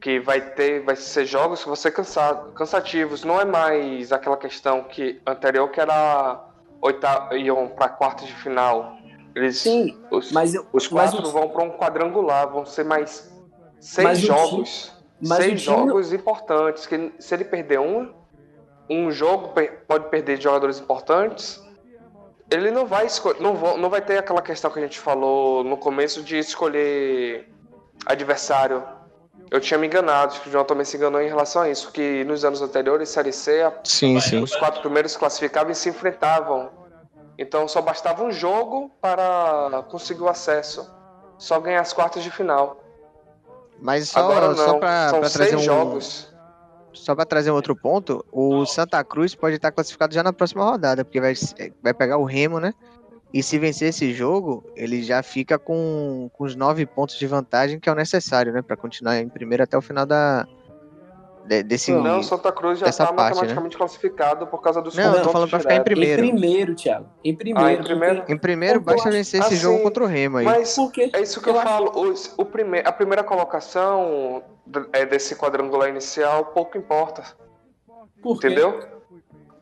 Que 0.00 0.18
vai 0.18 0.40
ter, 0.40 0.82
vai 0.82 0.96
ser 0.96 1.26
jogos 1.26 1.60
que 1.60 1.66
vão 1.66 1.76
ser 1.76 1.90
cansa- 1.90 2.46
cansativos. 2.54 3.22
Não 3.22 3.38
é 3.38 3.44
mais 3.44 4.12
aquela 4.12 4.36
questão 4.38 4.82
que 4.84 5.20
anterior 5.26 5.68
que 5.70 5.78
era 5.78 6.40
oitavo, 6.80 7.36
iam 7.36 7.68
pra 7.68 7.86
quartas 7.90 8.26
de 8.26 8.34
final. 8.36 8.96
Eles, 9.34 9.58
Sim, 9.58 10.02
os, 10.10 10.32
mas 10.32 10.54
eu, 10.54 10.66
os 10.72 10.88
mas 10.88 11.10
quatro 11.10 11.28
o- 11.28 11.30
vão 11.30 11.50
pra 11.50 11.62
um 11.64 11.70
quadrangular, 11.76 12.48
vão 12.48 12.64
ser 12.64 12.82
mais 12.86 13.30
seis 13.78 14.04
Mas 14.08 14.18
jogos. 14.20 14.92
mas 15.20 15.44
seis 15.44 15.60
time 15.60 15.76
jogos 15.76 16.12
importantes. 16.14 16.86
Que 16.86 17.12
se 17.18 17.34
ele 17.34 17.44
perder 17.44 17.78
um, 17.78 18.10
um 18.88 19.10
jogo 19.10 19.52
pode 19.86 20.08
perder 20.08 20.38
de 20.38 20.44
jogadores 20.44 20.80
importantes. 20.80 21.62
Ele 22.50 22.70
não 22.70 22.84
vai 22.86 23.06
escolher, 23.06 23.40
não, 23.40 23.54
não 23.78 23.88
vai 23.88 24.00
ter 24.00 24.18
aquela 24.18 24.42
questão 24.42 24.70
que 24.70 24.78
a 24.78 24.82
gente 24.82 24.98
falou 24.98 25.62
no 25.62 25.76
começo 25.76 26.22
de 26.22 26.36
escolher 26.38 27.48
adversário. 28.04 28.82
Eu 29.50 29.60
tinha 29.60 29.78
me 29.78 29.86
enganado, 29.86 30.32
acho 30.32 30.42
que 30.42 30.48
o 30.48 30.52
João 30.52 30.64
também 30.64 30.84
se 30.84 30.96
enganou 30.96 31.20
em 31.20 31.28
relação 31.28 31.62
a 31.62 31.68
isso, 31.68 31.90
que 31.92 32.24
nos 32.24 32.44
anos 32.44 32.62
anteriores, 32.62 33.08
Série 33.08 33.32
C, 33.32 33.62
a- 33.62 33.72
Sim, 33.84 34.20
sim. 34.20 34.42
os 34.42 34.54
quatro 34.56 34.80
primeiros 34.80 35.16
classificavam 35.16 35.70
e 35.72 35.74
se 35.74 35.88
enfrentavam. 35.88 36.70
Então 37.38 37.66
só 37.66 37.80
bastava 37.80 38.22
um 38.22 38.30
jogo 38.30 38.90
para 39.00 39.84
conseguir 39.90 40.22
o 40.22 40.28
acesso. 40.28 40.88
Só 41.38 41.58
ganhar 41.58 41.80
as 41.80 41.92
quartas 41.92 42.22
de 42.22 42.30
final. 42.30 42.80
Mas 43.80 44.10
só, 44.10 44.20
Agora 44.20 44.48
não, 44.48 44.56
só 44.56 44.78
pra, 44.78 45.08
são 45.08 45.20
pra 45.20 45.28
seis 45.30 45.54
um, 45.54 45.58
jogos. 45.58 46.29
Só 46.92 47.14
para 47.14 47.24
trazer 47.24 47.50
um 47.50 47.54
outro 47.54 47.76
ponto, 47.76 48.24
o 48.32 48.66
Santa 48.66 49.02
Cruz 49.04 49.34
pode 49.34 49.56
estar 49.56 49.70
classificado 49.70 50.14
já 50.14 50.22
na 50.22 50.32
próxima 50.32 50.64
rodada, 50.64 51.04
porque 51.04 51.20
vai, 51.20 51.34
vai 51.82 51.94
pegar 51.94 52.18
o 52.18 52.24
Remo, 52.24 52.58
né? 52.58 52.74
E 53.32 53.42
se 53.42 53.58
vencer 53.58 53.90
esse 53.90 54.12
jogo, 54.12 54.64
ele 54.74 55.02
já 55.02 55.22
fica 55.22 55.56
com, 55.56 56.28
com 56.32 56.44
os 56.44 56.56
nove 56.56 56.84
pontos 56.84 57.16
de 57.16 57.26
vantagem 57.28 57.78
que 57.78 57.88
é 57.88 57.92
o 57.92 57.94
necessário, 57.94 58.52
né? 58.52 58.60
Para 58.60 58.76
continuar 58.76 59.18
em 59.18 59.28
primeiro 59.28 59.62
até 59.62 59.78
o 59.78 59.82
final 59.82 60.04
da 60.04 60.48
de- 61.46 61.62
desse. 61.62 61.92
Não, 61.92 62.20
o 62.20 62.22
Santa 62.22 62.50
Cruz 62.52 62.78
já 62.78 62.86
dessa 62.86 63.02
está 63.04 63.14
parte, 63.14 63.28
né? 63.28 63.34
matematicamente 63.34 63.76
classificado 63.76 64.46
por 64.46 64.60
causa 64.62 64.80
dos 64.80 64.94
Não, 64.94 65.04
eu 65.04 65.10
tô 65.10 65.16
confrontos 65.16 65.32
falando 65.32 65.50
pra 65.50 65.58
ficar 65.60 65.74
em 65.76 65.82
primeiro. 65.82 66.24
Em 66.24 66.30
primeiro, 66.30 66.74
Thiago. 66.74 67.06
Em 67.24 67.34
primeiro. 67.34 67.68
Ah, 67.68 67.72
em 67.72 67.82
primeiro? 67.82 68.16
porque- 68.16 68.32
Em 68.32 68.38
primeiro, 68.38 68.80
basta 68.80 69.02
acho- 69.08 69.10
vencer 69.16 69.40
esse 69.40 69.54
assim, 69.54 69.62
jogo 69.62 69.82
contra 69.82 70.04
o 70.04 70.06
Remo 70.06 70.38
aí. 70.38 70.44
Mas 70.44 70.76
é 71.14 71.20
isso 71.20 71.40
que 71.40 71.48
eu, 71.50 71.54
eu 71.54 71.60
falo. 71.62 71.90
os- 72.10 72.34
o 72.38 72.44
prime 72.44 72.80
a 72.84 72.92
primeira 72.92 73.22
colocação 73.24 74.42
é, 74.92 75.04
desse 75.04 75.34
quadrangular 75.36 75.88
inicial 75.88 76.46
pouco 76.46 76.78
importa. 76.78 77.22
Porque 78.22 78.46
Entendeu? 78.46 78.80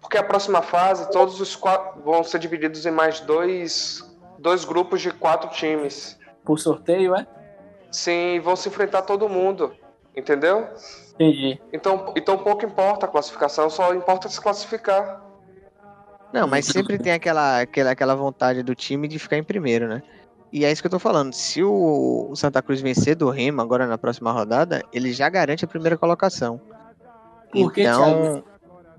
Porque 0.01 0.16
a 0.18 0.22
próxima 0.22 0.62
fase, 0.62 1.11
todos 1.11 1.41
os 1.41 1.55
quatro 1.57 2.03
vão 2.03 2.22
ser 2.24 2.39
divididos 2.39 2.85
em 2.87 2.91
mais 2.91 3.20
dois, 3.20 4.03
dois 4.39 4.64
grupos 4.64 5.01
de 5.01 5.11
quatro 5.12 5.51
times. 5.51 6.18
por 6.45 6.59
sorteio, 6.59 7.14
é? 7.14 7.26
Sim, 7.91 8.41
vão 8.41 8.57
se 8.57 8.68
enfrentar 8.68 9.03
todo 9.03 9.29
mundo. 9.29 9.74
Entendeu? 10.16 10.66
Entendi. 11.18 11.60
Então, 11.72 12.14
então 12.16 12.38
pouco 12.38 12.64
importa 12.64 13.06
a 13.06 13.08
classificação, 13.08 13.68
só 13.68 13.92
importa 13.92 14.28
se 14.28 14.40
classificar. 14.40 15.20
Não, 16.32 16.46
mas 16.46 16.66
sempre 16.66 16.96
tem 16.98 17.12
aquela, 17.12 17.62
aquela, 17.62 17.90
aquela 17.90 18.14
vontade 18.14 18.62
do 18.62 18.74
time 18.74 19.08
de 19.08 19.18
ficar 19.18 19.36
em 19.36 19.42
primeiro, 19.42 19.88
né? 19.88 20.02
E 20.52 20.64
é 20.64 20.70
isso 20.70 20.80
que 20.80 20.86
eu 20.86 20.90
tô 20.90 20.98
falando. 20.98 21.32
Se 21.32 21.62
o, 21.62 22.32
Santa 22.36 22.62
Cruz 22.62 22.80
vencer 22.80 23.16
do 23.16 23.30
Remo 23.30 23.60
agora 23.60 23.86
na 23.86 23.98
próxima 23.98 24.30
rodada, 24.30 24.82
ele 24.92 25.12
já 25.12 25.28
garante 25.28 25.64
a 25.64 25.68
primeira 25.68 25.96
colocação. 25.96 26.60
Por 27.50 27.72
que, 27.72 27.82
então, 27.82 28.44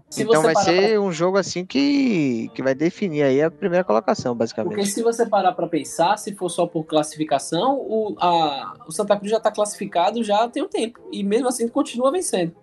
Se 0.10 0.24
então 0.24 0.42
vai 0.42 0.56
ser 0.56 1.00
um 1.00 1.12
jogo 1.12 1.38
assim 1.38 1.64
que, 1.64 2.50
que 2.56 2.64
vai 2.64 2.74
definir 2.74 3.22
aí 3.22 3.42
a 3.44 3.52
primeira 3.52 3.84
colocação, 3.84 4.36
Porque 4.36 4.56
basicamente. 4.56 4.88
se 4.88 5.04
você 5.04 5.26
parar 5.26 5.52
para 5.52 5.68
pensar, 5.68 6.18
se 6.18 6.34
for 6.34 6.50
só 6.50 6.66
por 6.66 6.84
classificação, 6.86 7.78
o, 7.80 8.16
a, 8.20 8.76
o 8.88 8.92
Santa 8.92 9.16
Cruz 9.16 9.30
já 9.30 9.38
está 9.38 9.52
classificado 9.52 10.24
já 10.24 10.50
tem 10.50 10.64
um 10.64 10.68
tempo. 10.68 11.00
E 11.12 11.24
mesmo 11.24 11.48
assim 11.48 11.68
continua 11.68 12.12
vencendo. 12.12 12.56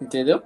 Entendeu? 0.00 0.42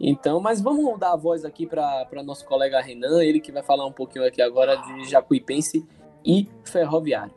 Então, 0.00 0.40
mas 0.40 0.60
vamos 0.60 0.98
dar 0.98 1.12
a 1.12 1.16
voz 1.16 1.44
aqui 1.44 1.64
para 1.64 2.22
nosso 2.24 2.44
colega 2.44 2.80
Renan, 2.80 3.22
ele 3.22 3.40
que 3.40 3.52
vai 3.52 3.62
falar 3.62 3.86
um 3.86 3.92
pouquinho 3.92 4.26
aqui 4.26 4.42
agora 4.42 4.76
de 4.76 5.08
Jacuipense 5.08 5.86
e 6.24 6.48
Ferroviário. 6.64 7.32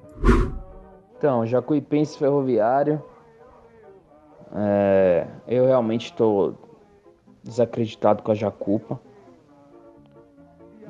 Então, 1.17 1.45
Jacuipense 1.45 2.17
Ferroviário. 2.17 3.01
É, 4.55 5.27
eu 5.47 5.65
realmente 5.65 6.05
estou 6.05 6.55
desacreditado 7.43 8.23
com 8.23 8.31
a 8.31 8.35
Jacupa. 8.35 8.99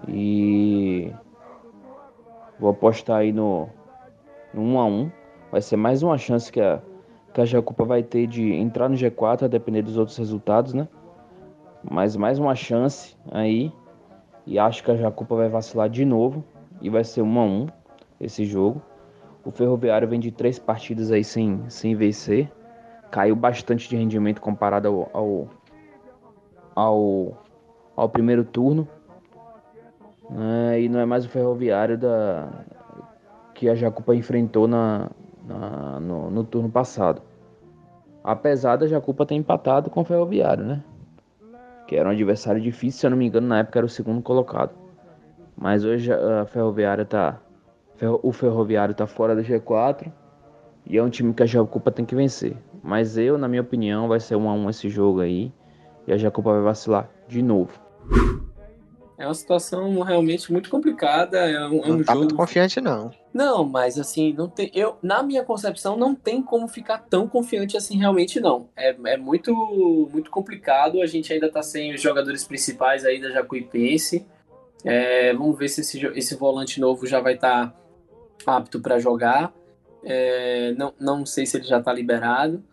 E 0.08 1.14
vou 2.60 2.72
apostar 2.72 3.18
aí 3.18 3.32
no, 3.32 3.68
no 4.54 4.62
1 4.62 4.80
a 4.80 4.86
1 4.86 5.12
Vai 5.52 5.62
ser 5.62 5.78
mais 5.78 6.04
uma 6.04 6.18
chance 6.18 6.52
que 6.52 6.62
a, 6.62 6.80
que 7.34 7.42
a 7.42 7.46
Jacupa 7.46 7.84
vai 7.84 8.04
ter 8.04 8.28
de 8.28 8.54
entrar 8.54 8.88
no 8.88 8.96
G4, 8.96 9.44
a 9.44 9.48
depender 9.48 9.82
dos 9.82 9.98
outros 9.98 10.16
resultados, 10.18 10.74
né? 10.74 10.88
Mas 11.90 12.16
mais 12.16 12.38
uma 12.38 12.54
chance 12.54 13.18
aí. 13.32 13.72
E 14.46 14.60
acho 14.60 14.84
que 14.84 14.92
a 14.92 14.96
Jacupa 14.96 15.36
vai 15.36 15.50
vacilar 15.50 15.90
de 15.90 16.06
novo. 16.06 16.44
E 16.82 16.90
vai 16.90 17.04
ser 17.04 17.24
1 17.24 17.40
a 17.40 17.44
1 17.44 17.68
esse 18.22 18.46
jogo. 18.46 18.82
O 19.44 19.52
Ferroviário 19.52 20.08
vem 20.08 20.20
de 20.20 20.32
três 20.32 20.60
partidas 20.60 21.12
aí 21.12 21.24
sem, 21.24 21.64
sem 21.68 21.96
vencer. 21.96 22.52
Caiu 23.12 23.36
bastante 23.36 23.90
de 23.90 23.96
rendimento 23.96 24.40
comparado 24.42 24.88
ao, 24.88 25.10
ao, 25.14 25.48
ao, 26.76 27.44
ao 27.96 28.10
primeiro 28.10 28.44
turno. 28.44 28.88
É, 30.72 30.82
e 30.82 30.90
não 30.90 31.00
é 31.00 31.06
mais 31.06 31.26
o 31.26 31.30
Ferroviário 31.30 31.98
da, 31.98 32.48
que 33.60 33.68
a 33.68 33.76
Jacupa 33.76 34.16
enfrentou 34.16 34.68
na, 34.68 35.10
na 35.46 36.00
no, 36.00 36.32
no 36.32 36.44
turno 36.46 36.70
passado. 36.70 37.22
Apesar 38.24 38.78
da 38.78 38.88
Jacupa 38.88 39.26
ter 39.26 39.36
empatado 39.36 39.90
com 39.90 40.00
o 40.00 40.06
Ferroviário, 40.06 40.64
né? 40.64 40.84
Que 41.86 41.98
era 41.98 42.08
um 42.08 42.12
adversário 42.12 42.62
difícil, 42.62 43.00
se 43.02 43.06
eu 43.06 43.10
não 43.10 43.18
me 43.18 43.26
engano, 43.26 43.48
na 43.48 43.60
época 43.60 43.80
era 43.80 43.86
o 43.86 43.90
segundo 43.90 44.22
colocado. 44.22 44.72
Mas 45.58 45.84
hoje 45.84 46.10
a 46.14 46.46
Ferroviária 46.46 47.04
tá. 47.04 47.38
O 48.24 48.32
Ferroviário 48.32 48.96
tá 48.96 49.06
fora 49.06 49.36
do 49.36 49.42
G4. 49.42 50.10
E 50.90 50.98
é 50.98 51.04
um 51.04 51.10
time 51.10 51.34
que 51.34 51.44
a 51.44 51.46
Jacupa 51.46 51.92
tem 51.92 52.04
que 52.04 52.16
vencer. 52.16 52.58
Mas 52.84 53.18
eu, 53.18 53.38
na 53.38 53.48
minha 53.48 53.62
opinião, 53.62 54.08
vai 54.08 54.20
ser 54.20 54.36
1 54.36 54.50
a 54.50 54.54
1 54.54 54.70
esse 54.72 54.90
jogo 54.90 55.22
aí. 55.22 55.52
E 56.08 56.12
a 56.12 56.18
Jacupa 56.18 56.52
vai 56.52 56.64
vacilar 56.64 57.08
de 57.28 57.44
novo. 57.44 57.72
É 59.20 59.26
uma 59.28 59.34
situação 59.34 60.00
realmente 60.00 60.52
muito 60.52 60.70
complicada. 60.70 61.38
É 61.40 61.60
um, 61.68 61.84
é 61.84 61.92
um 61.92 61.98
Não 61.98 62.04
tá 62.04 62.14
jogo. 62.14 62.20
muito 62.20 62.36
confiante, 62.36 62.82
não. 62.82 63.12
Não, 63.34 63.64
mas 63.64 64.00
assim, 64.00 64.34
não 64.34 64.48
tem, 64.48 64.72
eu, 64.74 64.98
na 65.04 65.22
minha 65.22 65.44
concepção, 65.44 65.96
não 65.98 66.16
tem 66.16 66.42
como 66.42 66.68
ficar 66.68 67.00
tão 67.00 67.28
confiante 67.28 67.78
assim 67.78 67.98
realmente, 67.98 68.40
não. 68.40 68.70
É, 68.76 68.96
é 69.06 69.18
muito, 69.18 69.54
muito 70.12 70.32
complicado. 70.32 71.02
A 71.02 71.06
gente 71.06 71.32
ainda 71.32 71.52
tá 71.52 71.62
sem 71.62 71.94
os 71.94 72.02
jogadores 72.02 72.46
principais 72.46 73.06
aí 73.06 73.22
da 73.22 73.30
Jacuipense. 73.30 74.26
É, 74.84 75.34
vamos 75.34 75.58
ver 75.60 75.68
se 75.68 75.82
esse, 75.82 76.04
esse 76.16 76.36
volante 76.36 76.80
novo 76.80 77.06
já 77.06 77.20
vai 77.20 77.36
estar 77.36 77.76
apto 78.48 78.80
para 78.80 78.98
jogar. 78.98 79.54
É, 80.04 80.74
não, 80.78 80.94
não 81.00 81.26
sei 81.26 81.46
se 81.46 81.58
ele 81.58 81.66
já 81.66 81.82
tá 81.82 81.92
liberado, 81.92 82.64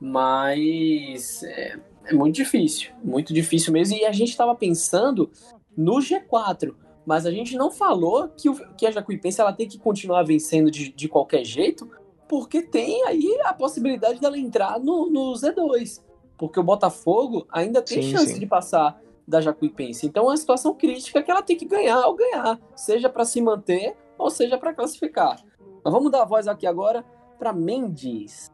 mas 0.00 1.42
é, 1.42 1.78
é 2.06 2.14
muito 2.14 2.36
difícil, 2.36 2.90
muito 3.02 3.32
difícil 3.32 3.72
mesmo. 3.72 3.96
E 3.96 4.04
a 4.04 4.12
gente 4.12 4.30
estava 4.30 4.54
pensando 4.54 5.30
no 5.76 5.96
G4, 5.96 6.74
mas 7.04 7.26
a 7.26 7.30
gente 7.30 7.56
não 7.56 7.70
falou 7.70 8.28
que, 8.28 8.48
o, 8.48 8.54
que 8.74 8.86
a 8.86 8.90
Jacuipense 8.90 9.40
ela 9.40 9.52
tem 9.52 9.68
que 9.68 9.78
continuar 9.78 10.22
vencendo 10.22 10.70
de, 10.70 10.90
de 10.90 11.08
qualquer 11.08 11.44
jeito, 11.44 11.90
porque 12.28 12.62
tem 12.62 13.04
aí 13.06 13.40
a 13.44 13.52
possibilidade 13.52 14.20
dela 14.20 14.38
entrar 14.38 14.78
no, 14.78 15.10
no 15.10 15.32
Z2. 15.32 16.02
Porque 16.36 16.60
o 16.60 16.62
Botafogo 16.62 17.46
ainda 17.50 17.82
tem 17.82 18.02
Sim, 18.02 18.12
chance 18.12 18.34
sim. 18.34 18.38
de 18.38 18.46
passar 18.46 19.00
da 19.26 19.40
Jacuipense. 19.40 20.06
Então 20.06 20.24
é 20.24 20.26
uma 20.28 20.36
situação 20.36 20.74
crítica 20.74 21.22
que 21.22 21.30
ela 21.30 21.42
tem 21.42 21.56
que 21.56 21.66
ganhar 21.66 22.06
ou 22.06 22.14
ganhar, 22.14 22.58
seja 22.76 23.08
para 23.08 23.24
se 23.24 23.42
manter 23.42 23.94
ou 24.16 24.30
seja 24.30 24.56
para 24.56 24.72
classificar. 24.72 25.42
Mas 25.84 25.92
vamos 25.92 26.10
dar 26.10 26.22
a 26.22 26.24
voz 26.24 26.48
aqui 26.48 26.66
agora 26.66 27.04
para 27.38 27.52
Mendes. 27.52 28.50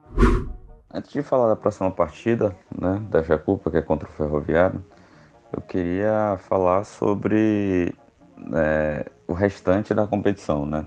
Antes 0.92 1.12
de 1.12 1.22
falar 1.22 1.48
da 1.48 1.56
próxima 1.56 1.90
partida, 1.90 2.56
né, 2.76 3.02
da 3.10 3.22
Jacupa, 3.22 3.70
que 3.70 3.78
é 3.78 3.82
contra 3.82 4.08
o 4.08 4.12
Ferroviário, 4.12 4.84
eu 5.52 5.60
queria 5.60 6.36
falar 6.38 6.84
sobre 6.84 7.94
é, 8.52 9.10
o 9.26 9.32
restante 9.32 9.94
da 9.94 10.06
competição, 10.06 10.66
né? 10.66 10.86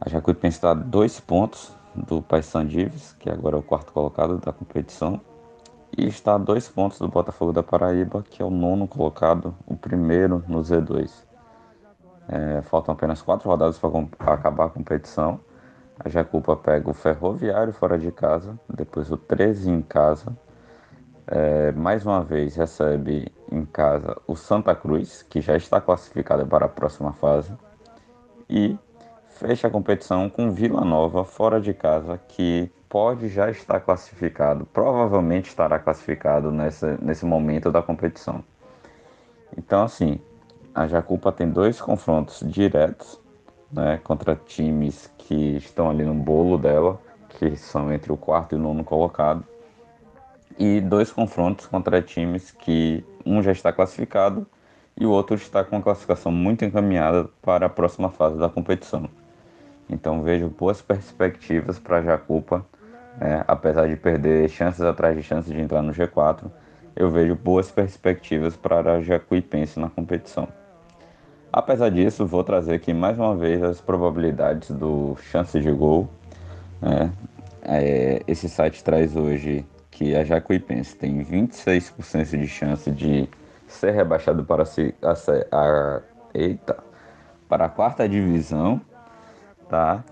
A 0.00 0.08
Jacuipense 0.08 0.56
está 0.56 0.70
a 0.70 0.74
dois 0.74 1.20
pontos 1.20 1.72
do 1.94 2.22
Paysandives, 2.22 3.14
que 3.18 3.28
agora 3.28 3.56
é 3.56 3.58
o 3.58 3.62
quarto 3.62 3.92
colocado 3.92 4.38
da 4.38 4.52
competição, 4.52 5.20
e 5.96 6.06
está 6.06 6.34
a 6.34 6.38
dois 6.38 6.68
pontos 6.68 6.98
do 6.98 7.08
Botafogo 7.08 7.52
da 7.52 7.62
Paraíba, 7.62 8.22
que 8.22 8.40
é 8.40 8.44
o 8.44 8.50
nono 8.50 8.86
colocado, 8.86 9.54
o 9.66 9.76
primeiro 9.76 10.44
no 10.48 10.60
Z2. 10.60 11.29
É, 12.30 12.62
faltam 12.62 12.94
apenas 12.94 13.20
quatro 13.20 13.48
rodadas 13.48 13.76
para 13.76 14.34
acabar 14.34 14.66
a 14.66 14.70
competição. 14.70 15.40
A 15.98 16.08
Jacupa 16.08 16.56
pega 16.56 16.88
o 16.88 16.94
Ferroviário 16.94 17.72
fora 17.72 17.98
de 17.98 18.12
casa, 18.12 18.58
depois 18.72 19.10
o 19.10 19.16
13 19.16 19.68
em 19.68 19.82
casa. 19.82 20.36
É, 21.26 21.72
mais 21.72 22.06
uma 22.06 22.22
vez 22.22 22.54
recebe 22.54 23.32
em 23.50 23.64
casa 23.64 24.16
o 24.26 24.36
Santa 24.36 24.74
Cruz, 24.74 25.22
que 25.28 25.40
já 25.40 25.56
está 25.56 25.80
classificada 25.80 26.46
para 26.46 26.66
a 26.66 26.68
próxima 26.68 27.12
fase. 27.14 27.52
E 28.48 28.78
fecha 29.26 29.66
a 29.66 29.70
competição 29.70 30.30
com 30.30 30.52
Vila 30.52 30.84
Nova 30.84 31.24
fora 31.24 31.60
de 31.60 31.74
casa, 31.74 32.18
que 32.28 32.70
pode 32.88 33.28
já 33.28 33.50
estar 33.50 33.80
classificado, 33.80 34.66
provavelmente 34.66 35.48
estará 35.48 35.78
classificado 35.78 36.50
nessa, 36.52 36.96
nesse 37.02 37.24
momento 37.24 37.70
da 37.72 37.82
competição. 37.82 38.44
Então, 39.56 39.84
assim, 39.84 40.20
a 40.74 40.86
Jacupa 40.86 41.32
tem 41.32 41.48
dois 41.48 41.80
confrontos 41.80 42.42
diretos 42.44 43.20
né, 43.72 44.00
contra 44.02 44.34
times 44.34 45.10
que 45.18 45.56
estão 45.56 45.90
ali 45.90 46.04
no 46.04 46.14
bolo 46.14 46.58
dela, 46.58 47.00
que 47.28 47.56
são 47.56 47.92
entre 47.92 48.12
o 48.12 48.16
quarto 48.16 48.54
e 48.54 48.56
o 48.56 48.58
nono 48.58 48.84
colocado, 48.84 49.44
e 50.58 50.80
dois 50.80 51.10
confrontos 51.10 51.66
contra 51.66 52.02
times 52.02 52.50
que 52.50 53.04
um 53.24 53.42
já 53.42 53.52
está 53.52 53.72
classificado 53.72 54.46
e 54.96 55.06
o 55.06 55.10
outro 55.10 55.36
está 55.36 55.64
com 55.64 55.76
a 55.76 55.82
classificação 55.82 56.30
muito 56.30 56.64
encaminhada 56.64 57.28
para 57.40 57.66
a 57.66 57.68
próxima 57.68 58.10
fase 58.10 58.36
da 58.36 58.48
competição. 58.48 59.08
Então 59.88 60.22
vejo 60.22 60.48
boas 60.48 60.82
perspectivas 60.82 61.78
para 61.78 61.98
a 61.98 62.02
Jacupa, 62.02 62.64
né, 63.18 63.44
apesar 63.46 63.88
de 63.88 63.96
perder 63.96 64.48
chances 64.48 64.82
atrás 64.82 65.16
de 65.16 65.22
chances 65.22 65.52
de 65.52 65.60
entrar 65.60 65.82
no 65.82 65.92
G4, 65.92 66.50
eu 66.94 67.10
vejo 67.10 67.34
boas 67.34 67.70
perspectivas 67.70 68.56
para 68.56 68.94
a 68.94 69.00
Jacuipense 69.00 69.80
na 69.80 69.88
competição. 69.88 70.59
Apesar 71.52 71.90
disso, 71.90 72.26
vou 72.26 72.44
trazer 72.44 72.74
aqui 72.74 72.92
mais 72.94 73.18
uma 73.18 73.34
vez 73.34 73.62
as 73.62 73.80
probabilidades 73.80 74.70
do 74.70 75.16
chance 75.30 75.58
de 75.60 75.70
gol. 75.72 76.08
né? 76.80 77.10
É, 77.62 78.22
esse 78.26 78.48
site 78.48 78.82
traz 78.82 79.14
hoje 79.16 79.66
que 79.90 80.14
a 80.16 80.24
Jacuipense 80.24 80.96
tem 80.96 81.22
26% 81.22 82.38
de 82.38 82.46
chance 82.48 82.90
de 82.90 83.28
ser 83.66 83.90
rebaixado 83.90 84.44
para, 84.44 84.64
se- 84.64 84.94
a, 85.02 85.12
a- 85.52 86.00
eita, 86.32 86.78
para 87.48 87.66
a 87.66 87.68
quarta 87.68 88.08
divisão, 88.08 88.80
tá? 89.68 90.02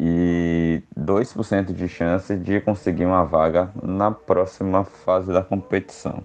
E 0.00 0.82
2% 0.96 1.72
de 1.72 1.86
chance 1.86 2.34
de 2.36 2.60
conseguir 2.60 3.04
uma 3.04 3.24
vaga 3.24 3.70
na 3.82 4.10
próxima 4.10 4.82
fase 4.84 5.32
da 5.32 5.42
competição. 5.42 6.24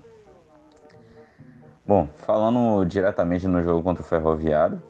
Bom, 1.88 2.10
falando 2.18 2.84
diretamente 2.84 3.48
no 3.48 3.64
jogo 3.64 3.82
contra 3.82 4.04
o 4.04 4.06
Ferroviário, 4.06 4.84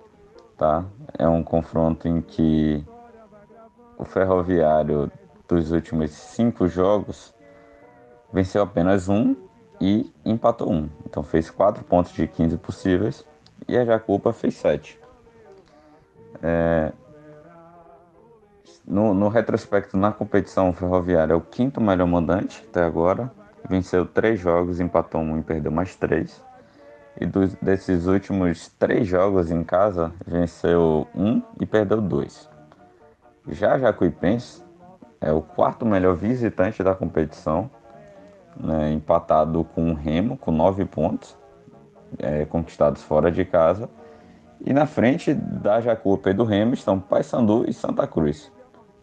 tá? 0.58 0.84
É 1.16 1.28
um 1.28 1.44
confronto 1.44 2.08
em 2.08 2.22
que 2.22 2.84
o 4.00 4.04
Ferroviário 4.04 5.12
dos 5.48 5.72
últimos 5.72 6.10
cinco 6.10 6.68
jogos 6.68 7.36
venceu 8.34 8.64
apenas 8.64 9.08
um 9.08 9.36
e 9.80 10.12
empatou 10.26 10.72
um. 10.72 10.90
Então 11.06 11.22
fez 11.22 11.52
quatro 11.52 11.84
pontos 11.84 12.12
de 12.14 12.28
15 12.28 12.58
possíveis 12.58 13.24
e 13.68 13.78
a 13.78 13.86
Jacupa 13.86 14.34
fez 14.34 14.56
sete. 14.56 15.00
É, 16.42 16.92
No, 18.88 19.14
no 19.14 19.28
retrospecto 19.28 19.98
na 19.98 20.12
competição, 20.12 20.70
o 20.70 20.74
Ferroviário 20.74 21.34
é 21.34 21.36
o 21.36 21.42
quinto 21.42 21.80
melhor 21.80 22.08
mandante 22.08 22.66
até 22.70 22.82
agora. 22.82 23.32
Venceu 23.70 24.06
três 24.06 24.40
jogos, 24.40 24.80
empatou 24.80 25.22
um 25.22 25.38
e 25.38 25.44
perdeu 25.44 25.72
mais 25.72 25.96
três. 25.96 26.47
E 27.20 27.26
dos, 27.26 27.56
desses 27.56 28.06
últimos 28.06 28.68
três 28.78 29.08
jogos 29.08 29.50
em 29.50 29.64
casa, 29.64 30.14
venceu 30.26 31.08
um 31.16 31.42
e 31.60 31.66
perdeu 31.66 32.00
dois. 32.00 32.50
Já 33.50 33.78
Jacuipense 33.80 34.64
é 35.20 35.32
o 35.32 35.42
quarto 35.42 35.86
melhor 35.86 36.16
visitante 36.16 36.84
da 36.84 36.94
competição. 36.94 37.70
né, 38.60 38.92
empatado 38.92 39.64
com 39.64 39.92
o 39.92 39.94
Remo, 39.94 40.38
com 40.38 40.52
nove 40.52 40.84
pontos, 40.86 41.38
é, 42.18 42.46
conquistados 42.46 43.04
fora 43.04 43.32
de 43.32 43.46
casa. 43.46 43.90
E 44.66 44.74
na 44.74 44.86
frente 44.86 45.34
da 45.34 45.80
Jacupa 45.80 46.32
e 46.32 46.34
do 46.34 46.44
Remo 46.44 46.74
estão 46.74 47.00
Paysandu 47.00 47.66
e 47.68 47.74
Santa 47.74 48.08
Cruz. 48.08 48.52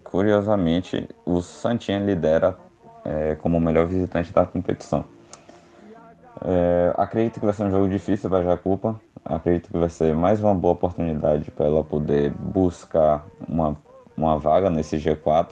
Curiosamente, 0.02 1.08
o 1.24 1.40
Santinha 1.40 1.98
lidera 1.98 2.56
é, 3.04 3.34
como 3.36 3.58
o 3.58 3.60
melhor 3.60 3.86
visitante 3.86 4.32
da 4.32 4.44
competição. 4.44 5.04
É, 6.47 6.92
acredito 6.99 7.40
que 7.40 7.47
vai 7.47 7.55
ser 7.55 7.64
um 7.64 7.70
jogo 7.70 7.88
difícil 7.88 8.28
para 8.28 8.40
a 8.40 8.45
Jacupa. 8.45 9.01
Acredito 9.24 9.70
que 9.70 9.78
vai 9.78 9.88
ser 9.88 10.14
mais 10.14 10.42
uma 10.42 10.55
boa 10.55 10.74
oportunidade 10.74 11.51
para 11.51 11.64
ela 11.64 11.82
poder 11.82 12.30
buscar 12.32 13.24
uma, 13.49 13.74
uma 14.14 14.38
vaga 14.38 14.68
nesse 14.68 14.99
G4. 14.99 15.49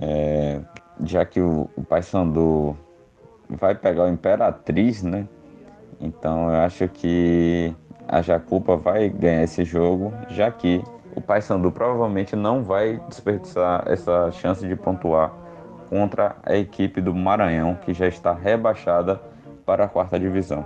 É, 0.00 0.60
já 1.04 1.24
que 1.24 1.40
o, 1.40 1.70
o 1.76 1.84
Paysandu 1.84 2.76
vai 3.48 3.76
pegar 3.76 4.04
o 4.04 4.08
Imperatriz, 4.08 5.04
né? 5.04 5.28
Então 6.00 6.50
eu 6.50 6.56
acho 6.62 6.88
que 6.88 7.72
a 8.08 8.20
Jacupa 8.22 8.76
vai 8.76 9.08
ganhar 9.08 9.44
esse 9.44 9.64
jogo, 9.64 10.12
já 10.28 10.50
que 10.50 10.82
o 11.14 11.20
Paysandu 11.20 11.70
provavelmente 11.70 12.34
não 12.34 12.64
vai 12.64 13.00
desperdiçar 13.08 13.84
essa 13.86 14.30
chance 14.32 14.66
de 14.66 14.74
pontuar 14.74 15.32
contra 15.88 16.34
a 16.42 16.56
equipe 16.56 17.00
do 17.00 17.14
Maranhão, 17.14 17.76
que 17.76 17.94
já 17.94 18.08
está 18.08 18.34
rebaixada 18.34 19.20
para 19.66 19.84
a 19.84 19.88
quarta 19.88 20.18
divisão. 20.18 20.64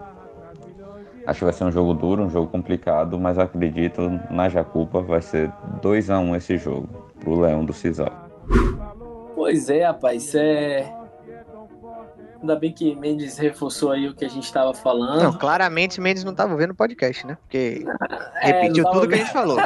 Acho 1.26 1.40
que 1.40 1.44
vai 1.44 1.54
ser 1.54 1.64
um 1.64 1.72
jogo 1.72 1.94
duro, 1.94 2.22
um 2.22 2.30
jogo 2.30 2.46
complicado, 2.46 3.18
mas 3.18 3.38
acredito 3.38 4.08
na 4.30 4.48
Jacupa 4.48 5.00
vai 5.00 5.20
ser 5.20 5.52
2 5.82 6.10
a 6.10 6.18
1 6.18 6.36
esse 6.36 6.58
jogo 6.58 6.88
para 7.18 7.30
o 7.30 7.40
Leão 7.40 7.64
do 7.64 7.72
Cisal. 7.72 8.12
Pois 9.34 9.68
é, 9.70 9.86
rapaz, 9.86 10.34
é 10.34 10.92
Ainda 12.40 12.56
bem 12.56 12.72
que 12.72 12.94
Mendes 12.94 13.36
reforçou 13.36 13.92
aí 13.92 14.08
o 14.08 14.14
que 14.14 14.24
a 14.24 14.28
gente 14.28 14.44
estava 14.44 14.72
falando. 14.72 15.22
Não, 15.22 15.32
claramente 15.32 16.00
Mendes 16.00 16.24
não 16.24 16.32
estava 16.32 16.56
vendo 16.56 16.70
o 16.70 16.74
podcast, 16.74 17.26
né? 17.26 17.36
Porque 17.42 17.84
é, 18.40 18.46
repetiu 18.46 18.84
tudo 18.84 19.00
vendo. 19.00 19.08
que 19.08 19.14
a 19.14 19.18
gente 19.18 19.32
falou. 19.32 19.58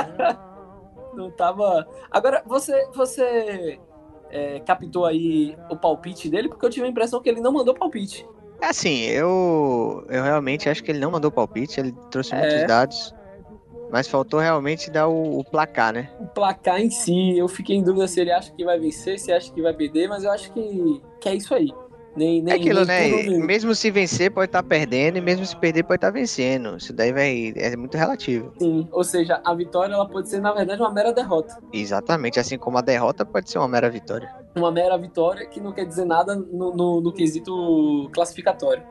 não 1.15 1.31
tava. 1.31 1.87
Agora, 2.11 2.43
você, 2.45 2.89
você 2.93 3.79
é, 4.29 4.59
captou 4.61 5.07
aí 5.07 5.57
o 5.71 5.77
palpite 5.77 6.29
dele? 6.29 6.49
Porque 6.49 6.67
eu 6.67 6.71
tive 6.71 6.87
a 6.87 6.89
impressão 6.89 7.23
que 7.23 7.29
ele 7.29 7.41
não 7.41 7.53
mandou 7.53 7.75
palpite. 7.75 8.27
É 8.61 8.67
assim, 8.67 9.03
eu, 9.03 10.05
eu 10.09 10.23
realmente 10.23 10.69
acho 10.69 10.83
que 10.83 10.91
ele 10.91 10.99
não 11.01 11.11
mandou 11.11 11.31
palpite, 11.31 11.79
ele 11.81 11.95
trouxe 12.11 12.35
é. 12.35 12.39
muitos 12.39 12.67
dados. 12.67 13.15
Mas 13.91 14.09
faltou 14.09 14.41
realmente 14.41 14.91
dar 14.91 15.07
o, 15.07 15.39
o, 15.39 15.45
placar, 15.45 15.93
né? 15.93 16.11
O 16.19 16.27
placar 16.27 16.81
em 16.81 16.91
si, 16.91 17.39
eu 17.39 17.47
fiquei 17.47 17.77
em 17.77 17.83
dúvida 17.83 18.09
se 18.09 18.21
ele 18.21 18.33
acha 18.33 18.51
que 18.51 18.65
vai 18.65 18.79
vencer, 18.79 19.21
se 19.21 19.31
acha 19.31 19.53
que 19.53 19.63
vai 19.63 19.73
perder, 19.73 20.09
mas 20.09 20.25
eu 20.25 20.33
acho 20.33 20.53
que, 20.53 21.01
que 21.21 21.29
é 21.29 21.35
isso 21.37 21.55
aí. 21.55 21.69
Nem, 22.17 22.43
nem, 22.43 22.55
é 22.55 22.57
aquilo, 22.57 22.85
nem 22.85 23.41
né? 23.41 23.45
Mesmo 23.45 23.75
se 23.75 23.91
vencer, 23.91 24.31
pode 24.31 24.47
estar 24.47 24.63
tá 24.63 24.69
perdendo, 24.69 25.19
e 25.19 25.21
mesmo 25.21 25.45
se 25.45 25.57
perder, 25.57 25.83
pode 25.83 25.97
estar 25.97 26.13
tá 26.13 26.19
vencendo. 26.19 26.77
Isso 26.77 26.93
daí 26.93 27.13
vai, 27.13 27.53
é 27.57 27.77
muito 27.77 27.97
relativo. 27.97 28.53
Sim, 28.59 28.89
ou 28.93 29.03
seja, 29.03 29.41
a 29.45 29.55
vitória 29.55 29.95
ela 29.95 30.09
pode 30.09 30.29
ser, 30.29 30.41
na 30.41 30.53
verdade, 30.53 30.81
uma 30.81 30.93
mera 30.93 31.13
derrota. 31.13 31.59
Exatamente, 31.73 32.39
assim 32.39 32.57
como 32.57 32.79
a 32.79 32.81
derrota 32.81 33.25
pode 33.25 33.51
ser 33.51 33.59
uma 33.59 33.69
mera 33.69 33.91
vitória. 33.91 34.33
Uma 34.55 34.71
mera 34.71 34.97
vitória 34.97 35.47
que 35.47 35.61
não 35.61 35.73
quer 35.73 35.87
dizer 35.87 36.05
nada 36.05 36.37
no, 36.37 36.75
no, 36.75 37.01
no 37.01 37.13
quesito 37.13 38.09
classificatório. 38.13 38.83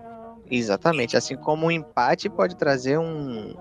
Exatamente, 0.51 1.15
assim 1.15 1.37
como 1.37 1.67
um 1.67 1.71
empate 1.71 2.29
pode 2.29 2.55
trazer 2.55 2.97
um, 2.99 3.53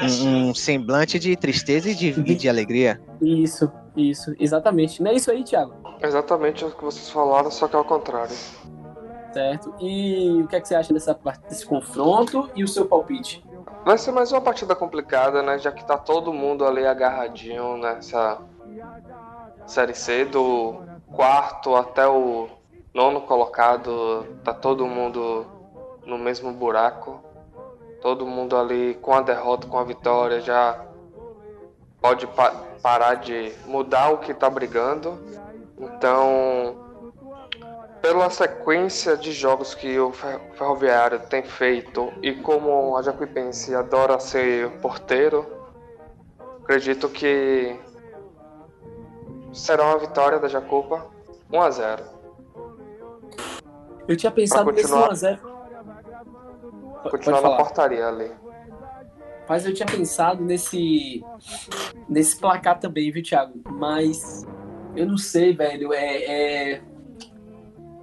um, 0.00 0.48
um 0.48 0.54
semblante 0.54 1.18
de 1.18 1.36
tristeza 1.36 1.90
e 1.90 1.94
de, 1.94 2.08
e 2.08 2.34
de 2.34 2.48
alegria. 2.48 3.00
Isso, 3.20 3.70
isso, 3.96 4.34
exatamente. 4.38 5.02
Não 5.02 5.10
é 5.10 5.14
isso 5.14 5.30
aí, 5.30 5.44
Thiago? 5.44 5.74
Exatamente 6.00 6.64
o 6.64 6.70
que 6.70 6.84
vocês 6.84 7.10
falaram, 7.10 7.50
só 7.50 7.68
que 7.68 7.76
ao 7.76 7.84
contrário. 7.84 8.34
Certo. 9.32 9.74
E 9.80 10.42
o 10.42 10.46
que, 10.46 10.56
é 10.56 10.60
que 10.60 10.68
você 10.68 10.74
acha 10.74 10.92
dessa, 10.92 11.18
desse 11.48 11.66
confronto 11.66 12.48
e 12.54 12.62
o 12.62 12.68
seu 12.68 12.86
palpite? 12.86 13.44
Vai 13.84 13.98
ser 13.98 14.12
mais 14.12 14.32
uma 14.32 14.40
partida 14.40 14.74
complicada, 14.74 15.42
né? 15.42 15.58
Já 15.58 15.72
que 15.72 15.84
tá 15.84 15.98
todo 15.98 16.32
mundo 16.32 16.64
ali 16.64 16.86
agarradinho 16.86 17.76
nessa 17.76 18.40
Série 19.66 19.94
C, 19.94 20.24
do 20.24 20.76
quarto 21.12 21.74
até 21.74 22.06
o 22.06 22.48
nono 22.92 23.22
colocado, 23.22 24.24
tá 24.44 24.54
todo 24.54 24.86
mundo 24.86 25.46
no 26.06 26.18
mesmo 26.18 26.52
buraco. 26.52 27.20
Todo 28.00 28.26
mundo 28.26 28.56
ali 28.56 28.94
com 29.00 29.14
a 29.14 29.22
derrota, 29.22 29.66
com 29.66 29.78
a 29.78 29.84
vitória, 29.84 30.40
já 30.40 30.84
pode 32.00 32.26
parar 32.84 33.14
de 33.14 33.50
mudar 33.64 34.10
o 34.10 34.18
que 34.18 34.34
tá 34.34 34.50
brigando. 34.50 35.18
Então, 35.78 36.76
pela 38.02 38.28
sequência 38.28 39.16
de 39.16 39.32
jogos 39.32 39.74
que 39.74 39.98
o 39.98 40.12
Ferroviário 40.12 41.20
tem 41.20 41.42
feito 41.42 42.12
e 42.20 42.34
como 42.34 42.94
a 42.94 43.02
Jacuipense 43.02 43.74
adora 43.74 44.20
ser 44.20 44.70
porteiro, 44.82 45.46
acredito 46.62 47.08
que 47.08 47.74
será 49.50 49.84
uma 49.84 49.98
vitória 49.98 50.38
da 50.38 50.46
Jacupa 50.46 51.06
1 51.50 51.62
a 51.62 51.70
0. 51.70 52.04
Eu 54.06 54.14
tinha 54.14 54.30
pensado 54.30 54.70
nesse 54.70 54.92
1 54.92 55.10
a 55.10 55.14
0. 55.14 55.40
Continuar 57.10 57.40
na 57.40 57.56
portaria 57.56 58.06
ali. 58.06 58.43
Mas 59.48 59.66
eu 59.66 59.74
tinha 59.74 59.86
pensado 59.86 60.42
nesse 60.42 61.22
nesse 62.08 62.38
placar 62.38 62.78
também, 62.78 63.10
viu, 63.10 63.22
Thiago? 63.22 63.60
Mas 63.70 64.46
eu 64.96 65.06
não 65.06 65.16
sei, 65.16 65.52
velho. 65.52 65.92
É, 65.92 66.24
é... 66.24 66.82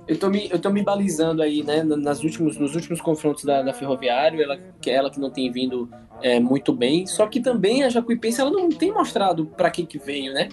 Eu, 0.08 0.18
tô 0.18 0.30
me, 0.30 0.50
eu 0.50 0.60
tô 0.60 0.70
me 0.70 0.84
balizando 0.84 1.42
aí, 1.42 1.64
né? 1.64 1.84
Nas 1.84 2.24
últimos, 2.24 2.58
nos 2.58 2.76
últimos 2.76 3.02
confrontos 3.02 3.44
da, 3.44 3.62
da 3.62 3.74
Ferroviário, 3.74 4.42
ela, 4.42 4.60
ela 4.86 5.10
que 5.10 5.20
não 5.20 5.30
tem 5.30 5.52
vindo 5.52 5.89
é, 6.22 6.39
muito 6.39 6.74
bem. 6.74 7.06
Só 7.08 7.28
que 7.28 7.39
também 7.39 7.84
a 7.84 7.89
Jacuipense 7.89 8.42
ela 8.42 8.52
não 8.52 8.70
tem 8.70 8.92
mostrado 8.92 9.46
para 9.46 9.70
que 9.72 9.86
que 9.86 9.98
veio, 9.98 10.34
né? 10.34 10.50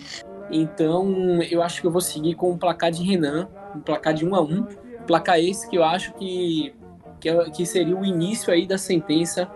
Então 0.51 1.43
eu 1.43 1.63
acho 1.63 1.81
que 1.81 1.87
eu 1.87 1.91
vou 1.91 2.01
seguir 2.01 2.35
com 2.35 2.51
o 2.53 2.59
placar 2.59 2.91
de 2.91 3.03
Renan, 3.03 3.49
um 3.75 3.81
placar 3.81 4.15
de 4.15 4.25
1 4.25 4.35
a 4.35 4.41
1 4.41 4.67
Placar 5.07 5.39
esse 5.39 5.69
que 5.69 5.77
eu 5.77 5.85
acho 5.85 6.13
que, 6.15 6.75
que, 7.19 7.31
é, 7.31 7.51
que 7.51 7.65
seria 7.65 7.97
o 7.97 8.05
início 8.05 8.53
aí 8.53 8.67
da 8.67 8.77
sentença 8.77 9.51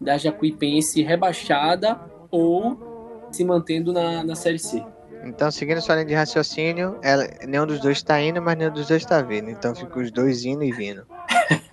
da 0.00 0.16
Jacuipense 0.16 1.02
rebaixada 1.02 2.00
ou 2.30 3.28
se 3.30 3.44
mantendo 3.44 3.92
na, 3.92 4.24
na 4.24 4.34
Série 4.34 4.58
C. 4.58 4.84
Então, 5.24 5.50
seguindo 5.50 5.80
sua 5.80 5.96
linha 5.96 6.06
de 6.06 6.14
raciocínio, 6.14 6.98
ela, 7.02 7.28
nenhum 7.46 7.66
dos 7.66 7.80
dois 7.80 7.98
está 7.98 8.20
indo, 8.20 8.40
mas 8.40 8.56
nenhum 8.56 8.72
dos 8.72 8.86
dois 8.86 9.02
está 9.02 9.20
vindo. 9.20 9.50
Então, 9.50 9.74
fica 9.74 9.98
os 9.98 10.10
dois 10.10 10.44
indo 10.44 10.62
e 10.62 10.72
vindo. 10.72 11.04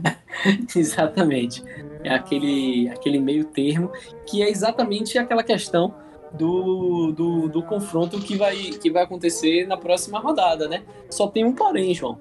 exatamente. 0.76 1.64
É 2.04 2.14
aquele, 2.14 2.90
aquele 2.90 3.20
meio 3.20 3.46
termo, 3.46 3.92
que 4.26 4.42
é 4.42 4.50
exatamente 4.50 5.18
aquela 5.18 5.44
questão 5.44 5.94
do, 6.34 7.12
do, 7.12 7.48
do, 7.48 7.64
confronto 7.64 8.20
que 8.20 8.36
vai, 8.36 8.56
que 8.56 8.92
vai 8.92 9.04
acontecer 9.04 9.66
na 9.68 9.78
próxima 9.78 10.20
rodada, 10.20 10.68
né? 10.68 10.84
Só 11.10 11.28
tem 11.28 11.46
um 11.46 11.54
porém, 11.54 11.94
João. 11.94 12.18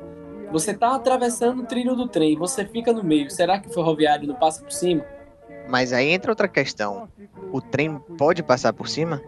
Você 0.53 0.71
está 0.71 0.95
atravessando 0.95 1.63
o 1.63 1.67
trilho 1.67 1.97
do 1.97 2.07
trem, 2.07 2.37
você 2.37 2.65
fica 2.65 2.93
no 2.93 3.03
meio. 3.03 3.31
Será 3.31 3.59
que 3.59 3.69
o 3.69 3.73
ferroviário 3.73 4.29
não 4.29 4.37
passa 4.37 4.63
por 4.63 4.71
cima? 4.71 5.05
Mas 5.69 5.93
aí 5.93 6.11
entra 6.11 6.31
outra 6.31 6.49
questão. 6.49 7.09
O 7.53 7.61
trem 7.61 7.99
pode 8.19 8.43
passar 8.43 8.73
por 8.73 8.89
cima? 8.89 9.23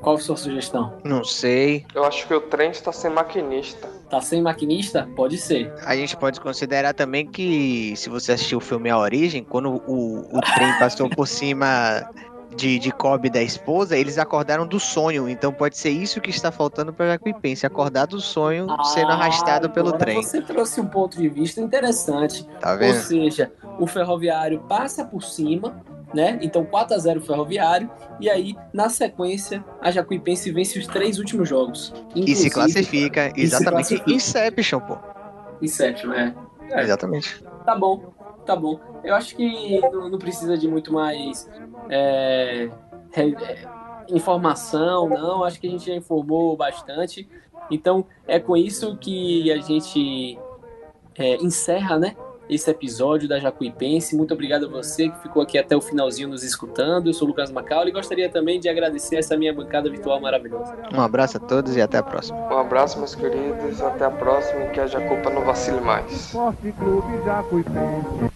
Qual 0.00 0.16
a 0.16 0.18
sua 0.18 0.36
sugestão? 0.36 0.98
Não 1.04 1.22
sei. 1.22 1.86
Eu 1.94 2.04
acho 2.04 2.26
que 2.26 2.34
o 2.34 2.40
trem 2.40 2.70
está 2.70 2.92
sem 2.92 3.10
maquinista. 3.10 3.88
Tá 4.10 4.20
sem 4.20 4.42
maquinista? 4.42 5.08
Pode 5.14 5.38
ser. 5.38 5.72
A 5.86 5.94
gente 5.94 6.16
pode 6.16 6.40
considerar 6.40 6.92
também 6.92 7.24
que, 7.24 7.94
se 7.96 8.10
você 8.10 8.32
assistiu 8.32 8.58
o 8.58 8.60
filme 8.60 8.90
A 8.90 8.98
Origem, 8.98 9.44
quando 9.44 9.80
o, 9.86 10.36
o 10.36 10.40
trem 10.40 10.76
passou 10.78 11.08
por 11.08 11.28
cima 11.28 12.10
de, 12.56 12.78
de 12.78 12.92
Kobe 12.92 13.30
da 13.30 13.42
esposa, 13.42 13.96
eles 13.96 14.18
acordaram 14.18 14.66
do 14.66 14.78
sonho. 14.78 15.28
Então 15.28 15.52
pode 15.52 15.76
ser 15.76 15.90
isso 15.90 16.20
que 16.20 16.30
está 16.30 16.50
faltando 16.50 16.92
para 16.92 17.12
Jacuipense, 17.12 17.66
acordar 17.66 18.06
do 18.06 18.20
sonho 18.20 18.66
ah, 18.70 18.84
sendo 18.84 19.10
arrastado 19.10 19.70
pelo 19.70 19.92
trem. 19.92 20.22
Você 20.22 20.40
trouxe 20.40 20.80
um 20.80 20.86
ponto 20.86 21.16
de 21.16 21.28
vista 21.28 21.60
interessante. 21.60 22.46
Tá 22.60 22.74
vendo? 22.76 22.94
Ou 22.94 23.02
seja, 23.02 23.52
o 23.78 23.86
ferroviário 23.86 24.60
passa 24.68 25.04
por 25.04 25.22
cima 25.22 25.82
né? 26.14 26.38
Então 26.42 26.64
4 26.64 26.94
a 26.94 26.98
0 26.98 27.20
Ferroviário 27.22 27.90
e 28.20 28.28
aí 28.28 28.54
na 28.72 28.88
sequência 28.88 29.64
a 29.80 29.90
Jacuipense 29.90 30.50
vence 30.50 30.78
os 30.78 30.86
três 30.86 31.18
últimos 31.18 31.48
jogos. 31.48 31.92
E 32.14 32.34
se 32.34 32.50
classifica 32.50 33.32
exatamente 33.36 33.86
se 33.86 33.94
classifica. 33.94 34.12
Inception, 34.12 34.80
pô. 34.80 34.98
Inception, 35.60 36.12
é. 36.12 36.34
é. 36.70 36.82
Exatamente. 36.82 37.42
Tá 37.64 37.74
bom, 37.74 38.12
tá 38.44 38.54
bom. 38.56 38.91
Eu 39.04 39.14
acho 39.14 39.36
que 39.36 39.80
não, 39.80 40.08
não 40.08 40.18
precisa 40.18 40.56
de 40.56 40.68
muito 40.68 40.92
mais 40.92 41.48
é, 41.88 42.70
é, 43.14 43.68
informação, 44.08 45.08
não. 45.08 45.44
Acho 45.44 45.60
que 45.60 45.66
a 45.66 45.70
gente 45.70 45.86
já 45.86 45.94
informou 45.94 46.56
bastante. 46.56 47.28
Então 47.70 48.04
é 48.26 48.38
com 48.38 48.56
isso 48.56 48.96
que 48.96 49.50
a 49.50 49.58
gente 49.58 50.38
é, 51.16 51.36
encerra, 51.36 51.98
né? 51.98 52.16
esse 52.54 52.70
episódio 52.70 53.28
da 53.28 53.38
Jacuipense. 53.38 54.16
Muito 54.16 54.34
obrigado 54.34 54.66
a 54.66 54.68
você 54.68 55.08
que 55.08 55.22
ficou 55.22 55.42
aqui 55.42 55.58
até 55.58 55.76
o 55.76 55.80
finalzinho 55.80 56.28
nos 56.28 56.42
escutando. 56.42 57.08
Eu 57.08 57.14
sou 57.14 57.26
o 57.26 57.30
Lucas 57.30 57.50
Macaulay 57.50 57.88
e 57.88 57.92
gostaria 57.92 58.28
também 58.28 58.60
de 58.60 58.68
agradecer 58.68 59.16
essa 59.16 59.36
minha 59.36 59.52
bancada 59.52 59.90
virtual 59.90 60.20
maravilhosa. 60.20 60.76
Um 60.92 61.00
abraço 61.00 61.36
a 61.36 61.40
todos 61.40 61.76
e 61.76 61.80
até 61.80 61.98
a 61.98 62.02
próxima. 62.02 62.38
Um 62.52 62.58
abraço, 62.58 62.98
meus 62.98 63.14
queridos. 63.14 63.80
Até 63.80 64.04
a 64.04 64.10
próxima 64.10 64.64
e 64.64 64.70
que 64.70 64.80
a 64.80 64.86
Jacupa 64.86 65.30
não 65.30 65.44
vacile 65.44 65.80
mais. 65.80 66.12
Esporte 66.12 66.72
Clube 66.72 67.24
Jacuipense. 67.24 68.31